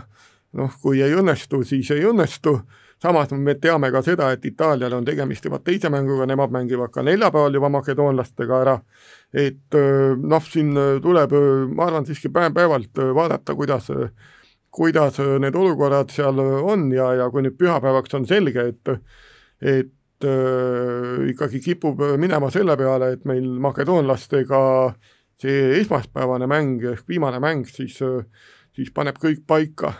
noh, 0.58 0.72
kui 0.82 1.02
ei 1.02 1.14
õnnestu, 1.16 1.62
siis 1.64 1.90
ei 1.94 2.04
õnnestu. 2.08 2.56
Samas 3.02 3.32
me 3.34 3.56
teame 3.58 3.90
ka 3.90 4.02
seda, 4.06 4.28
et 4.30 4.44
Itaalial 4.46 4.92
on 4.94 5.04
tegemist 5.04 5.44
juba 5.44 5.58
teise 5.58 5.90
mänguga, 5.90 6.26
nemad 6.30 6.52
mängivad 6.54 6.92
ka 6.94 7.02
neljapäeval 7.02 7.56
juba 7.58 7.70
makedoonlastega 7.74 8.60
ära, 8.62 8.76
et 9.34 9.74
noh, 10.22 10.44
siin 10.46 10.70
tuleb, 11.02 11.34
ma 11.74 11.88
arvan, 11.88 12.06
siiski 12.06 12.30
päev-päevalt 12.30 13.02
vaadata, 13.16 13.56
kuidas 13.58 13.90
kuidas 14.72 15.18
need 15.42 15.56
olukorrad 15.58 16.12
seal 16.12 16.38
on 16.40 16.86
ja, 16.94 17.10
ja 17.18 17.26
kui 17.30 17.44
nüüd 17.44 17.58
pühapäevaks 17.60 18.14
on 18.16 18.28
selge, 18.28 18.70
et 18.72 18.92
et 19.62 20.24
äh, 20.26 21.26
ikkagi 21.30 21.60
kipub 21.62 22.00
minema 22.18 22.50
selle 22.50 22.76
peale, 22.78 23.12
et 23.16 23.26
meil 23.28 23.50
makedoonlastega 23.62 24.62
see 25.42 25.76
esmaspäevane 25.80 26.48
mäng 26.50 26.86
ehk 26.92 27.04
viimane 27.08 27.42
mäng 27.42 27.66
siis, 27.68 27.98
siis 28.72 28.90
paneb 28.94 29.18
kõik 29.22 29.44
paika 29.46 29.92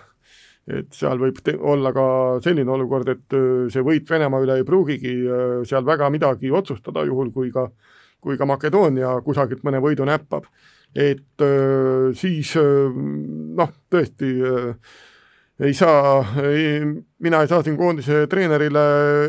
et 0.70 0.92
seal 0.94 1.18
võib 1.18 1.40
olla 1.58 1.92
ka 1.94 2.04
selline 2.44 2.70
olukord, 2.70 3.08
et 3.08 3.36
see 3.72 3.82
võit 3.82 4.08
Venemaa 4.10 4.44
üle 4.44 4.60
ei 4.60 4.66
pruugigi 4.66 5.14
seal 5.68 5.86
väga 5.86 6.10
midagi 6.14 6.52
otsustada, 6.54 7.02
juhul 7.08 7.32
kui 7.34 7.50
ka, 7.54 7.66
kui 8.22 8.38
ka 8.38 8.46
Makedoonia 8.46 9.16
kusagilt 9.26 9.64
mõne 9.66 9.82
võidu 9.82 10.06
näppab. 10.06 10.46
et 10.94 11.42
siis 12.14 12.52
noh, 13.56 13.70
tõesti 13.90 14.28
ei 15.62 15.74
saa, 15.74 16.20
mina 17.18 17.40
ei 17.40 17.48
saa 17.48 17.62
siin 17.62 17.76
koondise 17.76 18.26
treenerile 18.28 18.82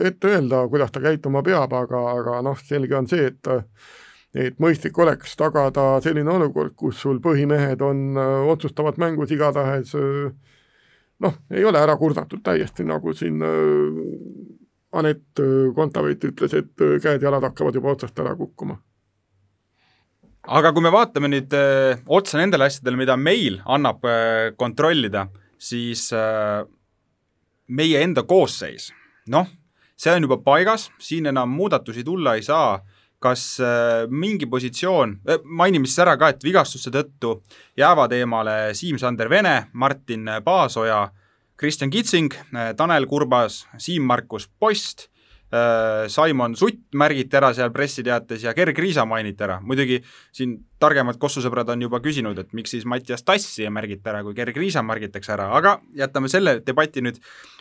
ette 0.04 0.28
öelda, 0.28 0.68
kuidas 0.68 0.92
ta 0.92 1.00
käituma 1.00 1.44
peab, 1.44 1.74
aga, 1.74 2.02
aga 2.18 2.42
noh, 2.44 2.58
selge 2.60 2.98
on 2.98 3.08
see, 3.08 3.32
et 3.32 3.54
et 4.34 4.58
mõistlik 4.58 4.98
oleks 4.98 5.36
tagada 5.38 6.00
selline 6.02 6.32
olukord, 6.34 6.74
kus 6.76 7.04
sul 7.04 7.20
põhimehed 7.22 7.82
on 7.86 8.18
otsustavad 8.50 8.98
mängus 8.98 9.32
igatahes 9.32 9.94
äh, 9.94 10.32
noh, 11.24 11.38
ei 11.54 11.66
ole 11.66 11.82
ära 11.82 11.96
kurnatud 12.00 12.44
täiesti, 12.44 12.86
nagu 12.88 13.14
siin 13.18 13.42
äh, 13.44 14.02
Anett 14.94 15.40
äh, 15.42 15.72
Kontaveit 15.76 16.24
ütles, 16.28 16.54
et 16.58 16.84
äh, 16.84 16.98
käed-jalad 17.04 17.48
hakkavad 17.50 17.80
juba 17.80 17.94
otsast 17.96 18.20
ära 18.22 18.36
kukkuma. 18.38 18.78
aga 20.44 20.74
kui 20.76 20.84
me 20.84 20.92
vaatame 20.92 21.30
nüüd 21.32 21.54
öö, 21.56 21.94
otsa 22.12 22.36
nendele 22.38 22.66
asjadele, 22.68 22.98
mida 23.00 23.16
meil 23.16 23.62
annab 23.64 24.04
öö, 24.04 24.52
kontrollida, 24.60 25.30
siis 25.56 26.10
öö, 26.12 26.66
meie 27.68 28.02
enda 28.04 28.26
koosseis, 28.28 28.90
noh, 29.32 29.48
see 29.96 30.12
on 30.12 30.28
juba 30.28 30.42
paigas, 30.44 30.90
siin 31.00 31.32
enam 31.32 31.54
muudatusi 31.56 32.04
tulla 32.04 32.36
ei 32.36 32.44
saa 32.44 32.82
kas 33.24 33.44
äh, 33.64 34.04
mingi 34.12 34.48
positsioon, 34.52 35.18
äh, 35.30 35.40
mainime 35.44 35.88
siis 35.88 36.02
ära 36.04 36.18
ka, 36.20 36.34
et 36.34 36.44
vigastuste 36.44 36.92
tõttu 36.94 37.38
jäävad 37.80 38.16
eemale 38.18 38.58
Siim-Sander 38.76 39.32
Vene, 39.32 39.56
Martin 39.74 40.28
Paasoja, 40.44 41.06
Kristjan 41.60 41.94
Kitsing, 41.94 42.36
äh, 42.52 42.74
Tanel 42.78 43.08
Kurbas, 43.08 43.64
Siim-Markus 43.80 44.50
Post 44.60 45.08
Simon 46.10 46.56
Sutt 46.58 46.96
märgiti 46.98 47.38
ära 47.38 47.52
seal 47.54 47.70
pressiteates 47.74 48.42
ja 48.46 48.54
Gerg 48.58 48.78
Riisa 48.80 49.06
mainiti 49.06 49.44
ära, 49.46 49.60
muidugi 49.62 50.00
siin 50.34 50.56
targemad 50.82 51.20
kossusõbrad 51.22 51.70
on 51.70 51.84
juba 51.86 52.00
küsinud, 52.04 52.40
et 52.42 52.56
miks 52.58 52.74
siis 52.74 52.88
Mattias 52.90 53.22
Tassi 53.24 53.68
ei 53.68 53.74
märgita 53.74 54.10
ära, 54.10 54.24
kui 54.26 54.34
Gerg 54.38 54.58
Riisa 54.58 54.82
märgitakse 54.86 55.36
ära, 55.36 55.52
aga 55.58 55.76
jätame 55.98 56.32
selle 56.32 56.58
debati 56.66 57.04
nüüd 57.06 57.20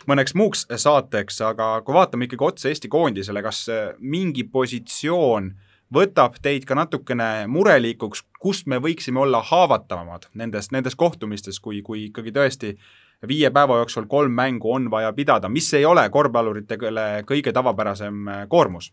mõneks 0.09 0.33
muuks 0.39 0.65
saateks, 0.69 1.37
aga 1.51 1.75
kui 1.85 1.93
vaatame 1.99 2.29
ikkagi 2.29 2.49
otse 2.49 2.73
Eesti 2.73 2.89
koondisele, 2.89 3.45
kas 3.45 3.67
mingi 3.99 4.47
positsioon 4.49 5.53
võtab 5.93 6.39
teid 6.41 6.65
ka 6.65 6.73
natukene 6.79 7.45
murelikuks, 7.51 8.23
kust 8.41 8.65
me 8.65 8.81
võiksime 8.81 9.21
olla 9.21 9.43
haavatavamad 9.45 10.31
nendes, 10.33 10.71
nendes 10.73 10.97
kohtumistes, 10.97 11.61
kui, 11.61 11.83
kui 11.85 12.07
ikkagi 12.07 12.33
tõesti 12.33 12.73
äh, 12.73 12.91
viie 13.27 13.51
päeva 13.53 13.77
jooksul 13.81 14.05
kolm 14.09 14.33
mängu 14.35 14.73
on 14.73 14.89
vaja 14.91 15.13
pidada, 15.13 15.49
mis 15.49 15.73
ei 15.73 15.85
ole 15.85 16.03
korvpalluritele 16.09 17.23
kõige 17.27 17.53
tavapärasem 17.55 18.27
äh, 18.27 18.43
koormus? 18.49 18.91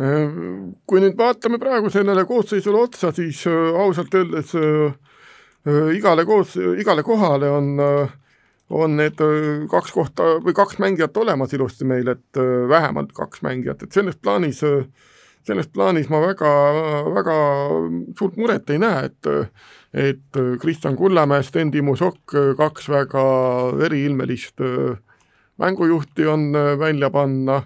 Äh, 0.00 0.30
kui 0.86 1.02
nüüd 1.02 1.18
vaatame 1.18 1.60
praegu 1.62 1.90
sellele 1.90 2.24
koosseisule 2.28 2.84
otsa, 2.86 3.12
siis 3.16 3.42
äh, 3.50 3.82
ausalt 3.84 4.14
öeldes 4.14 4.56
igale 5.92 6.24
koos, 6.24 6.54
igale 6.80 7.02
kohale 7.04 7.50
on, 7.52 7.74
on 8.72 8.94
need 8.96 9.18
kaks 9.68 9.92
kohta 9.92 10.38
või 10.40 10.54
kaks 10.56 10.78
mängijat 10.80 11.18
olemas 11.20 11.52
ilusti 11.52 11.84
meil, 11.84 12.08
et 12.08 12.40
vähemalt 12.68 13.12
kaks 13.12 13.42
mängijat, 13.44 13.82
et 13.84 13.92
selles 13.92 14.16
plaanis 14.16 14.62
selles 15.50 15.68
plaanis 15.74 16.08
ma 16.12 16.22
väga, 16.22 16.54
väga 17.18 17.36
suurt 18.18 18.38
muret 18.38 18.70
ei 18.70 18.78
näe, 18.80 19.10
et 19.10 19.30
et 19.92 20.36
äh, 20.36 20.56
Kristjan 20.58 20.96
Kullamäe, 20.96 21.42
Sten 21.42 21.70
Timo 21.70 21.96
Sokk, 21.96 22.34
äh, 22.34 22.54
kaks 22.58 22.88
väga 22.88 23.24
eriilmelist 23.86 24.62
äh, 24.62 24.96
mängujuhti 25.60 26.26
on 26.26 26.52
välja 26.80 27.10
panna, 27.12 27.58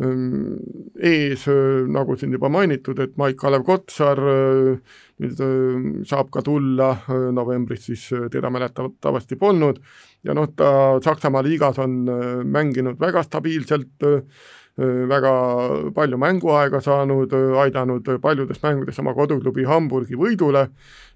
ees, 0.00 1.44
nagu 1.92 2.16
siin 2.16 2.32
juba 2.32 2.48
mainitud, 2.50 2.98
et 3.04 3.12
Maik-Kalev 3.20 3.62
Kotsar 3.68 4.18
nüüd 4.18 5.42
saab 6.08 6.32
ka 6.34 6.42
tulla, 6.42 6.88
novembris 7.36 7.84
siis 7.86 8.08
teda 8.32 8.50
mäletatavasti 8.50 9.38
polnud, 9.38 9.78
ja 10.26 10.34
noh, 10.34 10.48
ta 10.56 10.72
Saksamaa 11.04 11.44
liigas 11.46 11.78
on 11.84 12.00
mänginud 12.50 12.98
väga 12.98 13.22
stabiilselt, 13.28 14.08
väga 14.80 15.32
palju 15.94 16.16
mänguaega 16.20 16.80
saanud, 16.80 17.34
aidanud 17.62 18.06
paljudes 18.22 18.62
mängudes 18.62 18.98
oma 19.02 19.12
koduklubi 19.16 19.66
Hamburgi 19.68 20.16
võidule, 20.16 20.66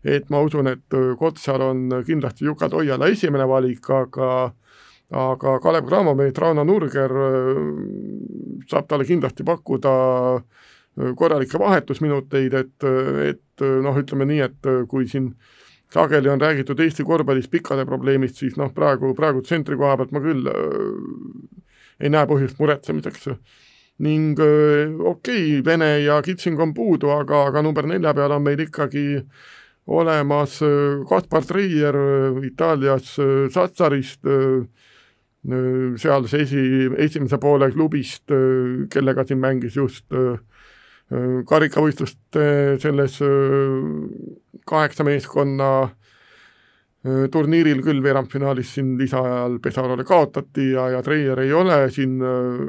et 0.05 0.29
ma 0.31 0.43
usun, 0.45 0.69
et 0.69 0.99
Kotsar 1.19 1.63
on 1.65 1.87
kindlasti 2.05 2.45
Juka 2.45 2.69
Toiala 2.69 3.09
esimene 3.09 3.47
valik, 3.49 3.89
aga 3.89 4.29
aga 5.15 5.59
Kalev 5.63 5.87
Cramomeet, 5.87 6.39
Rauno 6.39 6.65
Nurger 6.65 7.13
saab 8.71 8.89
talle 8.89 9.05
kindlasti 9.09 9.45
pakkuda 9.47 9.93
korralikke 11.19 11.59
vahetusminuteid, 11.61 12.55
et, 12.55 12.87
et 13.29 13.67
noh, 13.85 13.99
ütleme 14.01 14.27
nii, 14.31 14.41
et 14.47 14.71
kui 14.91 15.09
siin 15.11 15.33
sageli 15.95 16.31
on 16.31 16.41
räägitud 16.41 16.81
Eesti 16.81 17.05
korvpallis 17.07 17.51
pikkade 17.51 17.85
probleemist, 17.87 18.41
siis 18.41 18.57
noh, 18.59 18.73
praegu, 18.75 19.13
praegu 19.15 19.43
tsentri 19.43 19.79
koha 19.79 19.99
pealt 20.01 20.15
ma 20.15 20.23
küll 20.25 20.49
ei 22.01 22.11
näe 22.13 22.27
põhjust 22.31 22.61
muretsemiseks. 22.61 23.29
ning 24.05 24.39
okei 24.39 25.05
okay,, 25.07 25.65
Vene 25.65 26.01
ja 26.03 26.21
Kitsing 26.23 26.61
on 26.61 26.75
puudu, 26.75 27.11
aga, 27.15 27.45
aga 27.49 27.63
number 27.63 27.87
nelja 27.87 28.15
peal 28.15 28.33
on 28.35 28.43
meil 28.43 28.61
ikkagi 28.61 29.23
olemas 29.87 30.59
Kaspar 31.09 31.45
Treier 31.45 31.95
Itaalias 32.43 33.15
Satsarist, 33.55 34.25
sealse 36.01 36.41
esi, 36.41 36.65
esimese 36.99 37.39
poole 37.39 37.71
klubist, 37.71 38.33
kellega 38.91 39.27
siin 39.29 39.39
mängis 39.39 39.77
just 39.77 40.07
karikavõistluste 41.47 42.47
selles 42.83 43.21
kaheksa 44.67 45.05
meeskonna 45.05 45.71
Äh, 45.85 46.04
turniiril 47.05 47.83
küll 47.85 48.01
veerandfinaalis 48.03 48.71
siin 48.79 48.95
lisaajal 48.97 49.59
Pesarole 49.63 50.05
kaotati 50.09 50.71
ja, 50.71 50.89
ja 50.95 51.03
Treier 51.05 51.43
ei 51.43 51.53
ole 51.53 51.83
siin 51.93 52.23
äh, 52.25 52.63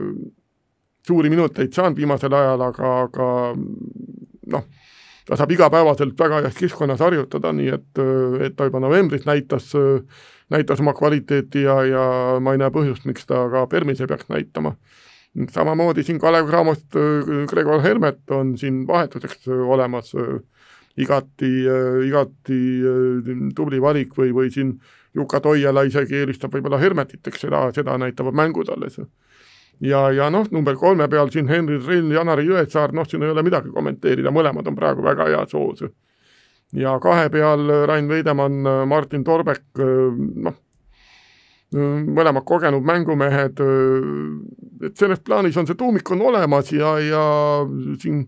suuri 1.07 1.29
minuteid 1.29 1.73
saanud 1.73 1.97
viimasel 1.97 2.33
ajal, 2.33 2.65
aga, 2.65 2.91
aga 3.05 3.29
noh, 4.51 4.65
ta 5.25 5.37
saab 5.37 5.53
igapäevaselt 5.55 6.17
väga 6.19 6.41
heas 6.45 6.57
keskkonnas 6.57 7.01
harjutada, 7.05 7.53
nii 7.55 7.71
et, 7.77 8.03
et 8.47 8.55
ta 8.57 8.69
juba 8.69 8.81
novembris 8.83 9.25
näitas, 9.29 9.71
näitas 10.53 10.81
oma 10.81 10.93
kvaliteeti 10.97 11.65
ja, 11.65 11.79
ja 11.89 12.05
ma 12.41 12.55
ei 12.55 12.61
näe 12.61 12.73
põhjust, 12.73 13.05
miks 13.09 13.29
ta 13.29 13.45
ka 13.53 13.65
Permis 13.71 14.01
ei 14.01 14.09
peaks 14.09 14.29
näitama. 14.29 14.75
samamoodi 15.51 16.03
siin 16.03 16.19
Kalev 16.19 16.47
Cramost 16.47 16.95
Gregor 17.47 17.81
Hermet 17.81 18.31
on 18.31 18.57
siin 18.57 18.85
vahetuseks 18.87 19.47
olemas 19.47 20.13
äh, 20.15 20.39
igati, 20.97 21.51
igati 22.07 22.59
äh, 22.87 23.43
tubli 23.55 23.81
valik 23.81 24.15
või, 24.17 24.31
või 24.35 24.51
siin 24.53 24.77
Juka 25.15 25.39
Toiala 25.43 25.85
isegi 25.87 26.17
eelistab 26.21 26.55
võib-olla 26.55 26.79
Hermetit, 26.79 27.23
eks 27.27 27.45
seda, 27.45 27.67
seda 27.75 27.97
näitavad 27.99 28.35
mängud 28.35 28.71
alles. 28.71 28.99
ja, 29.79 30.09
ja 30.11 30.29
noh, 30.29 30.47
number 30.51 30.75
kolme 30.75 31.07
peal 31.11 31.31
siin 31.31 31.47
Henri 31.47 31.79
Trill, 31.83 32.11
Janari 32.11 32.47
Jõesaar, 32.47 32.93
noh, 32.95 33.07
siin 33.07 33.23
ei 33.23 33.31
ole 33.31 33.43
midagi 33.43 33.71
kommenteerida, 33.71 34.31
mõlemad 34.31 34.67
on 34.67 34.75
praegu 34.75 35.03
väga 35.03 35.29
heas 35.31 35.53
hoos. 35.53 35.83
ja 36.73 36.99
kahe 36.99 37.29
peal 37.29 37.67
Rain 37.87 38.07
Veidemann, 38.09 38.87
Martin 38.87 39.23
Torbek, 39.23 39.63
noh, 39.79 40.55
mõlemad 41.75 42.43
kogenud 42.47 42.83
mängumehed, 42.87 43.59
et 44.85 44.97
selles 44.97 45.19
plaanis 45.19 45.57
on 45.57 45.67
see 45.67 45.75
tuumik 45.75 46.11
on 46.11 46.21
olemas 46.21 46.71
ja, 46.71 46.95
ja 46.99 47.23
siin 47.99 48.25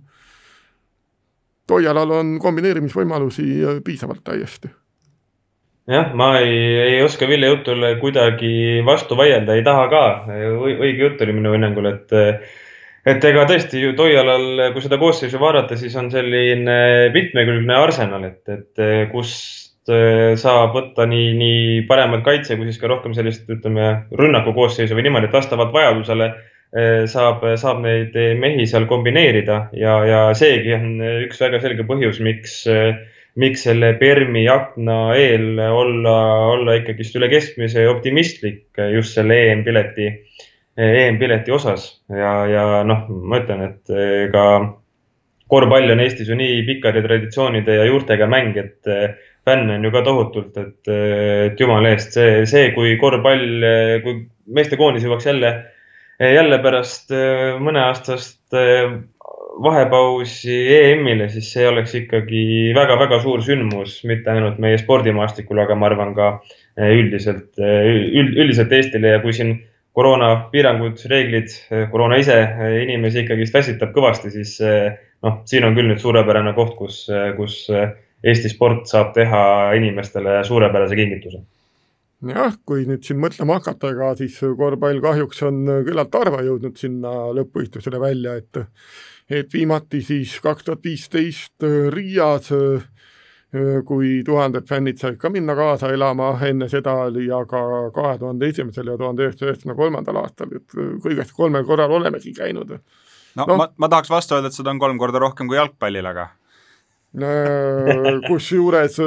Toialal 1.67 2.11
on 2.19 2.35
kombineerimisvõimalusi 2.41 3.47
äh, 3.61 3.79
piisavalt 3.85 4.23
täiesti. 4.27 4.69
jah, 5.87 6.13
ma 6.19 6.33
ei, 6.39 6.55
ei 6.83 7.03
oska 7.03 7.27
Ville 7.27 7.47
jutule 7.47 7.95
kuidagi 8.01 8.81
vastu 8.85 9.17
vaielda, 9.17 9.55
ei 9.55 9.63
taha 9.63 9.85
ka. 9.91 10.05
õige 10.29 10.97
jutt 11.03 11.21
oli 11.23 11.35
minu 11.37 11.53
hinnangul, 11.55 11.87
et, 11.93 12.11
et 13.07 13.29
ega 13.31 13.45
tõesti 13.47 13.83
ju 13.83 13.93
Toialal, 13.95 14.73
kui 14.73 14.83
seda 14.83 14.99
koosseisu 14.99 15.39
vaadata, 15.39 15.77
siis 15.79 15.95
on 15.99 16.11
selline 16.11 16.81
mitmekülgne 17.15 17.79
arsenal, 17.79 18.27
et, 18.27 18.43
et 18.51 19.11
kust 19.13 19.91
äh, 19.91 20.35
saab 20.39 20.75
võtta 20.75 21.07
nii, 21.07 21.31
nii 21.39 21.63
paremat 21.87 22.23
kaitse 22.25 22.59
kui 22.59 22.67
siis 22.67 22.79
ka 22.83 22.91
rohkem 22.91 23.15
sellist, 23.15 23.47
ütleme, 23.47 24.07
rünnaku 24.19 24.55
koosseisu 24.55 24.95
või 24.95 25.07
niimoodi, 25.07 25.31
et 25.31 25.39
vastavalt 25.39 25.75
vajadusele 25.75 26.31
Eh, 26.31 26.56
saab, 27.07 27.43
saab 27.55 27.79
neid 27.83 28.15
mehi 28.39 28.65
seal 28.67 28.87
kombineerida 28.89 29.69
ja, 29.77 29.93
ja 30.05 30.21
seegi 30.35 30.73
on 30.75 30.87
üks 31.23 31.39
väga 31.39 31.61
selge 31.63 31.85
põhjus, 31.87 32.19
miks, 32.23 32.57
miks 33.39 33.63
selle 33.63 33.93
Permi 33.99 34.47
akna 34.51 35.15
eel 35.15 35.61
olla, 35.63 36.17
olla 36.51 36.75
ikkagist 36.79 37.15
üle 37.15 37.29
keskmise 37.31 37.87
optimistlik 37.87 38.81
just 38.93 39.15
selle 39.15 39.37
EM-pileti, 39.47 40.09
EM-pileti 40.77 41.55
osas. 41.55 41.87
Ja, 42.11 42.33
ja 42.51 42.65
noh, 42.83 43.07
ma 43.07 43.39
ütlen, 43.39 43.63
et 43.69 43.95
ega 44.27 44.43
korvpall 45.47 45.95
on 45.95 46.03
Eestis 46.03 46.27
ju 46.27 46.35
nii 46.35 46.59
pikkade 46.67 47.01
traditsioonide 47.05 47.79
ja 47.79 47.87
juurtega 47.87 48.27
mäng, 48.27 48.59
et 48.59 48.91
fänne 49.47 49.77
on 49.77 49.87
ju 49.87 49.93
ka 49.95 50.03
tohutult, 50.03 50.59
et, 50.59 50.91
et 50.91 51.59
jumala 51.63 51.95
eest, 51.95 52.17
see, 52.17 52.43
see, 52.49 52.73
kui 52.75 52.97
korvpall, 52.99 53.47
kui 54.03 54.19
meestekoondis 54.59 55.07
jõuaks 55.07 55.31
jälle 55.31 55.53
jälle 56.19 56.57
pärast 56.63 57.11
äh, 57.13 57.57
mõneaastast 57.61 58.57
äh, 58.57 58.97
vahepausi 59.63 60.55
EM-ile, 60.73 61.29
siis 61.33 61.49
see 61.53 61.65
oleks 61.69 61.95
ikkagi 61.97 62.73
väga-väga 62.77 63.19
suur 63.23 63.41
sündmus, 63.45 63.99
mitte 64.05 64.33
ainult 64.33 64.59
meie 64.61 64.77
spordimaastikul, 64.81 65.61
aga 65.63 65.77
ma 65.77 65.89
arvan 65.89 66.13
ka 66.17 66.29
äh, 66.37 66.93
üldiselt, 66.97 67.51
üld, 67.57 68.37
üldiselt 68.37 68.73
Eestile. 68.73 69.15
Ja 69.15 69.21
kui 69.23 69.33
siin 69.33 69.55
koroonapiirangud, 69.97 71.01
reeglid, 71.09 71.53
koroona 71.91 72.19
ise 72.21 72.35
inimesi 72.83 73.23
ikkagist 73.23 73.55
väsitab 73.57 73.95
kõvasti, 73.95 74.29
siis 74.29 74.59
noh, 74.61 75.39
siin 75.49 75.65
on 75.65 75.73
küll 75.73 75.89
nüüd 75.89 76.03
suurepärane 76.03 76.53
koht, 76.53 76.75
kus, 76.77 76.99
kus 77.37 77.63
Eesti 77.67 78.49
sport 78.53 78.85
saab 78.89 79.09
teha 79.17 79.41
inimestele 79.77 80.43
suurepärase 80.45 80.97
kingituse 80.97 81.41
jah, 82.25 82.55
kui 82.65 82.85
nüüd 82.89 83.05
siin 83.05 83.19
mõtlema 83.21 83.59
hakata, 83.59 83.91
ega 83.93 84.13
siis 84.17 84.39
korvpall 84.57 85.01
kahjuks 85.03 85.43
on 85.47 85.63
küllalt 85.85 86.15
harva 86.17 86.41
jõudnud 86.45 86.77
sinna 86.79 87.13
lõppvõistlusele 87.37 88.01
välja, 88.01 88.37
et 88.41 88.63
et 89.27 89.51
viimati 89.51 89.99
siis 90.01 90.37
kaks 90.39 90.63
tuhat 90.63 90.85
viisteist 90.87 91.65
Riias 91.93 92.51
kui 93.87 94.23
tuhanded 94.27 94.67
fännid 94.67 94.99
said 94.99 95.17
ka 95.19 95.29
minna 95.31 95.55
kaasa 95.55 95.91
elama, 95.95 96.33
enne 96.43 96.67
seda 96.69 96.93
oli 97.07 97.29
aga 97.31 97.61
kahe 97.95 98.17
tuhande 98.19 98.49
esimesel 98.51 98.91
ja 98.91 98.97
tuhande 98.99 99.23
üheksasaja 99.23 99.53
üheksakümne 99.53 99.75
kolmandal 99.77 100.19
aastal, 100.23 100.51
et 100.57 100.75
kõigest 101.03 101.31
kolmel 101.35 101.63
korral 101.67 101.95
olemegi 101.95 102.33
käinud. 102.35 102.75
no, 103.35 103.45
no 103.47 103.57
ma, 103.61 103.69
ma 103.77 103.89
tahaks 103.93 104.11
vastu 104.11 104.35
öelda, 104.35 104.51
et 104.51 104.57
seda 104.57 104.73
on 104.73 104.81
kolm 104.83 104.99
korda 104.99 105.23
rohkem 105.23 105.47
kui 105.47 105.55
jalgpallil, 105.55 106.11
aga 106.11 106.27
kusjuures 108.27 108.99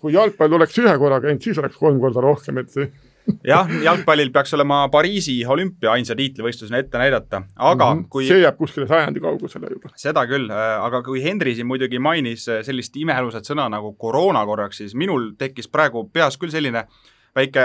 kui 0.00 0.12
jalgpall 0.12 0.58
oleks 0.58 0.78
ühe 0.82 0.94
korra 1.00 1.20
käinud, 1.22 1.42
siis 1.42 1.58
oleks 1.62 1.78
kolm 1.80 2.00
korda 2.02 2.24
rohkem, 2.24 2.58
et 2.60 2.72
see 2.74 2.88
jah, 3.52 3.70
jalgpallil 3.84 4.28
peaks 4.34 4.52
olema 4.52 4.82
Pariisi 4.92 5.38
olümpia 5.48 5.94
ainsa 5.94 6.16
tiitlivõistlusena 6.18 6.82
ette 6.82 7.00
näidata, 7.00 7.40
aga 7.56 7.86
mm 7.86 8.00
-hmm. 8.00 8.08
kui 8.12 8.26
see 8.28 8.42
jääb 8.42 8.58
kuskile 8.58 8.86
sajandi 8.86 9.20
kaugusele 9.20 9.70
juba. 9.70 9.94
seda 9.96 10.26
küll, 10.28 10.50
aga 10.50 11.02
kui 11.02 11.22
Henri 11.24 11.54
siin 11.54 11.66
muidugi 11.66 11.98
mainis 11.98 12.44
sellist 12.44 12.96
imeelusat 12.96 13.48
sõna 13.48 13.70
nagu 13.70 13.94
koroona 13.94 14.44
korraks, 14.44 14.76
siis 14.76 14.94
minul 14.94 15.32
tekkis 15.38 15.68
praegu 15.68 16.10
peas 16.12 16.36
küll 16.36 16.50
selline 16.52 16.78
äh, 16.78 17.13
väike 17.34 17.64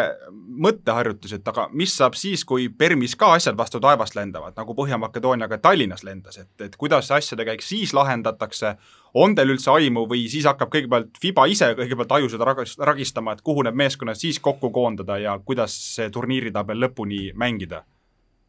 mõtteharjutus, 0.66 1.34
et 1.38 1.48
aga 1.48 1.68
mis 1.78 1.94
saab 1.98 2.16
siis, 2.18 2.44
kui 2.48 2.68
Permis 2.70 3.16
ka 3.20 3.34
asjad 3.36 3.58
vastu 3.58 3.82
taevast 3.84 4.16
lendavad, 4.18 4.56
nagu 4.58 4.74
Põhja-Makedooniaga 4.78 5.60
Tallinnas 5.62 6.04
lendas, 6.08 6.40
et, 6.42 6.50
et 6.66 6.76
kuidas 6.80 7.12
asjade 7.16 7.46
käik 7.46 7.64
siis 7.66 7.94
lahendatakse, 7.94 8.74
on 9.14 9.36
teil 9.38 9.54
üldse 9.54 9.72
aimu 9.74 10.08
või 10.10 10.26
siis 10.32 10.48
hakkab 10.50 10.74
kõigepealt 10.74 11.22
Fiba 11.22 11.46
ise 11.50 11.72
kõigepealt 11.78 12.18
ajusid 12.18 12.44
ragistama, 12.90 13.38
et 13.38 13.46
kuhu 13.46 13.66
need 13.66 13.78
meeskonnad 13.78 14.20
siis 14.20 14.42
kokku 14.42 14.74
koondada 14.74 15.18
ja 15.22 15.38
kuidas 15.46 15.78
see 15.96 16.10
turniiritabel 16.14 16.86
lõpuni 16.88 17.30
mängida? 17.38 17.86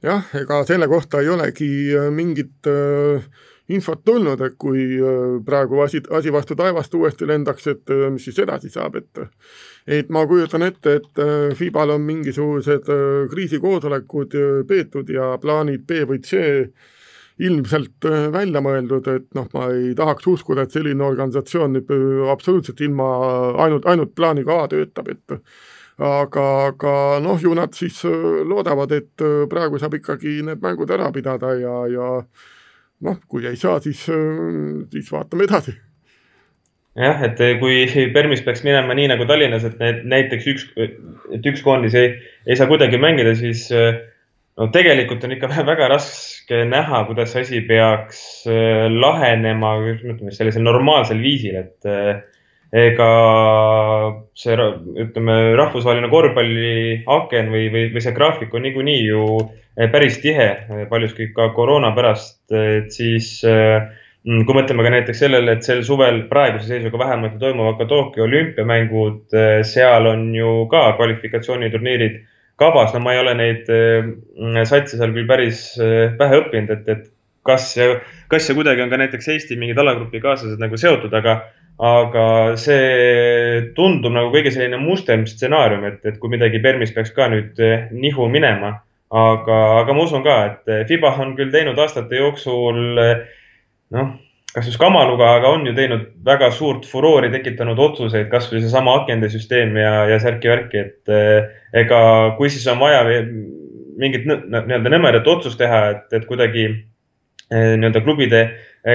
jah, 0.00 0.24
ega 0.32 0.62
selle 0.64 0.88
kohta 0.88 1.20
ei 1.20 1.28
olegi 1.28 1.70
äh, 1.92 2.08
mingit 2.14 2.68
äh, 2.70 3.26
infot 3.70 4.00
tulnud, 4.04 4.40
et 4.44 4.56
kui 4.60 4.84
äh, 4.96 5.36
praegu 5.46 5.82
asi, 5.84 6.00
asi 6.16 6.32
vastu 6.32 6.56
taevast 6.58 6.94
uuesti 6.96 7.28
lendaks, 7.28 7.66
et 7.70 7.92
äh, 7.92 8.08
mis 8.12 8.24
siis 8.24 8.40
edasi 8.42 8.72
saab, 8.72 8.96
et 8.96 9.20
et 9.90 10.10
ma 10.12 10.22
kujutan 10.28 10.62
ette, 10.62 11.00
et 11.00 11.20
äh, 11.22 11.50
FIBal 11.58 11.96
on 11.96 12.04
mingisugused 12.06 12.86
kriisikoosolekud 13.32 14.36
peetud 14.68 15.10
ja 15.10 15.32
plaanid 15.42 15.86
B 15.88 16.04
või 16.06 16.22
C 16.22 16.40
ilmselt 17.40 18.04
välja 18.34 18.60
mõeldud, 18.60 19.06
et 19.08 19.28
noh, 19.34 19.46
ma 19.56 19.70
ei 19.72 19.94
tahaks 19.96 20.26
uskuda, 20.28 20.66
et 20.66 20.74
selline 20.76 21.00
organisatsioon 21.06 21.72
nüüd 21.72 21.92
absoluutselt 22.28 22.82
ilma 22.84 23.06
ainult, 23.64 23.88
ainult 23.88 24.12
plaaniga 24.12 24.58
A 24.60 24.68
töötab, 24.68 25.08
et 25.08 25.38
aga, 26.04 26.46
aga 26.68 26.94
noh, 27.24 27.40
ju 27.40 27.56
nad 27.56 27.72
siis 27.72 28.02
loodavad, 28.04 28.92
et 28.92 29.24
praegu 29.48 29.80
saab 29.80 29.96
ikkagi 29.96 30.42
need 30.44 30.60
mängud 30.60 30.92
ära 30.92 31.08
pidada 31.16 31.54
ja, 31.56 31.76
ja 31.88 32.10
noh, 33.08 33.22
kui 33.24 33.48
ei 33.48 33.56
saa, 33.56 33.80
siis, 33.80 34.04
siis 34.92 35.08
vaatame 35.14 35.48
edasi. 35.48 35.80
Jah, 37.00 37.22
et 37.26 37.42
kui 37.60 37.84
Permis 38.14 38.42
peaks 38.46 38.64
minema 38.66 38.96
nii 38.96 39.10
nagu 39.12 39.26
Tallinnas, 39.28 39.66
et 39.68 39.78
need 39.82 40.02
näiteks 40.12 40.48
üks, 40.52 40.66
et 41.34 41.50
üks 41.52 41.64
koondis 41.66 41.96
ei, 41.98 42.14
ei 42.46 42.58
saa 42.58 42.70
kuidagi 42.70 43.00
mängida, 43.00 43.34
siis 43.38 43.68
no 43.70 44.68
tegelikult 44.74 45.24
on 45.26 45.36
ikka 45.36 45.52
väga 45.72 45.90
raske 45.94 46.64
näha, 46.68 47.04
kuidas 47.10 47.36
asi 47.40 47.62
peaks 47.68 48.44
lahenema, 48.46 49.78
ütleme 49.94 50.34
sellisel 50.34 50.66
normaalsel 50.66 51.22
viisil, 51.22 51.62
et 51.64 51.90
ega 52.70 53.12
see, 54.38 54.54
ütleme, 55.02 55.38
rahvusvaheline 55.58 56.10
korvpalliaken 56.12 57.50
või, 57.50 57.64
või, 57.72 57.88
või 57.96 58.04
see 58.04 58.14
graafik 58.14 58.54
on 58.54 58.62
niikuinii 58.68 59.00
ju 59.08 59.24
Eh, 59.80 59.88
päris 59.90 60.18
tihe, 60.18 60.48
eh, 60.66 60.86
paljuski 60.90 61.30
ka 61.32 61.52
koroona 61.54 61.92
pärast, 61.96 62.42
et 62.52 62.90
siis 62.92 63.38
eh, 63.46 63.78
mm, 63.78 63.86
kui 64.24 64.56
mõtleme 64.56 64.84
ka 64.84 64.92
näiteks 64.92 65.22
sellele, 65.22 65.54
et 65.56 65.64
sel 65.64 65.80
suvel 65.86 66.24
praeguse 66.28 66.68
seisuga 66.68 66.98
vähemalt 67.00 67.38
toimuvad 67.40 67.78
ka 67.78 67.86
Tokyo 67.88 68.26
olümpiamängud, 68.26 69.32
seal 69.64 70.08
on 70.10 70.26
ju 70.36 70.66
ka 70.72 70.90
kvalifikatsiooniturniirid 70.98 72.18
kavas, 72.60 72.92
no 72.92 73.00
ma 73.00 73.14
ei 73.14 73.22
ole 73.22 73.32
neid 73.38 73.70
satse 74.68 74.98
seal 74.98 75.14
küll 75.16 75.30
päris 75.30 75.62
pähe 76.20 76.42
õppinud, 76.42 76.74
et, 76.74 76.92
et 76.92 77.08
kas, 77.48 77.72
kas 78.28 78.50
ja 78.50 78.58
kuidagi 78.58 78.84
on 78.84 78.92
ka 78.92 79.00
näiteks 79.00 79.32
Eesti 79.32 79.56
mingid 79.60 79.80
alagrupi 79.80 80.20
kaaslased 80.20 80.60
nagu 80.60 80.76
seotud, 80.80 81.16
aga, 81.16 81.38
aga 81.80 82.26
see 82.60 83.72
tundub 83.76 84.12
nagu 84.12 84.32
kõige 84.34 84.52
selline 84.52 84.80
mustem 84.82 85.24
stsenaarium, 85.28 85.88
et, 85.88 86.04
et 86.04 86.20
kui 86.20 86.32
midagi 86.32 86.60
Permis 86.60 86.92
peaks 86.92 87.16
ka 87.16 87.30
nüüd 87.32 87.60
nihu 87.96 88.28
minema. 88.28 88.76
Aga, 89.10 89.54
aga 89.80 89.94
ma 89.96 90.04
usun 90.04 90.22
ka, 90.22 90.34
et 90.46 90.86
Fiba 90.86 91.10
on 91.18 91.32
küll 91.34 91.50
teinud 91.50 91.78
aastate 91.82 92.20
jooksul 92.20 93.00
eh, 93.02 93.24
noh, 93.96 94.12
kas 94.54 94.66
just 94.66 94.80
kamaluga, 94.82 95.36
aga 95.38 95.54
on 95.54 95.66
ju 95.68 95.74
teinud 95.76 96.06
väga 96.26 96.50
suurt 96.54 96.86
furoori 96.90 97.30
tekitanud 97.32 97.78
otsuseid, 97.78 98.28
kasvõi 98.32 98.62
seesama 98.64 98.96
akendesüsteem 99.02 99.76
ja, 99.78 99.94
ja 100.10 100.18
särki-värki, 100.22 100.84
et 100.84 101.14
eh, 101.14 101.50
ega 101.84 102.00
kui 102.38 102.50
siis 102.50 102.66
on 102.70 102.80
vaja 102.82 103.04
mingit 104.00 104.26
nii-öelda 104.26 104.94
nõmedat 104.94 105.28
otsust 105.28 105.60
teha, 105.60 105.82
et, 105.94 106.06
et 106.16 106.26
kuidagi 106.26 106.70
nii-öelda 107.50 108.02
klubide 108.04 108.42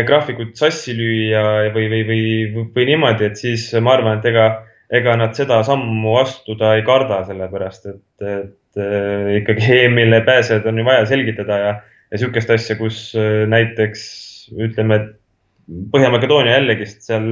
graafikut 0.08 0.56
sassi 0.58 0.96
lüüa 0.96 1.42
või, 1.76 1.90
või, 1.92 2.04
või, 2.08 2.22
või, 2.54 2.68
või 2.76 2.86
niimoodi, 2.90 3.28
et 3.28 3.40
siis 3.40 3.68
ma 3.84 3.98
arvan, 3.98 4.20
et 4.20 4.30
ega, 4.32 4.46
ega 4.96 5.18
nad 5.20 5.36
seda 5.38 5.60
sammu 5.68 6.16
astuda 6.22 6.76
ei 6.78 6.86
karda, 6.88 7.22
sellepärast 7.28 7.92
et, 7.92 8.06
et 8.24 8.86
ikkagi 9.42 9.68
EM-ile 9.86 10.24
pääsejad 10.26 10.68
on 10.72 10.80
ju 10.82 10.88
vaja 10.88 11.04
selgitada 11.10 11.60
ja, 11.62 11.76
ja 12.12 12.22
sihukest 12.22 12.56
asja, 12.56 12.80
kus 12.80 13.10
näiteks 13.52 14.08
ütleme, 14.54 15.00
et 15.02 15.14
Põhja-Makedoonia 15.66 16.60
jällegist 16.60 17.02
seal 17.08 17.24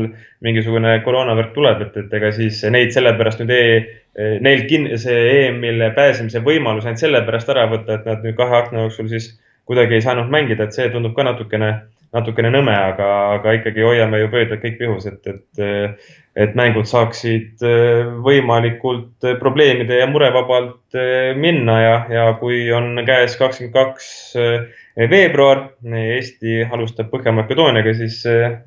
mingisugune 0.41 0.95
koroonavärk 1.05 1.51
tuleb, 1.53 1.83
et, 1.85 1.97
et 2.01 2.15
ega 2.17 2.31
siis 2.33 2.63
neid 2.73 2.89
sellepärast 2.95 3.43
nüüd 3.43 3.51
e, 3.53 3.67
neil 4.41 4.63
kin-, 4.69 4.89
see 4.97 5.19
EM-ile 5.35 5.91
pääsemise 5.93 6.41
võimalus 6.45 6.87
ainult 6.87 7.03
sellepärast 7.03 7.51
ära 7.53 7.67
võtta, 7.69 7.99
et 7.99 8.09
nad 8.09 8.25
nüüd 8.25 8.37
kahe 8.39 8.57
akna 8.63 8.87
jooksul 8.87 9.11
siis 9.13 9.29
kuidagi 9.69 9.99
ei 9.99 10.05
saanud 10.05 10.33
mängida, 10.33 10.65
et 10.65 10.73
see 10.73 10.89
tundub 10.89 11.13
ka 11.13 11.27
natukene, 11.29 11.69
natukene 12.15 12.49
nõme, 12.57 12.73
aga, 12.73 13.13
aga 13.37 13.53
ikkagi 13.59 13.85
hoiame 13.85 14.23
ju 14.23 14.33
pöidlad 14.33 14.65
kõik 14.65 14.81
pihus, 14.81 15.07
et, 15.13 15.29
et 15.29 16.11
et 16.33 16.55
mängud 16.57 16.87
saaksid 16.89 17.61
äh, 17.61 18.07
võimalikult 18.25 19.21
probleemide 19.37 19.99
ja 19.99 20.07
murevabalt 20.09 20.97
äh, 20.97 21.35
minna 21.37 21.75
ja, 21.77 21.97
ja 22.09 22.23
kui 22.39 22.63
on 22.73 22.97
käes 23.05 23.37
kakskümmend 23.37 23.75
kaks 23.77 24.07
veebruar, 24.97 25.63
Eesti 25.83 26.61
alustab 26.71 27.09
Põhja-Makedooniaga, 27.13 27.95
siis 27.97 28.19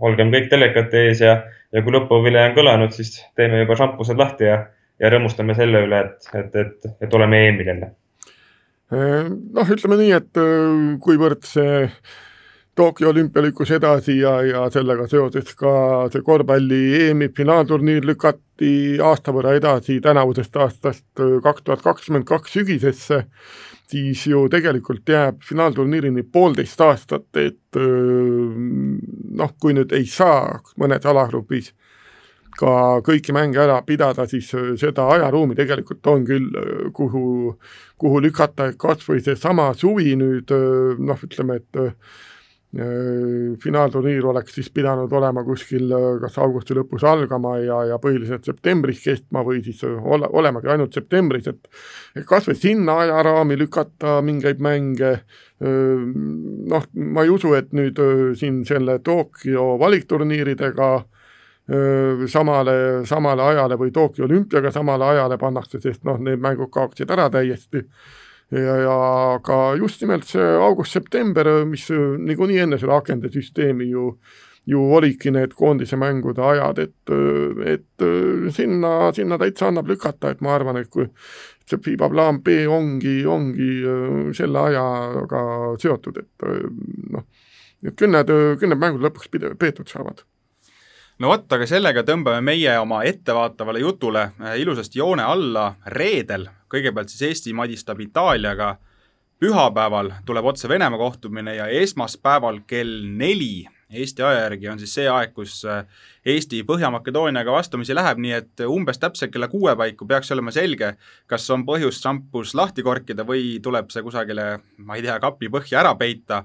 olgem 0.03 0.33
kõik 0.35 0.49
telekate 0.51 1.07
ees 1.11 1.23
ja, 1.23 1.37
ja 1.73 1.83
kui 1.85 1.95
lõpuvile 1.95 2.49
on 2.49 2.57
kõlanud, 2.57 2.97
siis 2.97 3.21
teeme 3.39 3.63
juba 3.63 3.79
šampused 3.79 4.19
lahti 4.19 4.49
ja, 4.49 4.61
ja 5.03 5.13
rõõmustame 5.13 5.55
selle 5.59 5.85
üle, 5.87 6.03
et, 6.03 6.31
et, 6.35 6.61
et, 6.65 6.93
et 7.07 7.19
oleme 7.19 7.43
EM-il 7.49 7.73
jälle. 7.73 7.91
noh, 8.91 9.75
ütleme 9.77 10.01
nii, 10.03 10.15
et 10.19 10.43
kuivõrd 11.03 11.47
see 11.47 11.85
Tokyo 12.77 13.09
olümpia 13.09 13.41
lükkus 13.43 13.71
edasi 13.73 14.19
ja, 14.19 14.35
ja 14.45 14.67
sellega 14.69 15.07
seoses 15.09 15.55
ka 15.57 15.71
see 16.13 16.21
korvpalli 16.25 16.81
EM-i 17.07 17.31
finaalturniir 17.37 18.05
lükati 18.05 18.99
aasta 19.01 19.33
võrra 19.33 19.55
edasi 19.57 19.97
tänavusest 20.05 20.59
aastast 20.61 21.23
kaks 21.45 21.65
tuhat 21.65 21.85
kakskümmend 21.87 22.29
kaks 22.29 22.53
sügisesse, 22.59 23.23
siis 23.91 24.27
ju 24.27 24.47
tegelikult 24.51 25.09
jääb 25.09 25.43
finaalturniirini 25.47 26.25
poolteist 26.33 26.81
aastat, 26.81 27.29
et 27.39 27.79
noh, 27.79 29.53
kui 29.61 29.77
nüüd 29.77 29.95
ei 29.95 30.07
saa 30.11 30.59
mõnes 30.81 31.07
alagrupis 31.07 31.73
ka 32.57 33.03
kõiki 33.05 33.35
mänge 33.37 33.61
ära 33.61 33.77
pidada, 33.87 34.25
siis 34.29 34.49
seda 34.81 35.09
ajaruumi 35.13 35.57
tegelikult 35.59 36.07
on 36.09 36.25
küll, 36.27 36.47
kuhu, 36.97 37.27
kuhu 38.01 38.23
lükata, 38.25 38.71
et 38.71 38.79
kas 38.81 39.05
või 39.07 39.21
seesama 39.25 39.69
suvi 39.77 40.17
nüüd 40.17 40.55
noh, 40.99 41.27
ütleme, 41.29 41.61
et 41.61 41.83
finaalturniir 43.63 44.27
oleks 44.27 44.55
siis 44.55 44.69
pidanud 44.75 45.13
olema 45.13 45.45
kuskil 45.45 45.93
äh, 45.97 46.07
kas 46.21 46.37
augusti 46.43 46.75
lõpus 46.77 47.05
algama 47.09 47.55
ja, 47.63 47.79
ja 47.93 47.97
põhiliselt 48.03 48.45
septembris 48.45 49.01
kestma 49.05 49.41
või 49.47 49.63
siis 49.65 49.81
äh, 49.87 49.95
ole, 50.05 50.29
olemagi 50.29 50.69
ainult 50.75 50.97
septembris, 50.97 51.49
et 51.49 52.27
kas 52.29 52.49
või 52.51 52.59
sinna 52.61 52.99
ajaraami 53.05 53.57
lükata 53.57 54.19
mingeid 54.25 54.61
mänge, 54.61 55.13
noh, 55.57 56.85
ma 56.93 57.25
ei 57.25 57.31
usu, 57.33 57.55
et 57.57 57.73
nüüd 57.77 57.97
siin 58.37 58.61
selle 58.69 58.99
Tokyo 59.05 59.79
valikturniiridega 59.81 60.91
samale, 62.29 62.77
samale 63.09 63.47
ajale 63.55 63.79
või 63.81 63.95
Tokyo 63.95 64.29
olümpiaga 64.29 64.71
samale 64.75 65.09
ajale 65.15 65.41
pannakse, 65.41 65.81
sest 65.81 66.05
noh, 66.05 66.21
need 66.21 66.45
mängud 66.45 66.69
kaoksid 66.75 67.11
ära 67.17 67.31
täiesti 67.33 67.87
ja, 68.55 68.77
ja 68.83 68.97
ka 69.45 69.75
just 69.79 70.03
nimelt 70.03 70.27
see 70.29 70.43
august-september, 70.43 71.49
mis 71.69 71.89
niikuinii 71.91 72.65
enne 72.67 72.79
seda 72.81 73.01
akende 73.01 73.33
süsteemi 73.33 73.91
ju 73.91 74.13
ju 74.67 74.81
olidki 74.97 75.31
need 75.31 75.53
koondise 75.55 75.95
mängude 75.95 76.43
ajad, 76.43 76.81
et, 76.83 77.11
et 77.71 78.05
sinna, 78.51 79.13
sinna 79.15 79.39
täitsa 79.39 79.69
annab 79.71 79.87
lükata, 79.87 80.33
et 80.35 80.41
ma 80.43 80.57
arvan, 80.57 80.81
et 80.81 80.91
kui 80.91 81.07
see 81.71 81.79
FIBA 81.85 82.09
plaan 82.11 82.41
B 82.43 82.65
ongi, 82.67 83.21
ongi 83.31 83.69
selle 84.35 84.65
ajaga 84.73 85.43
seotud, 85.79 86.19
et 86.19 86.49
noh, 87.15 87.29
et 87.87 87.95
küll 87.95 88.11
need, 88.11 88.33
küll 88.59 88.75
need 88.75 88.83
mängud 88.83 89.07
lõpuks 89.07 89.31
peetud 89.31 89.87
saavad. 89.87 90.27
No 91.23 91.31
vot, 91.31 91.47
aga 91.49 91.65
sellega 91.69 92.03
tõmbame 92.05 92.43
meie 92.45 92.75
oma 92.77 93.01
ettevaatavale 93.09 93.81
jutule 93.81 94.27
äh, 94.37 94.59
ilusasti 94.61 95.01
joone 95.01 95.25
alla 95.25 95.71
reedel, 95.95 96.45
kõigepealt 96.73 97.13
siis 97.13 97.23
Eesti 97.31 97.55
madistab 97.57 98.01
Itaaliaga, 98.01 98.77
pühapäeval 99.41 100.13
tuleb 100.27 100.53
otse 100.53 100.69
Venemaa 100.69 100.99
kohtumine 100.99 101.57
ja 101.57 101.67
esmaspäeval 101.69 102.63
kell 102.67 103.03
neli 103.07 103.67
Eesti 103.91 104.23
aja 104.23 104.41
järgi 104.41 104.69
on 104.69 104.81
siis 104.83 104.95
see 104.97 105.07
aeg, 105.07 105.31
kus 105.35 105.61
äh, 105.71 105.85
Eesti 106.27 106.65
Põhja-Makedooniaga 106.67 107.53
vastamisi 107.55 107.95
läheb, 107.95 108.19
nii 108.19 108.33
et 108.35 108.63
umbes 108.67 108.99
täpselt 108.99 109.31
kella 109.31 109.47
kuue 109.49 109.77
paiku 109.79 110.09
peaks 110.11 110.33
olema 110.35 110.51
selge, 110.55 110.97
kas 111.31 111.47
on 111.55 111.63
põhjust 111.69 112.03
šampus 112.03 112.57
lahti 112.59 112.83
korkida 112.83 113.23
või 113.29 113.61
tuleb 113.63 113.93
see 113.95 114.03
kusagile, 114.03 114.49
ma 114.83 114.99
ei 114.99 115.07
tea, 115.07 115.21
kapi 115.23 115.51
põhja 115.55 115.85
ära 115.85 115.95
peita. 115.95 116.43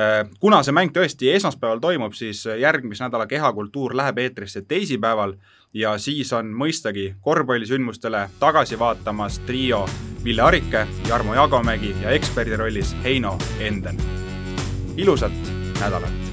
Äh, 0.00 0.22
kuna 0.40 0.62
see 0.64 0.72
mäng 0.72 0.94
tõesti 0.96 1.28
esmaspäeval 1.34 1.84
toimub, 1.84 2.16
siis 2.16 2.46
järgmise 2.56 3.04
nädala 3.04 3.28
kehakultuur 3.28 3.92
läheb 3.98 4.24
eetrisse 4.24 4.64
teisipäeval 4.64 5.36
ja 5.74 5.98
siis 5.98 6.32
on 6.32 6.52
mõistagi 6.54 7.14
korvpallisündmustele 7.20 8.28
tagasi 8.40 8.78
vaatamas 8.78 9.38
trio 9.46 9.86
Ville 10.24 10.42
Arike, 10.42 10.86
Jarmo 11.08 11.34
Jagomägi 11.34 11.94
ja 12.02 12.10
eksperdi 12.10 12.56
rollis 12.56 12.96
Heino 13.04 13.38
Enden. 13.60 13.96
ilusat 14.96 15.32
nädalat! 15.80 16.27